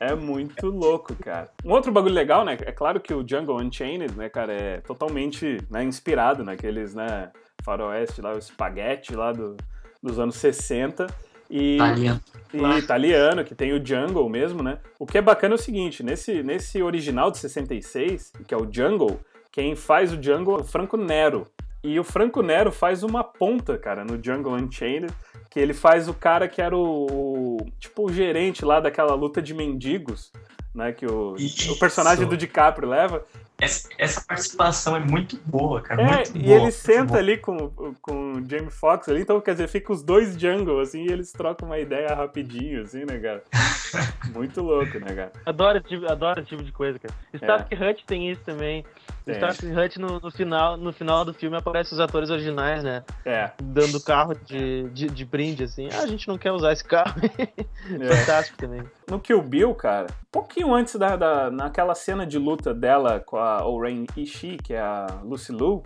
É 0.00 0.14
muito 0.14 0.68
louco, 0.68 1.14
cara. 1.16 1.50
Um 1.64 1.72
outro 1.72 1.90
bagulho 1.90 2.14
legal, 2.14 2.44
né? 2.44 2.56
É 2.60 2.70
claro 2.70 3.00
que 3.00 3.12
o 3.12 3.26
Jungle 3.28 3.60
Unchained, 3.60 4.14
né, 4.16 4.28
cara, 4.28 4.52
é 4.52 4.80
totalmente 4.80 5.58
né, 5.68 5.82
inspirado 5.82 6.44
naqueles, 6.44 6.94
né, 6.94 7.32
faroeste 7.68 8.22
lá, 8.22 8.32
o 8.34 8.38
espaguete 8.38 9.14
lá 9.14 9.30
do, 9.30 9.54
dos 10.02 10.18
anos 10.18 10.36
60. 10.36 11.06
E, 11.50 11.76
Italiano. 11.76 12.20
e 12.52 12.78
italiano, 12.78 13.44
que 13.44 13.54
tem 13.54 13.72
o 13.72 13.84
Jungle 13.84 14.28
mesmo, 14.28 14.62
né? 14.62 14.78
O 14.98 15.06
que 15.06 15.18
é 15.18 15.22
bacana 15.22 15.54
é 15.54 15.56
o 15.56 15.60
seguinte, 15.60 16.02
nesse, 16.02 16.42
nesse 16.42 16.82
original 16.82 17.30
de 17.30 17.38
66, 17.38 18.32
que 18.46 18.54
é 18.54 18.56
o 18.56 18.68
Jungle, 18.70 19.20
quem 19.52 19.74
faz 19.76 20.12
o 20.12 20.22
Jungle 20.22 20.58
é 20.58 20.60
o 20.60 20.64
Franco 20.64 20.96
Nero. 20.96 21.46
E 21.84 21.98
o 22.00 22.04
Franco 22.04 22.42
Nero 22.42 22.72
faz 22.72 23.02
uma 23.02 23.22
ponta, 23.22 23.76
cara, 23.78 24.04
no 24.04 24.22
Jungle 24.22 24.54
Unchained, 24.54 25.12
que 25.50 25.60
ele 25.60 25.72
faz 25.74 26.08
o 26.08 26.14
cara 26.14 26.48
que 26.48 26.60
era 26.60 26.76
o, 26.76 27.06
o- 27.06 27.66
tipo 27.78 28.06
o 28.06 28.12
gerente 28.12 28.64
lá 28.64 28.80
daquela 28.80 29.14
luta 29.14 29.40
de 29.40 29.54
mendigos, 29.54 30.30
né, 30.74 30.92
que 30.92 31.06
o, 31.06 31.34
Isso. 31.36 31.72
o 31.72 31.78
personagem 31.78 32.26
do 32.26 32.36
DiCaprio 32.36 32.88
leva. 32.88 33.24
Essa, 33.60 33.88
essa 33.98 34.20
participação 34.24 34.94
é 34.94 35.00
muito 35.00 35.36
boa, 35.44 35.82
cara. 35.82 36.00
É, 36.00 36.14
muito 36.14 36.36
e 36.36 36.42
boa, 36.44 36.60
ele 36.60 36.70
senta 36.70 37.06
boa. 37.06 37.18
ali 37.18 37.36
com, 37.38 37.70
com 38.00 38.32
o 38.34 38.48
Jamie 38.48 38.70
Foxx 38.70 39.08
ali, 39.08 39.22
então 39.22 39.40
quer 39.40 39.52
dizer, 39.52 39.66
fica 39.66 39.92
os 39.92 40.00
dois 40.00 40.38
jungle, 40.38 40.78
assim, 40.78 41.02
e 41.02 41.10
eles 41.10 41.32
trocam 41.32 41.66
uma 41.66 41.78
ideia 41.78 42.14
rapidinho, 42.14 42.82
assim, 42.82 43.04
né, 43.04 43.18
cara? 43.18 43.42
Muito 44.32 44.62
louco, 44.62 45.00
né, 45.00 45.12
cara? 45.12 45.32
Adoro 45.44 45.78
esse, 45.78 45.88
tipo, 45.88 46.06
adoro 46.06 46.38
esse 46.38 46.48
tipo 46.50 46.62
de 46.62 46.70
coisa, 46.70 47.00
cara. 47.00 47.14
Stark 47.34 47.74
Hutch 47.74 48.04
tem 48.06 48.30
isso 48.30 48.42
também. 48.44 48.84
Tem. 49.24 49.34
Stark 49.34 49.66
Hutch, 49.66 49.96
no, 49.96 50.20
no 50.20 50.30
final, 50.30 50.76
no 50.76 50.92
final 50.92 51.24
do 51.24 51.34
filme, 51.34 51.56
aparece 51.56 51.92
os 51.92 51.98
atores 51.98 52.30
originais, 52.30 52.84
né? 52.84 53.02
É, 53.24 53.50
Dando 53.60 54.00
carro 54.00 54.36
de, 54.46 54.88
de, 54.90 55.08
de 55.08 55.24
brinde, 55.24 55.64
assim. 55.64 55.88
Ah, 55.92 56.02
a 56.02 56.06
gente 56.06 56.28
não 56.28 56.38
quer 56.38 56.52
usar 56.52 56.72
esse 56.72 56.84
carro. 56.84 57.20
é. 57.26 58.14
Fantástico 58.14 58.56
também. 58.56 58.84
No 59.10 59.18
Kill 59.18 59.40
Bill, 59.40 59.74
cara, 59.74 60.06
um 60.10 60.30
pouquinho 60.30 60.74
antes 60.74 60.94
da, 60.96 61.16
da 61.16 61.50
naquela 61.50 61.94
cena 61.94 62.26
de 62.26 62.38
luta 62.38 62.74
dela 62.74 63.20
com 63.20 63.38
a 63.38 63.66
Oren 63.66 64.06
Ishii, 64.16 64.58
que 64.58 64.74
é 64.74 64.80
a 64.80 65.06
Lucy 65.24 65.52
Liu, 65.52 65.82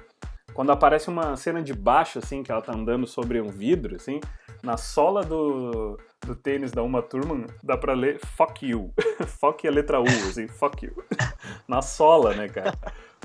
quando 0.52 0.72
aparece 0.72 1.08
uma 1.08 1.37
cena 1.37 1.62
de 1.62 1.72
baixo, 1.72 2.18
assim, 2.18 2.42
que 2.42 2.50
ela 2.50 2.61
tá 2.61 2.72
andando 2.74 3.06
sobre 3.06 3.40
um 3.40 3.48
vidro, 3.48 3.96
assim, 3.96 4.20
na 4.62 4.76
sola 4.76 5.24
do, 5.24 5.98
do 6.26 6.35
tênis 6.35 6.72
da 6.72 6.82
Uma 6.82 7.00
Thurman, 7.00 7.46
dá 7.62 7.76
pra 7.76 7.94
ler 7.94 8.18
fuck 8.37 8.66
you. 8.66 8.92
fuck 9.40 9.66
é 9.66 9.70
a 9.70 9.72
letra 9.72 10.00
U, 10.00 10.04
assim, 10.04 10.48
fuck 10.48 10.85
you. 10.85 10.92
na 11.66 11.80
sola, 11.80 12.35
né, 12.35 12.48
cara? 12.48 12.74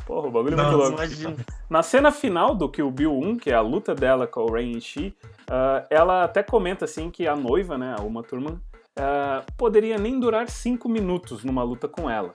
Porra, 0.06 0.28
o 0.28 0.32
bagulho 0.32 0.54
é 0.54 0.58
muito 0.58 0.78
Nossa, 0.78 0.90
louco. 0.90 1.04
Imagina. 1.04 1.36
Na 1.70 1.84
cena 1.84 2.12
final 2.12 2.56
do 2.56 2.70
Kill 2.70 2.90
Bill 2.92 3.12
1, 3.12 3.38
que 3.38 3.50
é 3.50 3.56
a 3.56 3.62
luta 3.62 3.94
dela 3.94 4.26
com 4.26 4.48
a 4.48 4.52
Rain 4.52 4.78
Ishii, 4.78 5.14
ah, 5.50 5.86
ela 5.90 6.24
até 6.24 6.42
comenta 6.44 6.86
assim 6.86 7.10
que 7.10 7.28
a 7.28 7.36
noiva, 7.36 7.78
né, 7.78 7.96
a 7.98 8.02
Uma 8.04 8.24
Thurman, 8.24 8.60
ah, 8.98 9.44
poderia 9.58 9.98
nem 9.98 10.20
durar 10.20 10.50
5 10.50 10.88
minutos 10.90 11.44
numa 11.44 11.64
luta 11.64 11.88
com 11.88 12.10
ela. 12.10 12.34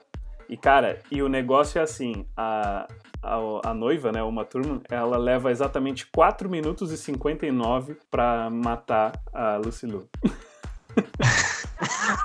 E 0.49 0.57
cara, 0.57 0.99
e 1.09 1.21
o 1.21 1.29
negócio 1.29 1.79
é 1.79 1.81
assim, 1.81 2.25
a, 2.35 2.87
a, 3.21 3.69
a 3.69 3.73
noiva, 3.73 4.11
né, 4.11 4.21
Uma 4.21 4.45
Thurman, 4.45 4.81
ela 4.89 5.17
leva 5.17 5.51
exatamente 5.51 6.05
4 6.07 6.49
minutos 6.49 6.91
e 6.91 6.97
59 6.97 7.97
pra 8.11 8.49
matar 8.49 9.13
a 9.33 9.57
Lucy 9.57 9.87
Liu. 9.87 10.07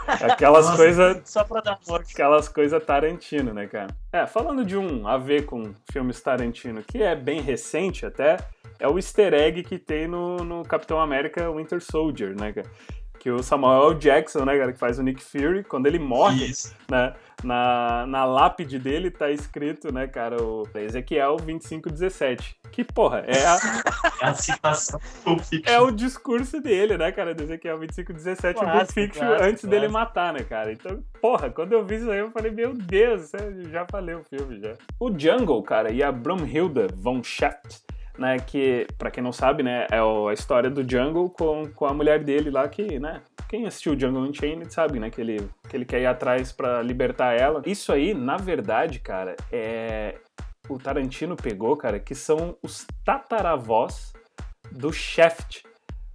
Aquelas 0.07 0.77
coisas 0.77 1.20
Só 1.24 1.44
pra 1.44 1.61
dar 1.61 1.79
morte. 1.87 2.12
Aquelas 2.12 2.48
coisas 2.48 2.85
Tarantino, 2.85 3.53
né, 3.55 3.66
cara? 3.66 3.88
É, 4.12 4.27
falando 4.27 4.64
de 4.64 4.77
um 4.77 5.07
a 5.07 5.16
ver 5.16 5.46
com 5.46 5.72
filmes 5.90 6.20
Tarantino, 6.20 6.83
que 6.83 7.03
é 7.03 7.14
bem 7.14 7.40
recente 7.40 8.05
até, 8.05 8.37
é 8.79 8.88
o 8.88 8.98
easter 8.98 9.35
egg 9.35 9.62
que 9.62 9.79
tem 9.79 10.07
no, 10.07 10.38
no 10.38 10.62
Capitão 10.64 11.01
América 11.01 11.51
Winter 11.51 11.81
Soldier, 11.81 12.38
né, 12.38 12.53
cara? 12.53 12.70
Que 13.18 13.31
o 13.31 13.42
Samuel. 13.42 13.94
Jackson, 13.94 14.44
né, 14.44 14.57
cara, 14.59 14.72
que 14.72 14.78
faz 14.78 14.98
o 14.98 15.02
Nick 15.02 15.22
Fury, 15.22 15.64
quando 15.64 15.87
ele 15.87 15.98
morre, 15.98 16.46
Isso. 16.46 16.74
né, 16.90 17.14
na, 17.42 18.04
na 18.07 18.24
lápide 18.24 18.78
dele 18.78 19.11
tá 19.11 19.31
escrito, 19.31 19.92
né, 19.92 20.07
cara, 20.07 20.42
o 20.42 20.66
Ezequiel 20.74 21.37
2517. 21.37 22.57
Que, 22.72 22.85
porra, 22.85 23.24
é, 23.26 23.44
a- 23.46 23.59
É 24.20 24.26
a 24.26 24.35
citação 24.35 25.00
é 25.64 25.78
o 25.81 25.90
discurso 25.92 26.61
dele, 26.61 26.96
né, 26.98 27.12
cara, 27.12 27.35
do 27.35 27.42
Ezequiel 27.44 27.78
2517 27.78 28.61
no 28.64 28.70
Pulp 28.72 28.90
Fiction 28.92 29.26
clássico, 29.26 29.44
antes 29.48 29.64
dele 29.64 29.88
matar, 29.88 30.33
né, 30.33 30.40
cara? 30.42 30.72
Então, 30.72 31.02
porra, 31.20 31.50
quando 31.50 31.72
eu 31.72 31.85
vi 31.85 31.96
isso 31.96 32.11
aí, 32.11 32.18
eu 32.18 32.31
falei, 32.31 32.50
meu 32.50 32.72
Deus, 32.74 33.22
sério, 33.31 33.68
já 33.70 33.87
falei 33.90 34.14
o 34.14 34.24
filme 34.24 34.61
já. 34.61 34.74
O 34.98 35.16
Jungle, 35.16 35.62
cara, 35.62 35.92
e 35.92 36.02
a 36.02 36.11
Brumhilda 36.11 36.88
von 36.94 37.22
Schacht, 37.22 37.81
né, 38.18 38.38
que, 38.38 38.87
pra 38.98 39.11
quem 39.11 39.22
não 39.22 39.33
sabe, 39.33 39.62
né, 39.62 39.87
é 39.90 39.98
a 39.98 40.33
história 40.33 40.68
do 40.68 40.88
Jungle 40.88 41.31
com, 41.31 41.70
com 41.74 41.87
a 41.87 41.94
mulher 41.94 42.22
dele 42.22 42.50
lá, 42.50 42.68
que, 42.68 42.98
né, 42.98 43.22
quem 43.48 43.66
assistiu 43.66 43.98
Jungle 43.98 44.22
Unchained 44.22 44.72
sabe, 44.72 44.98
né, 44.98 45.09
que 45.09 45.20
ele, 45.20 45.48
que 45.68 45.76
ele 45.76 45.85
quer 45.85 46.00
ir 46.00 46.07
atrás 46.07 46.52
pra 46.52 46.83
libertar 46.83 47.38
ela. 47.38 47.62
Isso 47.64 47.92
aí, 47.92 48.12
na 48.12 48.37
verdade, 48.37 48.98
cara, 48.98 49.37
é... 49.52 50.16
O 50.68 50.76
Tarantino 50.76 51.35
pegou, 51.35 51.74
cara, 51.78 51.98
que 51.98 52.14
são 52.14 52.54
os 52.62 52.87
tataravós 53.02 54.12
do 54.70 54.92
Shaft. 54.92 55.62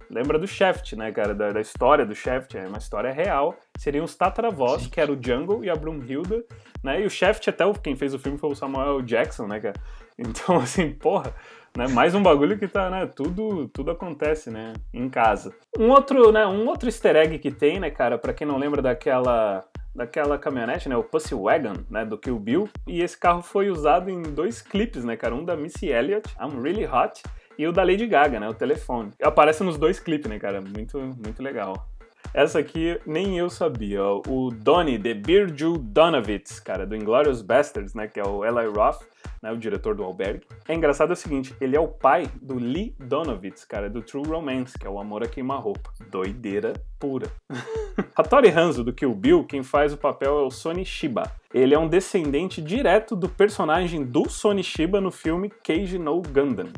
Lembra 0.08 0.38
do 0.38 0.46
Shaft, 0.46 0.92
né, 0.94 1.10
cara? 1.10 1.34
Da, 1.34 1.50
da 1.50 1.60
história 1.60 2.06
do 2.06 2.14
Shaft, 2.14 2.54
é 2.54 2.68
uma 2.68 2.78
história 2.78 3.10
real. 3.10 3.56
Seriam 3.76 4.04
os 4.04 4.14
tataravós, 4.14 4.82
Sim. 4.82 4.90
que 4.90 5.00
era 5.00 5.12
o 5.12 5.18
Jungle 5.20 5.64
e 5.64 5.70
a 5.70 5.74
Brumhilda, 5.74 6.44
né? 6.84 7.00
E 7.00 7.06
o 7.06 7.10
Shaft, 7.10 7.48
até 7.48 7.64
quem 7.82 7.96
fez 7.96 8.14
o 8.14 8.18
filme 8.18 8.38
foi 8.38 8.50
o 8.50 8.54
Samuel 8.54 9.02
Jackson, 9.02 9.48
né, 9.48 9.58
cara? 9.58 9.74
Então, 10.16 10.58
assim, 10.62 10.92
porra, 10.92 11.34
né? 11.76 11.88
Mais 11.88 12.14
um 12.14 12.22
bagulho 12.22 12.58
que 12.58 12.68
tá, 12.68 12.88
né? 12.88 13.06
Tudo, 13.06 13.68
tudo 13.68 13.90
acontece, 13.90 14.50
né? 14.50 14.72
Em 14.92 15.08
casa. 15.08 15.54
Um 15.78 15.90
outro, 15.90 16.30
né? 16.30 16.46
Um 16.46 16.66
outro 16.66 16.88
easter 16.88 17.16
egg 17.16 17.38
que 17.38 17.50
tem, 17.50 17.80
né, 17.80 17.90
cara? 17.90 18.16
Pra 18.16 18.32
quem 18.32 18.46
não 18.46 18.58
lembra 18.58 18.80
daquela 18.80 19.64
daquela 19.94 20.36
caminhonete, 20.36 20.88
né, 20.88 20.96
o 20.96 21.04
Pussy 21.04 21.34
Wagon, 21.34 21.74
né, 21.88 22.04
do 22.04 22.18
Kill 22.18 22.36
Bill, 22.36 22.68
e 22.84 23.00
esse 23.00 23.16
carro 23.16 23.42
foi 23.42 23.70
usado 23.70 24.10
em 24.10 24.22
dois 24.22 24.60
clipes, 24.60 25.04
né, 25.04 25.16
cara, 25.16 25.34
um 25.34 25.44
da 25.44 25.56
Missy 25.56 25.86
Elliott, 25.86 26.28
I'm 26.40 26.60
Really 26.60 26.84
Hot, 26.84 27.22
e 27.56 27.64
o 27.64 27.72
da 27.72 27.84
Lady 27.84 28.06
Gaga, 28.06 28.40
né, 28.40 28.48
o 28.48 28.54
telefone. 28.54 29.12
Aparece 29.22 29.62
nos 29.62 29.78
dois 29.78 30.00
clipes, 30.00 30.28
né, 30.28 30.36
cara, 30.38 30.60
muito, 30.60 30.98
muito 30.98 31.40
legal. 31.40 31.88
Essa 32.34 32.58
aqui 32.58 33.00
nem 33.06 33.38
eu 33.38 33.48
sabia, 33.48 34.02
o 34.02 34.50
Donnie 34.50 34.98
de 34.98 35.14
Birju 35.14 35.78
Donovitz, 35.78 36.58
cara, 36.58 36.84
do 36.84 36.96
Inglourious 36.96 37.40
Basterds, 37.40 37.94
né, 37.94 38.08
que 38.08 38.18
é 38.18 38.26
o 38.26 38.44
Eli 38.44 38.66
Roth, 38.66 39.02
né, 39.40 39.52
o 39.52 39.56
diretor 39.56 39.94
do 39.94 40.02
Albergue. 40.02 40.44
É 40.66 40.74
engraçado 40.74 41.12
o 41.12 41.16
seguinte, 41.16 41.54
ele 41.60 41.76
é 41.76 41.80
o 41.80 41.86
pai 41.86 42.28
do 42.42 42.56
Lee 42.56 42.92
Donovitz, 42.98 43.64
cara, 43.64 43.88
do 43.88 44.02
True 44.02 44.26
Romance, 44.26 44.76
que 44.76 44.84
é 44.84 44.90
o 44.90 44.98
Amor 44.98 45.22
a 45.22 45.28
Queima-Roupa. 45.28 45.92
Doideira 46.10 46.72
pura. 46.98 47.28
Hattori 48.16 48.50
Hanzo, 48.50 48.82
do 48.82 48.92
Kill 48.92 49.14
Bill, 49.14 49.44
quem 49.44 49.62
faz 49.62 49.92
o 49.92 49.96
papel 49.96 50.36
é 50.40 50.42
o 50.42 50.50
Sonny 50.50 50.84
Shiba. 50.84 51.30
Ele 51.52 51.72
é 51.72 51.78
um 51.78 51.86
descendente 51.86 52.60
direto 52.60 53.14
do 53.14 53.28
personagem 53.28 54.04
do 54.04 54.28
Sonny 54.28 54.64
Shiba 54.64 55.00
no 55.00 55.12
filme 55.12 55.52
Cage 55.62 56.00
No 56.00 56.20
Gundam. 56.20 56.72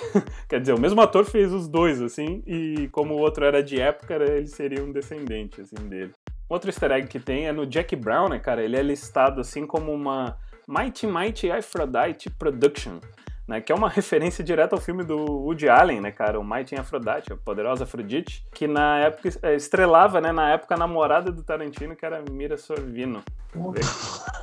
Quer 0.48 0.60
dizer, 0.60 0.74
o 0.74 0.80
mesmo 0.80 1.00
ator 1.00 1.24
fez 1.24 1.52
os 1.52 1.68
dois, 1.68 2.00
assim, 2.00 2.42
e 2.46 2.88
como 2.92 3.14
o 3.14 3.18
outro 3.18 3.44
era 3.44 3.62
de 3.62 3.80
época, 3.80 4.14
ele 4.14 4.46
seria 4.46 4.82
um 4.82 4.92
descendente, 4.92 5.60
assim, 5.60 5.76
dele. 5.88 6.12
Outro 6.48 6.70
easter 6.70 6.92
egg 6.92 7.08
que 7.08 7.18
tem 7.18 7.46
é 7.46 7.52
no 7.52 7.66
Jack 7.66 7.94
Brown, 7.96 8.28
né, 8.28 8.38
cara? 8.38 8.62
Ele 8.62 8.76
é 8.76 8.82
listado, 8.82 9.40
assim, 9.40 9.66
como 9.66 9.92
uma 9.92 10.36
Mighty 10.68 11.06
Mighty 11.06 11.50
Aphrodite 11.50 12.30
Production, 12.30 12.98
né? 13.46 13.60
Que 13.60 13.72
é 13.72 13.74
uma 13.74 13.88
referência 13.90 14.42
direta 14.44 14.74
ao 14.74 14.80
filme 14.80 15.02
do 15.04 15.16
Woody 15.16 15.68
Allen, 15.68 16.00
né, 16.00 16.10
cara? 16.10 16.38
O 16.40 16.44
Mighty 16.44 16.74
Aphrodite, 16.76 17.32
a 17.32 17.36
Poderosa 17.36 17.84
Afrodite, 17.84 18.44
que 18.54 18.66
na 18.66 18.98
época 18.98 19.30
eh, 19.42 19.54
estrelava, 19.54 20.20
né, 20.20 20.32
na 20.32 20.50
época 20.52 20.74
a 20.74 20.78
namorada 20.78 21.30
do 21.30 21.42
Tarantino, 21.42 21.94
que 21.96 22.04
era 22.04 22.22
Mira 22.30 22.56
Sorvino. 22.56 23.22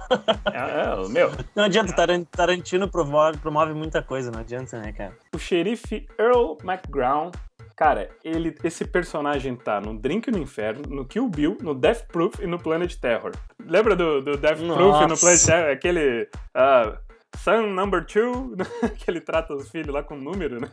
É, 0.53 0.85
é, 0.85 0.93
o 0.95 1.09
meu, 1.09 1.31
Não 1.55 1.63
adianta, 1.63 1.91
Taran- 1.93 2.23
Tarantino 2.25 2.87
promove, 2.87 3.37
promove 3.39 3.73
muita 3.73 4.01
coisa, 4.03 4.29
não 4.29 4.41
adianta, 4.41 4.77
né, 4.79 4.91
cara? 4.91 5.13
O 5.33 5.39
xerife 5.39 6.05
Earl 6.19 6.57
McGrown, 6.63 7.31
cara, 7.75 8.09
ele, 8.23 8.53
esse 8.63 8.85
personagem 8.85 9.55
tá 9.55 9.81
no 9.81 9.97
Drink 9.97 10.29
no 10.29 10.37
Inferno, 10.37 10.83
no 10.87 11.03
Kill 11.05 11.27
Bill, 11.29 11.57
no 11.61 11.73
Death 11.73 12.05
Proof 12.11 12.39
e 12.39 12.45
no 12.45 12.59
Planet 12.59 12.93
Terror. 12.95 13.31
Lembra 13.65 13.95
do, 13.95 14.21
do 14.21 14.37
Death 14.37 14.57
Proof 14.57 14.61
e 14.61 14.77
no 14.77 15.07
Nossa. 15.07 15.19
Planet 15.25 15.45
Terror? 15.45 15.71
Aquele. 15.71 16.29
ah, 16.53 16.97
Son 17.37 17.67
number 17.73 18.05
two, 18.05 18.55
que 18.97 19.09
ele 19.09 19.19
trata 19.19 19.53
os 19.53 19.69
filhos 19.69 19.93
lá 19.93 20.01
com 20.03 20.15
número, 20.15 20.59
né? 20.61 20.69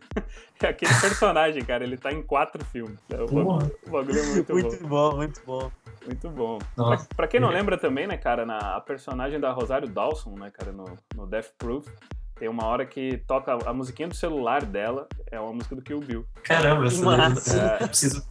É 0.63 0.69
aquele 0.69 0.93
personagem, 1.01 1.65
cara, 1.65 1.83
ele 1.85 1.97
tá 1.97 2.13
em 2.13 2.23
quatro 2.23 2.65
filmes. 2.67 2.99
É, 3.11 3.15
o, 3.17 3.27
bagulho, 3.27 3.45
Porra. 3.45 3.71
o 3.87 3.91
bagulho 3.91 4.19
é 4.21 4.27
muito, 4.27 4.53
bom. 4.53 4.57
Muito 4.61 4.87
bom, 4.87 5.17
muito 5.17 5.43
bom. 5.47 5.71
Muito 6.07 6.31
bom. 6.31 6.59
Pra, 6.77 6.99
pra 7.17 7.27
quem 7.29 7.41
não 7.41 7.51
É. 7.51 7.55
lembra 7.55 7.77
também, 7.77 8.07
né, 8.07 8.17
cara, 8.17 8.45
na, 8.47 8.77
a 8.77 8.81
personagem 8.81 9.41
da 9.41 9.51
Rosário 9.53 9.89
Dawson, 9.89 10.31
né, 10.39 10.51
cara, 10.51 10.71
no, 10.73 10.85
no 11.15 11.27
Death 11.27 11.51
Proof, 11.59 11.87
tem 12.39 12.49
uma 12.49 12.65
hora 12.67 12.87
que 12.87 13.19
toca 13.27 13.53
a 13.67 13.73
musiquinha 13.73 14.09
do 14.09 14.15
celular 14.15 14.65
dela, 14.65 15.07
é 15.31 15.39
uma 15.39 15.53
música 15.53 15.75
do 15.77 15.83
Kill 15.83 16.01
Bill. 16.01 16.25
Caramba, 16.43 16.87
essa 16.87 17.05
eu 17.05 17.31
preciso, 17.33 17.87
preciso 17.89 18.27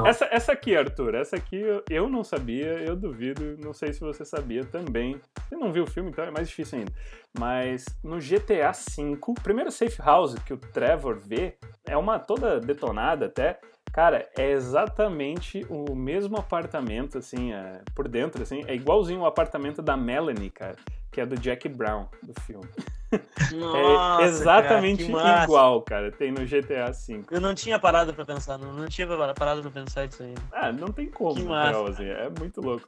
Ó, 0.00 0.06
essa, 0.06 0.24
essa 0.30 0.52
aqui, 0.52 0.76
Arthur, 0.76 1.14
essa 1.14 1.36
aqui 1.36 1.56
eu, 1.56 1.82
eu 1.90 2.08
não 2.08 2.24
sabia, 2.24 2.72
eu 2.80 2.96
duvido, 2.96 3.56
não 3.62 3.72
sei 3.72 3.92
se 3.92 4.00
você 4.00 4.24
sabia 4.24 4.64
também. 4.64 5.20
Você 5.48 5.56
não 5.56 5.72
viu 5.72 5.84
o 5.84 5.86
filme, 5.86 6.10
então 6.10 6.24
é 6.24 6.30
mais 6.30 6.48
difícil 6.48 6.78
ainda. 6.78 6.92
Mas 7.38 7.84
no 8.02 8.18
GTA 8.18 8.72
V, 8.72 9.18
o 9.26 9.34
primeiro 9.34 9.70
safe 9.70 10.00
house 10.00 10.34
que 10.46 10.52
o 10.52 10.56
Trevor 10.56 11.18
vê 11.18 11.56
é 11.84 11.96
uma 11.96 12.18
toda 12.18 12.60
detonada 12.60 13.26
até. 13.26 13.58
Cara, 13.92 14.28
é 14.36 14.50
exatamente 14.50 15.64
o 15.70 15.94
mesmo 15.94 16.36
apartamento, 16.36 17.18
assim, 17.18 17.52
é, 17.52 17.80
por 17.94 18.08
dentro, 18.08 18.42
assim, 18.42 18.62
é 18.66 18.74
igualzinho 18.74 19.20
o 19.20 19.26
apartamento 19.26 19.80
da 19.80 19.96
Melanie, 19.96 20.50
cara, 20.50 20.76
que 21.10 21.20
é 21.20 21.24
do 21.24 21.36
Jack 21.36 21.66
Brown, 21.68 22.06
do 22.22 22.38
filme. 22.42 22.68
Nossa, 23.52 24.22
é 24.22 24.24
exatamente 24.26 25.06
cara, 25.06 25.22
massa. 25.24 25.44
igual, 25.44 25.82
cara, 25.82 26.12
tem 26.12 26.30
no 26.32 26.44
GTA 26.44 26.90
V. 26.92 27.24
Eu 27.30 27.40
não 27.40 27.54
tinha 27.54 27.78
parado 27.78 28.12
pra 28.14 28.24
pensar, 28.24 28.58
não, 28.58 28.72
não 28.72 28.86
tinha 28.86 29.06
parado 29.34 29.62
pra 29.62 29.70
pensar 29.70 30.04
isso 30.06 30.22
aí. 30.22 30.34
Ah, 30.52 30.72
não 30.72 30.88
tem 30.88 31.06
como, 31.10 31.34
Que 31.34 31.42
na 31.44 31.68
real, 31.70 31.84
massa. 31.84 32.02
assim, 32.02 32.10
é 32.10 32.30
muito 32.38 32.60
louco. 32.60 32.84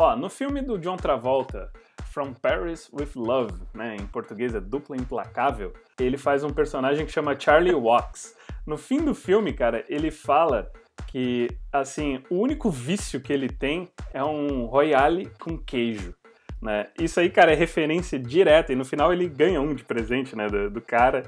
Ó, 0.00 0.14
no 0.14 0.28
filme 0.30 0.62
do 0.62 0.78
John 0.78 0.96
Travolta, 0.96 1.70
From 2.12 2.32
Paris 2.32 2.88
with 2.92 3.10
Love, 3.16 3.52
né, 3.74 3.96
em 3.96 4.06
português 4.06 4.54
é 4.54 4.60
Dupla 4.60 4.96
Implacável, 4.96 5.72
ele 5.98 6.16
faz 6.16 6.44
um 6.44 6.50
personagem 6.50 7.04
que 7.04 7.12
chama 7.12 7.38
Charlie 7.38 7.74
Walks. 7.74 8.36
No 8.66 8.76
fim 8.78 9.04
do 9.04 9.14
filme, 9.14 9.52
cara, 9.52 9.84
ele 9.88 10.10
fala 10.10 10.70
que, 11.08 11.48
assim, 11.72 12.22
o 12.28 12.36
único 12.36 12.70
vício 12.70 13.20
que 13.20 13.32
ele 13.32 13.48
tem 13.48 13.88
é 14.12 14.22
um 14.22 14.66
royale 14.66 15.30
com 15.40 15.56
queijo. 15.56 16.14
Né? 16.60 16.88
Isso 16.98 17.20
aí, 17.20 17.30
cara, 17.30 17.52
é 17.52 17.54
referência 17.54 18.18
direta, 18.18 18.72
e 18.72 18.76
no 18.76 18.84
final 18.84 19.12
ele 19.12 19.28
ganha 19.28 19.60
um 19.60 19.74
de 19.74 19.84
presente, 19.84 20.34
né, 20.36 20.48
do, 20.48 20.70
do 20.70 20.80
cara, 20.80 21.22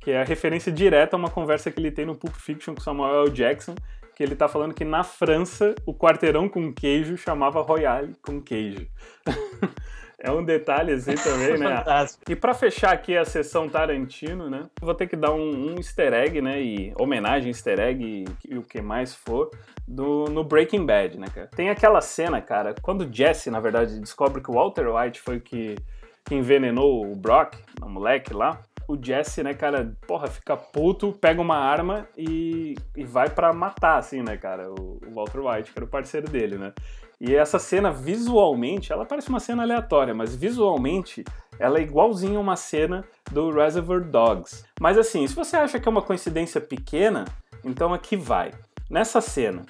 que 0.00 0.12
é 0.12 0.20
a 0.20 0.24
referência 0.24 0.70
direta 0.70 1.16
a 1.16 1.18
uma 1.18 1.30
conversa 1.30 1.70
que 1.70 1.80
ele 1.80 1.90
tem 1.90 2.06
no 2.06 2.14
Pulp 2.14 2.34
Fiction 2.34 2.74
com 2.74 2.80
Samuel 2.80 3.24
L. 3.24 3.30
Jackson, 3.30 3.74
que 4.14 4.22
ele 4.22 4.34
tá 4.34 4.48
falando 4.48 4.72
que 4.72 4.84
na 4.84 5.02
França 5.02 5.74
o 5.84 5.92
quarteirão 5.92 6.48
com 6.48 6.72
queijo 6.72 7.16
chamava 7.16 7.60
Royale 7.60 8.14
com 8.22 8.40
queijo. 8.40 8.86
É 10.18 10.30
um 10.30 10.42
detalhe 10.42 10.92
assim 10.92 11.14
também, 11.14 11.56
né? 11.58 11.76
Fantástico. 11.76 12.24
E 12.30 12.34
pra 12.34 12.54
fechar 12.54 12.92
aqui 12.92 13.16
a 13.16 13.24
sessão 13.24 13.68
Tarantino, 13.68 14.48
né? 14.48 14.66
Vou 14.80 14.94
ter 14.94 15.06
que 15.06 15.16
dar 15.16 15.32
um, 15.32 15.72
um 15.72 15.76
easter 15.76 16.12
egg, 16.14 16.40
né? 16.40 16.60
E 16.60 16.94
homenagem, 16.98 17.48
easter 17.48 17.78
egg 17.78 18.02
e, 18.02 18.24
e 18.48 18.56
o 18.56 18.62
que 18.62 18.80
mais 18.80 19.14
for 19.14 19.50
do, 19.86 20.24
no 20.26 20.42
Breaking 20.42 20.86
Bad, 20.86 21.18
né, 21.18 21.26
cara? 21.32 21.46
Tem 21.48 21.68
aquela 21.68 22.00
cena, 22.00 22.40
cara, 22.40 22.74
quando 22.80 23.12
Jesse, 23.12 23.50
na 23.50 23.60
verdade, 23.60 24.00
descobre 24.00 24.42
que 24.42 24.50
o 24.50 24.54
Walter 24.54 24.88
White 24.88 25.20
foi 25.20 25.38
que, 25.38 25.76
que 26.24 26.34
envenenou 26.34 27.10
o 27.10 27.14
Brock, 27.14 27.54
o 27.82 27.88
moleque 27.88 28.32
lá. 28.32 28.60
O 28.88 28.96
Jesse, 29.00 29.42
né, 29.42 29.52
cara, 29.52 29.92
porra, 30.06 30.28
fica 30.28 30.56
puto, 30.56 31.12
pega 31.12 31.40
uma 31.40 31.56
arma 31.56 32.06
e, 32.16 32.76
e 32.96 33.04
vai 33.04 33.28
pra 33.28 33.52
matar, 33.52 33.98
assim, 33.98 34.22
né, 34.22 34.36
cara, 34.36 34.70
o, 34.70 35.00
o 35.04 35.12
Walter 35.12 35.40
White, 35.40 35.72
que 35.72 35.78
era 35.78 35.84
o 35.84 35.88
parceiro 35.88 36.30
dele, 36.30 36.56
né? 36.56 36.72
E 37.20 37.34
essa 37.34 37.58
cena, 37.58 37.90
visualmente, 37.90 38.92
ela 38.92 39.06
parece 39.06 39.28
uma 39.28 39.40
cena 39.40 39.62
aleatória, 39.62 40.14
mas 40.14 40.34
visualmente 40.34 41.24
ela 41.58 41.78
é 41.78 41.82
igualzinha 41.82 42.38
uma 42.38 42.56
cena 42.56 43.04
do 43.32 43.50
Reservoir 43.50 44.04
Dogs. 44.04 44.64
Mas 44.78 44.98
assim, 44.98 45.26
se 45.26 45.34
você 45.34 45.56
acha 45.56 45.80
que 45.80 45.88
é 45.88 45.90
uma 45.90 46.02
coincidência 46.02 46.60
pequena, 46.60 47.24
então 47.64 47.94
aqui 47.94 48.16
vai. 48.16 48.52
Nessa 48.90 49.20
cena, 49.20 49.64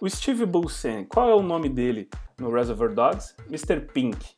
o 0.00 0.08
Steve 0.08 0.46
Buscemi, 0.46 1.04
qual 1.06 1.28
é 1.28 1.34
o 1.34 1.42
nome 1.42 1.68
dele 1.68 2.08
no 2.38 2.52
Reservoir 2.52 2.94
Dogs? 2.94 3.34
Mr. 3.48 3.80
Pink. 3.80 4.34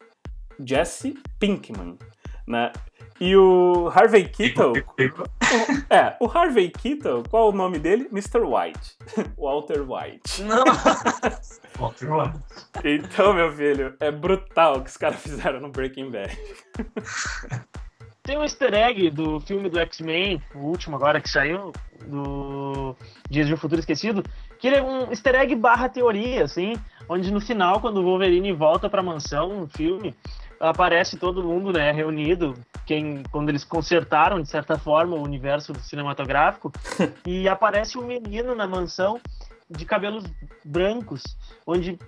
Jesse 0.58 1.18
Pinkman. 1.38 1.98
Né? 2.46 2.72
E 3.20 3.36
o 3.36 3.88
Harvey 3.94 4.28
Keitel... 4.28 4.72
É, 5.88 6.16
o 6.20 6.26
Harvey 6.26 6.70
Keitel, 6.70 7.22
qual 7.30 7.46
é 7.46 7.48
o 7.50 7.56
nome 7.56 7.78
dele? 7.78 8.08
Mr. 8.10 8.40
White. 8.40 8.96
Walter 9.38 9.82
White. 9.82 10.42
Não. 10.42 10.64
Walter 11.78 12.12
White. 12.12 12.40
Então, 12.84 13.34
meu 13.34 13.52
filho, 13.52 13.94
é 14.00 14.10
brutal 14.10 14.78
o 14.78 14.82
que 14.82 14.90
os 14.90 14.96
caras 14.96 15.20
fizeram 15.20 15.60
no 15.60 15.68
Breaking 15.68 16.10
Bad. 16.10 16.36
Tem 18.24 18.38
um 18.38 18.42
easter 18.42 18.72
egg 18.72 19.10
do 19.10 19.38
filme 19.40 19.68
do 19.68 19.78
X-Men, 19.78 20.42
o 20.54 20.60
último 20.60 20.96
agora 20.96 21.20
que 21.20 21.28
saiu, 21.28 21.72
do 22.06 22.96
Dias 23.28 23.46
de 23.46 23.52
um 23.52 23.56
Futuro 23.58 23.80
Esquecido, 23.80 24.22
que 24.58 24.66
ele 24.66 24.76
é 24.76 24.82
um 24.82 25.10
easter 25.10 25.34
egg 25.34 25.54
barra 25.54 25.90
teoria, 25.90 26.44
assim, 26.44 26.74
onde 27.06 27.30
no 27.30 27.38
final, 27.38 27.82
quando 27.82 27.98
o 27.98 28.02
Wolverine 28.02 28.50
volta 28.52 28.88
pra 28.88 29.02
mansão 29.02 29.60
no 29.60 29.68
filme, 29.68 30.14
aparece 30.58 31.18
todo 31.18 31.44
mundo, 31.44 31.70
né, 31.70 31.92
reunido, 31.92 32.54
quem, 32.86 33.22
quando 33.30 33.48
eles 33.48 33.64
consertaram, 33.64 34.40
de 34.40 34.48
certa 34.48 34.78
forma, 34.78 35.16
o 35.16 35.22
universo 35.22 35.74
cinematográfico, 35.80 36.72
e 37.26 37.48
aparece 37.48 37.98
um 37.98 38.06
menino 38.06 38.54
na 38.54 38.66
mansão 38.66 39.20
de 39.70 39.84
cabelos 39.84 40.24
brancos, 40.64 41.22
onde 41.66 41.98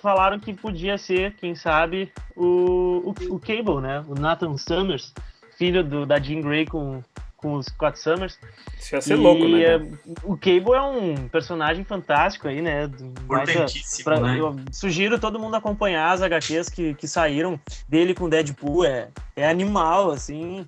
falaram 0.00 0.38
que 0.38 0.52
podia 0.52 0.98
ser, 0.98 1.34
quem 1.36 1.54
sabe, 1.54 2.12
o, 2.36 3.12
o, 3.30 3.34
o 3.34 3.38
Cable, 3.40 3.80
né, 3.80 4.04
o 4.06 4.14
Nathan 4.14 4.56
Summers, 4.56 5.12
filho 5.56 5.82
do, 5.82 6.04
da 6.04 6.18
Jean 6.18 6.40
Grey 6.42 6.66
com, 6.66 7.02
com 7.36 7.54
os 7.54 7.66
Scott 7.66 7.98
Summers. 7.98 8.38
Isso 8.78 8.94
ia 8.94 9.00
ser 9.00 9.16
louco, 9.16 9.44
E, 9.44 9.52
né? 9.52 9.62
é, 9.62 9.76
o 10.24 10.36
Cable 10.36 10.74
é 10.74 10.82
um 10.82 11.28
personagem 11.28 11.84
fantástico 11.84 12.48
aí, 12.48 12.60
né? 12.62 12.88
Mas, 13.28 13.48
Importantíssimo, 13.48 14.04
pra- 14.04 14.20
né? 14.20 14.38
Eu 14.40 14.56
sugiro 14.72 15.18
todo 15.18 15.38
mundo 15.38 15.54
acompanhar 15.54 16.10
as 16.12 16.22
HQs 16.22 16.68
que, 16.68 16.94
que 16.94 17.06
saíram 17.06 17.60
dele 17.88 18.14
com 18.14 18.28
Deadpool. 18.28 18.84
É, 18.84 19.08
é 19.36 19.48
animal, 19.48 20.10
assim. 20.10 20.64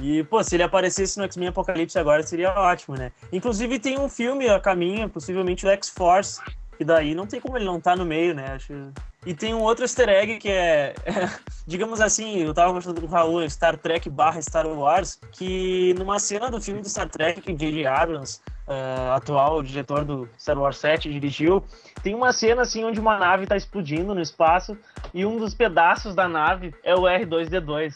E, 0.00 0.22
pô, 0.24 0.42
se 0.44 0.56
ele 0.56 0.62
aparecesse 0.62 1.18
no 1.18 1.24
X-Men 1.24 1.48
Apocalipse 1.48 1.98
agora, 1.98 2.22
seria 2.22 2.52
ótimo, 2.52 2.96
né? 2.96 3.10
Inclusive 3.32 3.78
tem 3.78 3.98
um 3.98 4.08
filme 4.08 4.48
a 4.48 4.60
caminho, 4.60 5.08
possivelmente 5.08 5.64
o 5.66 5.70
X-Force, 5.70 6.40
que 6.76 6.84
daí 6.84 7.14
não 7.14 7.26
tem 7.26 7.40
como 7.40 7.56
ele 7.56 7.64
não 7.64 7.80
tá 7.80 7.96
no 7.96 8.04
meio, 8.04 8.34
né? 8.34 8.52
Acho... 8.52 8.72
E 9.26 9.34
tem 9.34 9.52
um 9.52 9.60
outro 9.60 9.82
easter 9.82 10.08
egg 10.08 10.38
que 10.38 10.48
é, 10.48 10.94
digamos 11.66 12.00
assim, 12.00 12.38
eu 12.38 12.54
tava 12.54 12.72
mostrando 12.72 13.00
com 13.00 13.08
o 13.08 13.10
Raul, 13.10 13.50
Star 13.50 13.76
Trek 13.76 14.08
barra 14.08 14.40
Star 14.40 14.68
Wars, 14.68 15.18
que 15.32 15.92
numa 15.98 16.20
cena 16.20 16.48
do 16.48 16.60
filme 16.60 16.80
do 16.80 16.88
Star 16.88 17.08
Trek 17.08 17.40
que 17.40 17.52
J.J. 17.52 17.86
Abrams, 17.86 18.40
eh, 18.68 19.10
atual 19.12 19.64
diretor 19.64 20.04
do 20.04 20.28
Star 20.38 20.56
Wars 20.56 20.78
7, 20.78 21.10
dirigiu, 21.10 21.64
tem 22.04 22.14
uma 22.14 22.32
cena 22.32 22.62
assim 22.62 22.84
onde 22.84 23.00
uma 23.00 23.18
nave 23.18 23.46
tá 23.46 23.56
explodindo 23.56 24.14
no 24.14 24.20
espaço 24.20 24.78
e 25.12 25.26
um 25.26 25.38
dos 25.38 25.54
pedaços 25.54 26.14
da 26.14 26.28
nave 26.28 26.72
é 26.84 26.94
o 26.94 27.02
R2D2. 27.02 27.94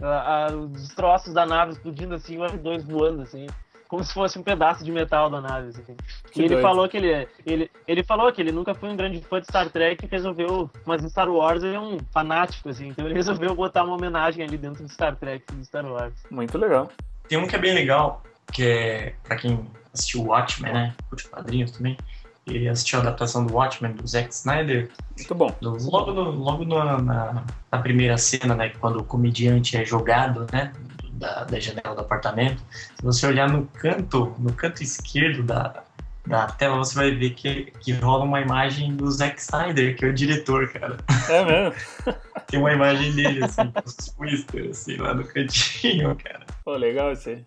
Ah, 0.00 0.46
ah, 0.46 0.54
os 0.54 0.94
troços 0.94 1.34
da 1.34 1.44
nave 1.44 1.72
explodindo 1.72 2.14
assim, 2.14 2.38
o 2.38 2.42
R2 2.42 2.84
voando 2.84 3.22
assim, 3.22 3.48
como 3.88 4.04
se 4.04 4.12
fosse 4.12 4.38
um 4.38 4.42
pedaço 4.42 4.84
de 4.84 4.92
metal 4.92 5.28
da 5.30 5.40
nave. 5.40 5.68
Assim. 5.70 5.82
Que 6.30 6.40
e 6.40 6.44
ele 6.44 6.48
doido. 6.54 6.62
falou 6.62 6.88
que 6.88 6.96
ele, 6.98 7.26
ele, 7.46 7.70
ele 7.86 8.02
falou 8.04 8.30
que 8.30 8.40
ele 8.40 8.52
nunca 8.52 8.74
foi 8.74 8.90
um 8.90 8.96
grande 8.96 9.20
fã 9.22 9.40
de 9.40 9.46
Star 9.46 9.68
Trek 9.70 10.04
e 10.04 10.08
resolveu, 10.08 10.70
mas 10.84 11.02
em 11.02 11.08
Star 11.08 11.28
Wars 11.28 11.62
ele 11.62 11.74
é 11.74 11.80
um 11.80 11.98
fanático 12.12 12.68
assim, 12.68 12.88
então 12.88 13.04
ele 13.06 13.14
resolveu 13.14 13.54
botar 13.54 13.82
uma 13.84 13.94
homenagem 13.96 14.44
ali 14.44 14.56
dentro 14.58 14.84
de 14.84 14.92
Star 14.92 15.16
Trek, 15.16 15.44
de 15.52 15.64
Star 15.64 15.84
Wars. 15.86 16.14
Muito 16.30 16.56
legal. 16.58 16.90
Tem 17.28 17.38
um 17.38 17.46
que 17.46 17.56
é 17.56 17.58
bem 17.58 17.74
legal, 17.74 18.22
que 18.52 18.64
é 18.66 19.14
pra 19.24 19.36
quem 19.36 19.66
assistiu 19.92 20.22
Watchmen, 20.24 20.72
né? 20.72 20.94
Curte 21.08 21.28
quadrinhos 21.28 21.70
também. 21.72 21.96
E 22.46 22.66
assistiu 22.66 22.98
a 22.98 23.02
adaptação 23.02 23.44
do 23.44 23.52
Watchmen 23.54 23.92
do 23.92 24.06
Zack 24.06 24.32
Snyder. 24.32 24.88
Muito 25.16 25.34
bom. 25.34 25.54
Logo, 25.60 26.12
no- 26.12 26.30
logo 26.30 26.64
na, 26.64 26.96
na, 27.02 27.44
na 27.70 27.78
primeira 27.78 28.16
cena, 28.16 28.54
né? 28.54 28.70
Quando 28.80 29.00
o 29.00 29.04
comediante 29.04 29.76
é 29.76 29.84
jogado, 29.84 30.46
né? 30.50 30.72
Da, 31.18 31.44
da 31.44 31.58
janela 31.58 31.94
do 31.94 32.00
apartamento. 32.00 32.62
Se 32.96 33.02
você 33.02 33.26
olhar 33.26 33.50
no 33.50 33.66
canto, 33.66 34.34
no 34.38 34.52
canto 34.52 34.82
esquerdo 34.82 35.42
da, 35.42 35.82
da 36.28 36.46
tela, 36.46 36.76
você 36.76 36.94
vai 36.94 37.10
ver 37.10 37.30
que, 37.30 37.72
que 37.80 37.92
rola 37.92 38.24
uma 38.24 38.40
imagem 38.40 38.94
do 38.94 39.10
Zack 39.10 39.40
Snyder, 39.40 39.96
que 39.96 40.04
é 40.04 40.08
o 40.08 40.12
diretor, 40.12 40.68
cara. 40.72 40.98
É 41.28 41.44
mesmo? 41.44 41.74
Tem 42.46 42.60
uma 42.60 42.72
imagem 42.72 43.12
dele, 43.14 43.42
assim, 43.44 43.70
com 43.70 43.82
os 43.84 43.94
twister, 43.94 44.70
assim, 44.70 44.96
lá 44.96 45.12
no 45.12 45.24
cantinho, 45.24 46.16
cara. 46.16 46.46
Pô, 46.64 46.76
legal 46.76 47.12
isso 47.12 47.30
aí. 47.30 47.44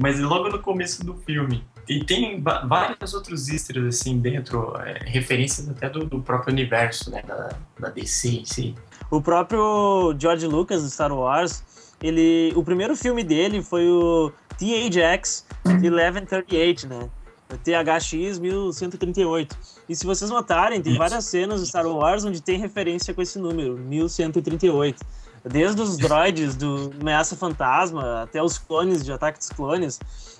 Mas 0.00 0.18
logo 0.18 0.48
no 0.48 0.58
começo 0.58 1.04
do 1.04 1.14
filme. 1.14 1.64
E 1.88 2.04
tem 2.04 2.40
vários 2.40 3.14
outros 3.14 3.48
easter 3.48 3.84
assim 3.86 4.20
dentro, 4.20 4.76
é, 4.76 5.00
referências 5.06 5.68
até 5.68 5.88
do, 5.88 6.04
do 6.04 6.20
próprio 6.20 6.52
universo, 6.52 7.10
né, 7.10 7.22
da, 7.26 7.50
da 7.78 7.88
DC 7.88 8.28
em 8.28 8.44
si. 8.44 8.74
O 9.10 9.20
próprio 9.20 10.14
George 10.16 10.46
Lucas 10.46 10.82
do 10.82 10.88
Star 10.88 11.12
Wars, 11.12 11.64
ele, 12.02 12.52
o 12.56 12.62
primeiro 12.62 12.96
filme 12.96 13.22
dele 13.22 13.62
foi 13.62 13.88
o 13.88 14.32
THX 14.58 15.44
1138, 15.80 16.86
né? 16.86 17.08
O 17.52 17.56
THX 17.56 18.38
1138. 18.38 19.56
E 19.88 19.96
se 19.96 20.06
vocês 20.06 20.30
notarem, 20.30 20.80
tem 20.80 20.96
várias 20.96 21.24
cenas 21.24 21.60
do 21.60 21.66
Star 21.66 21.86
Wars 21.86 22.24
onde 22.24 22.40
tem 22.40 22.58
referência 22.58 23.12
com 23.12 23.20
esse 23.20 23.38
número, 23.38 23.76
1138. 23.76 25.04
Desde 25.44 25.80
os 25.80 25.96
droids 25.96 26.54
do 26.54 26.92
Ameaça 27.00 27.34
Fantasma, 27.36 28.22
até 28.22 28.42
os 28.42 28.58
clones 28.58 29.04
de 29.04 29.12
Ataque 29.12 29.38
dos 29.38 29.48
Clones, 29.48 29.98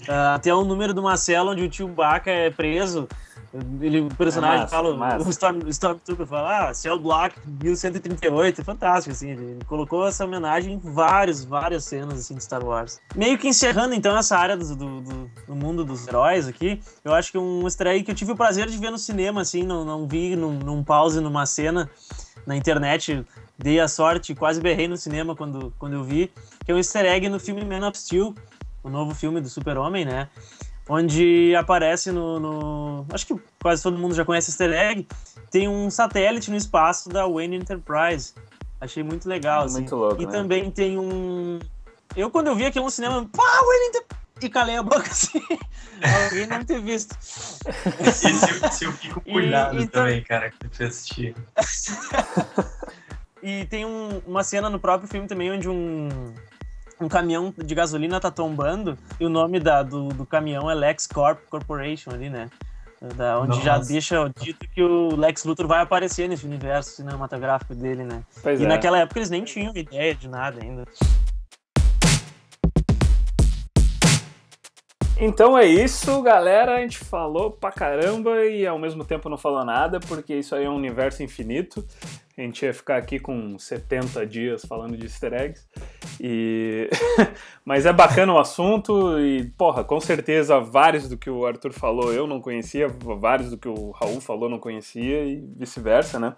ah, 0.09 0.35
até 0.35 0.55
o 0.55 0.65
número 0.65 0.93
de 0.93 1.01
uma 1.01 1.17
cela 1.17 1.53
onde 1.53 1.65
o 1.67 1.73
Chewbacca 1.73 2.31
é 2.31 2.51
preso. 2.51 3.09
Ele, 3.81 4.03
o 4.03 4.09
personagem 4.15 4.59
É 4.59 4.61
massa, 4.61 4.77
fala, 4.77 4.97
massa. 4.97 5.27
o 5.27 5.31
Storm, 5.31 5.59
Stormtrooper 5.71 6.25
fala, 6.27 6.69
ah, 6.69 6.75
Cell 6.75 7.01
Block 7.01 7.35
1138, 7.47 8.61
é 8.61 8.65
fantástico, 8.65 9.11
assim, 9.13 9.31
ele 9.31 9.59
colocou 9.67 10.07
essa 10.07 10.25
homenagem 10.25 10.75
em 10.75 10.79
vários, 10.79 11.45
várias 11.45 11.85
cenas, 11.85 12.21
assim, 12.21 12.37
de 12.37 12.45
Star 12.45 12.65
Wars. 12.65 13.01
Meio 13.17 13.37
que 13.37 13.49
encerrando, 13.49 13.93
então, 13.95 14.17
essa 14.17 14.37
área 14.39 14.57
do, 14.57 14.77
do, 14.77 15.01
do- 15.01 15.31
do 15.49 15.57
mundo 15.57 15.85
dos 15.85 16.07
heróis 16.07 16.47
aqui, 16.47 16.81
eu 17.05 17.13
acho 17.13 17.33
que 17.33 17.39
um 17.39 17.65
easter 17.65 17.89
egg 17.89 18.05
que 18.05 18.13
eu 18.13 18.15
tive 18.15 18.31
o 18.31 18.37
prazer 18.37 18.69
de 18.69 18.79
ver 18.79 18.91
no 18.93 18.99
cinema, 18.99 19.41
assim, 19.41 19.65
não, 19.65 19.85
não 19.85 20.07
vi 20.07 20.37
num, 20.37 20.53
num 20.53 20.85
pause, 20.85 21.21
numa 21.21 21.45
cena 21.45 21.91
na 22.47 22.57
internet, 22.57 23.27
dei 23.63 23.79
a 23.81 23.87
sorte, 23.89 24.35
quase 24.35 24.61
berrei 24.61 24.89
no 24.89 24.97
cinema 24.97 25.37
quando, 25.37 25.73
quando 25.79 25.93
eu 25.95 26.03
vi, 26.05 26.33
que 26.65 26.73
é 26.73 26.75
um 26.75 26.79
easter 26.79 27.05
egg 27.05 27.29
no 27.29 27.39
filme 27.39 27.65
Man 27.65 27.87
of 27.89 27.99
Steel, 27.99 28.35
o 28.83 28.89
novo 28.91 29.15
filme 29.15 29.41
do 29.41 29.49
Super-Homem, 29.49 30.05
né? 30.05 30.29
Onde 30.89 31.55
aparece 31.55 32.11
no, 32.11 32.41
no- 32.41 33.07
Acho 33.13 33.27
que 33.27 33.35
quase 33.63 33.83
todo 33.83 33.97
mundo 33.99 34.15
já 34.15 34.25
conhece 34.25 34.51
easter 34.51 34.73
egg. 34.73 35.07
Tem 35.51 35.69
um 35.69 35.89
satélite 35.91 36.51
no 36.51 36.57
espaço 36.57 37.09
da 37.09 37.27
Wayne 37.29 37.57
Enterprise. 37.57 38.35
Achei 38.81 39.03
muito 39.03 39.29
legal, 39.29 39.65
assim. 39.65 39.81
Muito 39.81 39.95
louco, 39.95 40.21
E 40.23 40.27
né? 40.27 40.33
também 40.33 40.71
tem 40.71 40.99
um. 40.99 41.61
Eu, 42.17 42.31
quando 42.31 42.49
eu 42.49 42.57
vi 42.57 42.65
aquilo 42.67 42.87
no 42.87 42.91
cinema, 42.91 43.25
pá, 43.31 43.43
Wayne 43.43 43.87
Enterprise! 43.89 44.21
E 44.43 44.49
calei 44.49 44.77
a 44.79 44.83
boca 44.83 45.03
assim. 45.11 45.39
Alguém 46.25 46.47
não 46.47 46.65
ter 46.65 46.81
visto. 46.81 47.15
Esse, 48.01 48.29
esse 48.67 48.85
eu 48.87 48.93
fico 48.93 49.23
E- 49.27 49.33
cuidado 49.33 49.79
então- 49.81 50.03
também, 50.05 50.23
cara, 50.25 50.51
que 50.51 50.83
eu 50.83 50.87
assistir. 50.89 51.37
E 53.43 53.65
tem 53.67 53.85
um- 53.85 54.21
uma 54.27 54.43
cena 54.45 54.69
no 54.69 54.79
próprio 54.79 55.09
filme 55.09 55.27
também 55.27 55.51
onde 55.51 55.69
um, 55.69 56.09
um 57.01 57.09
caminhão 57.09 57.53
de 57.57 57.75
gasolina 57.75 58.21
tá 58.21 58.31
tombando 58.31 58.99
e 59.19 59.25
o 59.25 59.29
nome 59.29 59.59
da, 59.59 59.83
do, 59.83 60.09
do 60.09 60.27
caminhão 60.27 60.71
é 60.71 60.75
LexCorp 60.75 61.39
Corporation 61.49 62.11
ali, 62.11 62.29
né? 62.29 62.49
Da, 63.17 63.41
onde 63.41 63.63
já 63.63 63.79
Nossa. 63.79 63.91
deixa 63.91 64.31
dito 64.39 64.69
que 64.69 64.83
o 64.83 65.17
Lex 65.17 65.45
Luthor 65.45 65.67
vai 65.67 65.81
aparecer 65.81 66.29
nesse 66.29 66.45
universo 66.45 66.97
cinematográfico 66.97 67.75
dele, 67.75 68.05
né? 68.05 68.23
Pois 68.43 68.61
e 68.61 68.65
é. 68.65 68.69
naquela 68.69 68.99
época 68.99 69.19
eles 69.19 69.31
nem 69.31 69.43
tinham 69.43 69.75
ideia 69.75 70.15
de 70.15 70.29
nada 70.29 70.61
ainda. 70.63 70.85
Então 75.23 75.57
é 75.57 75.67
isso, 75.67 76.23
galera. 76.23 76.77
A 76.77 76.81
gente 76.81 76.97
falou 76.97 77.51
pra 77.51 77.71
caramba 77.71 78.43
e 78.47 78.67
ao 78.67 78.79
mesmo 78.79 79.05
tempo 79.05 79.29
não 79.29 79.37
falou 79.37 79.63
nada, 79.63 80.01
porque 80.01 80.35
isso 80.35 80.55
aí 80.55 80.65
é 80.65 80.71
um 80.71 80.77
universo 80.77 81.23
infinito. 81.23 81.87
A 82.39 82.41
gente 82.41 82.65
ia 82.65 82.73
ficar 82.73 82.97
aqui 82.97 83.21
com 83.21 83.59
70 83.59 84.27
dias 84.27 84.65
falando 84.65 84.97
de 84.97 85.05
easter 85.05 85.35
eggs. 85.35 85.69
E... 86.19 86.89
Mas 87.63 87.85
é 87.85 87.93
bacana 87.93 88.33
o 88.33 88.39
assunto 88.39 89.21
e, 89.21 89.45
porra, 89.59 89.85
com 89.85 90.01
certeza 90.01 90.59
vários 90.59 91.07
do 91.07 91.19
que 91.19 91.29
o 91.29 91.45
Arthur 91.45 91.75
falou 91.75 92.15
eu 92.15 92.27
não 92.27 92.41
conhecia, 92.41 92.89
vários 92.89 93.51
do 93.51 93.59
que 93.59 93.69
o 93.69 93.91
Raul 93.91 94.23
falou 94.23 94.49
não 94.49 94.59
conhecia 94.59 95.23
e 95.27 95.45
vice-versa, 95.55 96.19
né? 96.19 96.35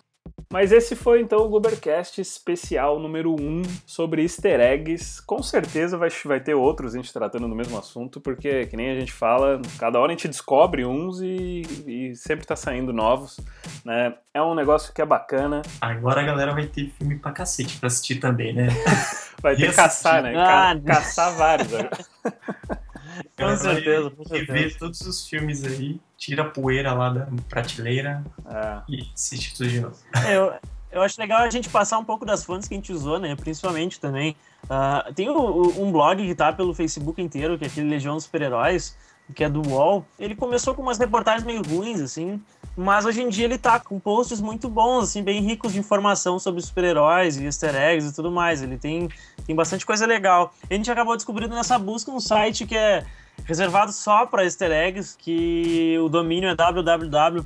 Mas 0.53 0.71
esse 0.71 0.95
foi 0.95 1.23
então 1.23 1.39
o 1.41 1.49
Gubercast 1.49 2.21
especial 2.21 2.99
número 2.99 3.33
1 3.35 3.63
sobre 3.87 4.21
easter 4.21 4.61
eggs. 4.61 5.23
Com 5.25 5.43
certeza 5.43 5.97
vai, 5.97 6.11
vai 6.27 6.41
ter 6.41 6.53
outros 6.55 6.95
a 6.95 6.99
gente 6.99 7.11
tratando 7.11 7.49
do 7.49 7.55
mesmo 7.55 7.79
assunto, 7.79 8.21
porque, 8.21 8.67
que 8.67 8.77
nem 8.77 8.91
a 8.91 9.01
gente 9.01 9.11
fala, 9.15 9.63
cada 9.79 9.99
hora 9.99 10.13
a 10.13 10.15
gente 10.15 10.29
descobre 10.29 10.85
uns 10.85 11.23
e, 11.23 11.63
e 11.87 12.15
sempre 12.15 12.45
tá 12.45 12.55
saindo 12.55 12.93
novos. 12.93 13.41
Né? 13.83 14.15
É 14.35 14.43
um 14.43 14.55
negócio 14.55 14.93
que 14.93 15.01
é 15.01 15.07
bacana. 15.07 15.63
Agora 15.81 16.21
a 16.21 16.25
galera 16.25 16.53
vai 16.53 16.67
ter 16.67 16.91
filme 16.99 17.19
pra 17.19 17.33
cacete 17.33 17.79
pra 17.79 17.87
assistir 17.87 18.17
também, 18.17 18.53
né? 18.53 18.69
Vai 19.43 19.57
ter 19.57 19.71
que 19.71 19.75
caçar, 19.75 20.23
né? 20.23 20.35
Ah, 20.37 20.77
Ca- 20.85 20.95
caçar 20.95 21.35
vários. 21.35 21.69
né? 21.73 21.91
Com 23.37 23.43
Ela 23.45 23.57
certeza, 23.57 24.11
com 24.11 24.25
certeza. 24.25 24.77
todos 24.79 25.01
os 25.03 25.27
filmes 25.29 25.65
aí, 25.65 26.01
tira 26.17 26.43
a 26.43 26.45
poeira 26.51 26.93
lá 26.93 27.11
da 27.11 27.29
prateleira 27.49 28.25
É. 28.47 28.83
e 28.89 29.09
assiste 29.15 29.55
tudo 29.57 29.69
de 29.69 29.81
novo. 29.81 29.97
É, 30.27 30.37
eu, 30.37 30.53
eu 30.91 31.03
acho 31.03 31.21
legal 31.21 31.41
a 31.41 31.51
gente 31.51 31.69
passar 31.69 31.99
um 31.99 32.05
pouco 32.05 32.25
das 32.25 32.45
fontes 32.45 32.69
que 32.69 32.75
a 32.75 32.77
gente 32.77 32.93
usou, 32.93 33.19
né? 33.19 33.35
Principalmente 33.37 33.99
também. 34.01 34.37
Ah, 34.71 35.11
tem 35.15 35.29
um 35.31 35.91
blog 35.91 36.25
que 36.25 36.35
tá 36.35 36.53
pelo 36.53 36.75
Facebook 36.75 37.21
inteiro, 37.21 37.59
que 37.59 37.65
é 37.65 37.67
aquele 37.67 37.89
Legião 37.89 38.15
dos 38.15 38.25
Super-Heróis, 38.25 38.97
que 39.35 39.43
é 39.45 39.49
do 39.49 39.67
UOL. 39.67 40.05
Ele 40.19 40.35
começou 40.37 40.75
com 40.75 40.83
umas 40.83 40.99
reportagens 40.99 41.45
meio 41.45 41.63
ruins, 41.63 42.01
assim, 42.01 42.41
mas 42.77 43.05
hoje 43.07 43.23
em 43.23 43.29
dia 43.29 43.47
ele 43.47 43.57
tá 43.59 43.81
com 43.81 43.99
posts 43.99 44.41
muito 44.41 44.69
bons, 44.69 45.05
assim, 45.05 45.23
bem 45.23 45.41
ricos 45.41 45.73
de 45.73 45.79
informação 45.79 46.39
sobre 46.39 46.61
super-heróis 46.61 47.37
e 47.39 47.45
easter 47.45 47.75
eggs 47.75 48.11
e 48.11 48.15
tudo 48.15 48.31
mais. 48.31 48.63
Ele 48.63 48.77
tem, 48.77 49.09
tem 49.47 49.55
bastante 49.55 49.85
coisa 49.85 50.07
legal. 50.07 50.55
A 50.69 50.75
gente 50.75 50.91
acabou 50.91 51.17
descobrindo 51.17 51.55
nessa 51.55 51.79
busca 51.79 52.11
um 52.11 52.21
site 52.21 52.67
que 52.67 52.77
é 52.77 53.05
reservado 53.45 53.93
só 53.93 54.27
para 54.27 54.45
easter 54.45 54.71
eggs, 54.71 55.17
que 55.19 55.99
o 55.99 56.09
domínio 56.09 56.49
é 56.49 56.55
www.eggs.com. 56.55 57.43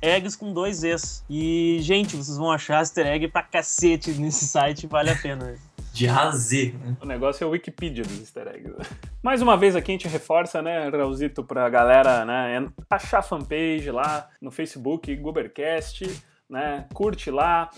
Eggs 0.00 0.36
com 0.36 0.52
dois 0.52 0.82
Es. 0.82 1.24
E, 1.30 1.78
gente, 1.80 2.16
vocês 2.16 2.36
vão 2.36 2.50
achar 2.50 2.80
easter 2.80 3.06
egg 3.06 3.28
pra 3.28 3.42
cacete 3.42 4.10
nesse 4.12 4.46
site, 4.46 4.86
vale 4.86 5.10
a 5.10 5.16
pena. 5.16 5.54
De 5.92 6.08
Z, 6.32 6.74
né? 6.82 6.96
O 7.02 7.06
negócio 7.06 7.44
é 7.44 7.46
o 7.46 7.50
Wikipedia 7.50 8.02
dos 8.02 8.18
easter 8.18 8.48
eggs. 8.48 8.74
Mais 9.22 9.42
uma 9.42 9.58
vez 9.58 9.76
aqui 9.76 9.92
a 9.92 9.94
gente 9.94 10.08
reforça, 10.08 10.62
né, 10.62 10.88
Raulzito, 10.88 11.44
pra 11.44 11.68
galera 11.68 12.24
né, 12.24 12.66
achar 12.88 13.18
a 13.18 13.22
fanpage 13.22 13.90
lá 13.90 14.26
no 14.40 14.50
Facebook, 14.50 15.14
Gubercast, 15.14 16.10
né? 16.52 16.84
Curte 16.92 17.30
lá, 17.30 17.70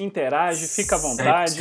interage, 0.00 0.66
fica 0.66 0.96
à 0.96 0.98
vontade. 0.98 1.60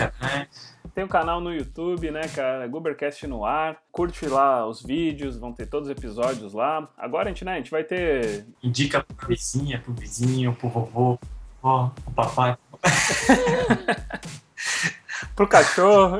Tem 0.95 1.03
um 1.03 1.07
canal 1.07 1.39
no 1.39 1.53
YouTube, 1.53 2.09
né, 2.11 2.21
cara? 2.33 2.67
Gubercast 2.67 3.27
no 3.27 3.45
ar. 3.45 3.77
Curte 3.91 4.25
lá 4.25 4.65
os 4.67 4.81
vídeos, 4.81 5.37
vão 5.37 5.53
ter 5.53 5.67
todos 5.67 5.89
os 5.89 5.95
episódios 5.95 6.53
lá. 6.53 6.89
Agora 6.97 7.25
a 7.25 7.27
gente, 7.29 7.45
né, 7.45 7.53
a 7.53 7.57
gente 7.57 7.69
vai 7.71 7.83
ter. 7.83 8.45
Indica 8.63 9.03
pra 9.03 9.27
vizinha, 9.27 9.79
pro 9.79 9.93
vizinho, 9.93 10.53
pro 10.55 10.69
vovô, 10.69 11.19
ó, 11.61 11.89
pro 11.89 12.11
papai, 12.13 12.57
Pro 15.35 15.47
cachorro. 15.47 16.19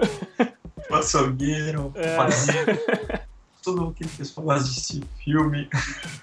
pro 0.88 0.97
açougueiro, 0.97 1.91
pro 1.91 2.02
É. 2.02 2.16
Todo 3.64 3.80
mundo 3.82 3.93
que 3.93 4.07
pessoal 4.07 4.45
gosta 4.47 4.64
de 4.64 4.70
assistir 4.72 5.03
filme. 5.24 5.70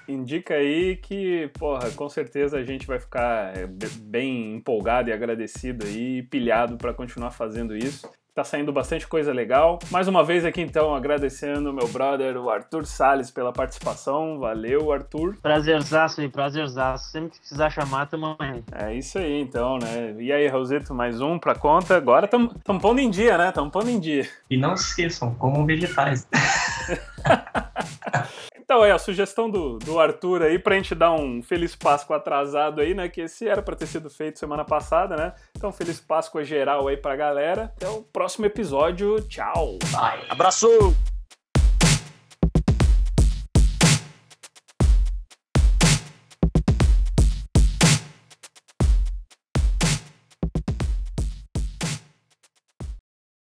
Indica 0.07 0.55
aí 0.55 0.97
que, 0.97 1.49
porra, 1.57 1.89
com 1.91 2.09
certeza 2.09 2.57
a 2.57 2.63
gente 2.63 2.85
vai 2.85 2.99
ficar 2.99 3.67
be- 3.67 3.87
bem 4.01 4.55
empolgado 4.55 5.09
e 5.09 5.13
agradecido 5.13 5.85
aí, 5.85 6.23
pilhado 6.23 6.77
pra 6.77 6.93
continuar 6.93 7.31
fazendo 7.31 7.77
isso. 7.77 8.09
Tá 8.39 8.45
saindo 8.45 8.71
bastante 8.71 9.05
coisa 9.05 9.33
legal. 9.33 9.79
Mais 9.91 10.07
uma 10.07 10.23
vez 10.23 10.45
aqui 10.45 10.61
então 10.61 10.95
agradecendo 10.95 11.73
meu 11.73 11.89
brother, 11.89 12.37
o 12.37 12.49
Arthur 12.49 12.85
Salles, 12.85 13.29
pela 13.29 13.51
participação. 13.51 14.39
Valeu, 14.39 14.93
Arthur. 14.93 15.35
Prazerzaço 15.41 16.21
aí, 16.21 16.29
prazerzaço. 16.29 17.11
Sempre 17.11 17.31
que 17.31 17.39
precisar 17.39 17.69
chamar, 17.69 18.05
tamo 18.05 18.37
aí. 18.39 18.63
É 18.71 18.93
isso 18.93 19.17
aí 19.17 19.41
então, 19.41 19.77
né? 19.77 20.15
E 20.17 20.31
aí, 20.31 20.47
Raulzito, 20.47 20.95
mais 20.95 21.19
um 21.19 21.37
pra 21.37 21.53
conta. 21.53 21.97
Agora 21.97 22.27
estamos 22.27 22.81
pondo 22.81 23.01
em 23.01 23.09
dia, 23.09 23.37
né? 23.37 23.49
Estamos 23.49 23.73
pondo 23.73 23.89
em 23.89 23.99
dia. 23.99 24.25
E 24.49 24.55
não 24.55 24.77
se 24.77 24.85
esqueçam, 24.85 25.35
comam 25.35 25.65
vegetais. 25.65 26.25
Então 28.69 28.85
é 28.85 28.91
a 28.91 28.99
sugestão 28.99 29.49
do, 29.49 29.79
do 29.79 29.99
Arthur 29.99 30.43
aí 30.43 30.59
pra 30.59 30.75
gente 30.75 30.93
dar 30.93 31.11
um 31.11 31.41
Feliz 31.41 31.75
Páscoa 31.75 32.17
atrasado 32.17 32.81
aí, 32.81 32.93
né? 32.93 33.09
Que 33.09 33.21
esse 33.21 33.47
era 33.47 33.63
pra 33.63 33.75
ter 33.75 33.87
sido 33.87 34.11
feito 34.11 34.37
semana 34.37 34.63
passada, 34.63 35.15
né? 35.15 35.33
Então, 35.57 35.71
Feliz 35.71 35.99
Páscoa 35.99 36.43
geral 36.43 36.87
aí 36.87 36.95
pra 36.95 37.15
galera. 37.15 37.73
Até 37.75 37.89
o 37.89 38.03
próximo 38.03 38.45
episódio. 38.45 39.19
Tchau! 39.21 39.79
Bye. 39.91 40.23
Abraço! 40.29 40.69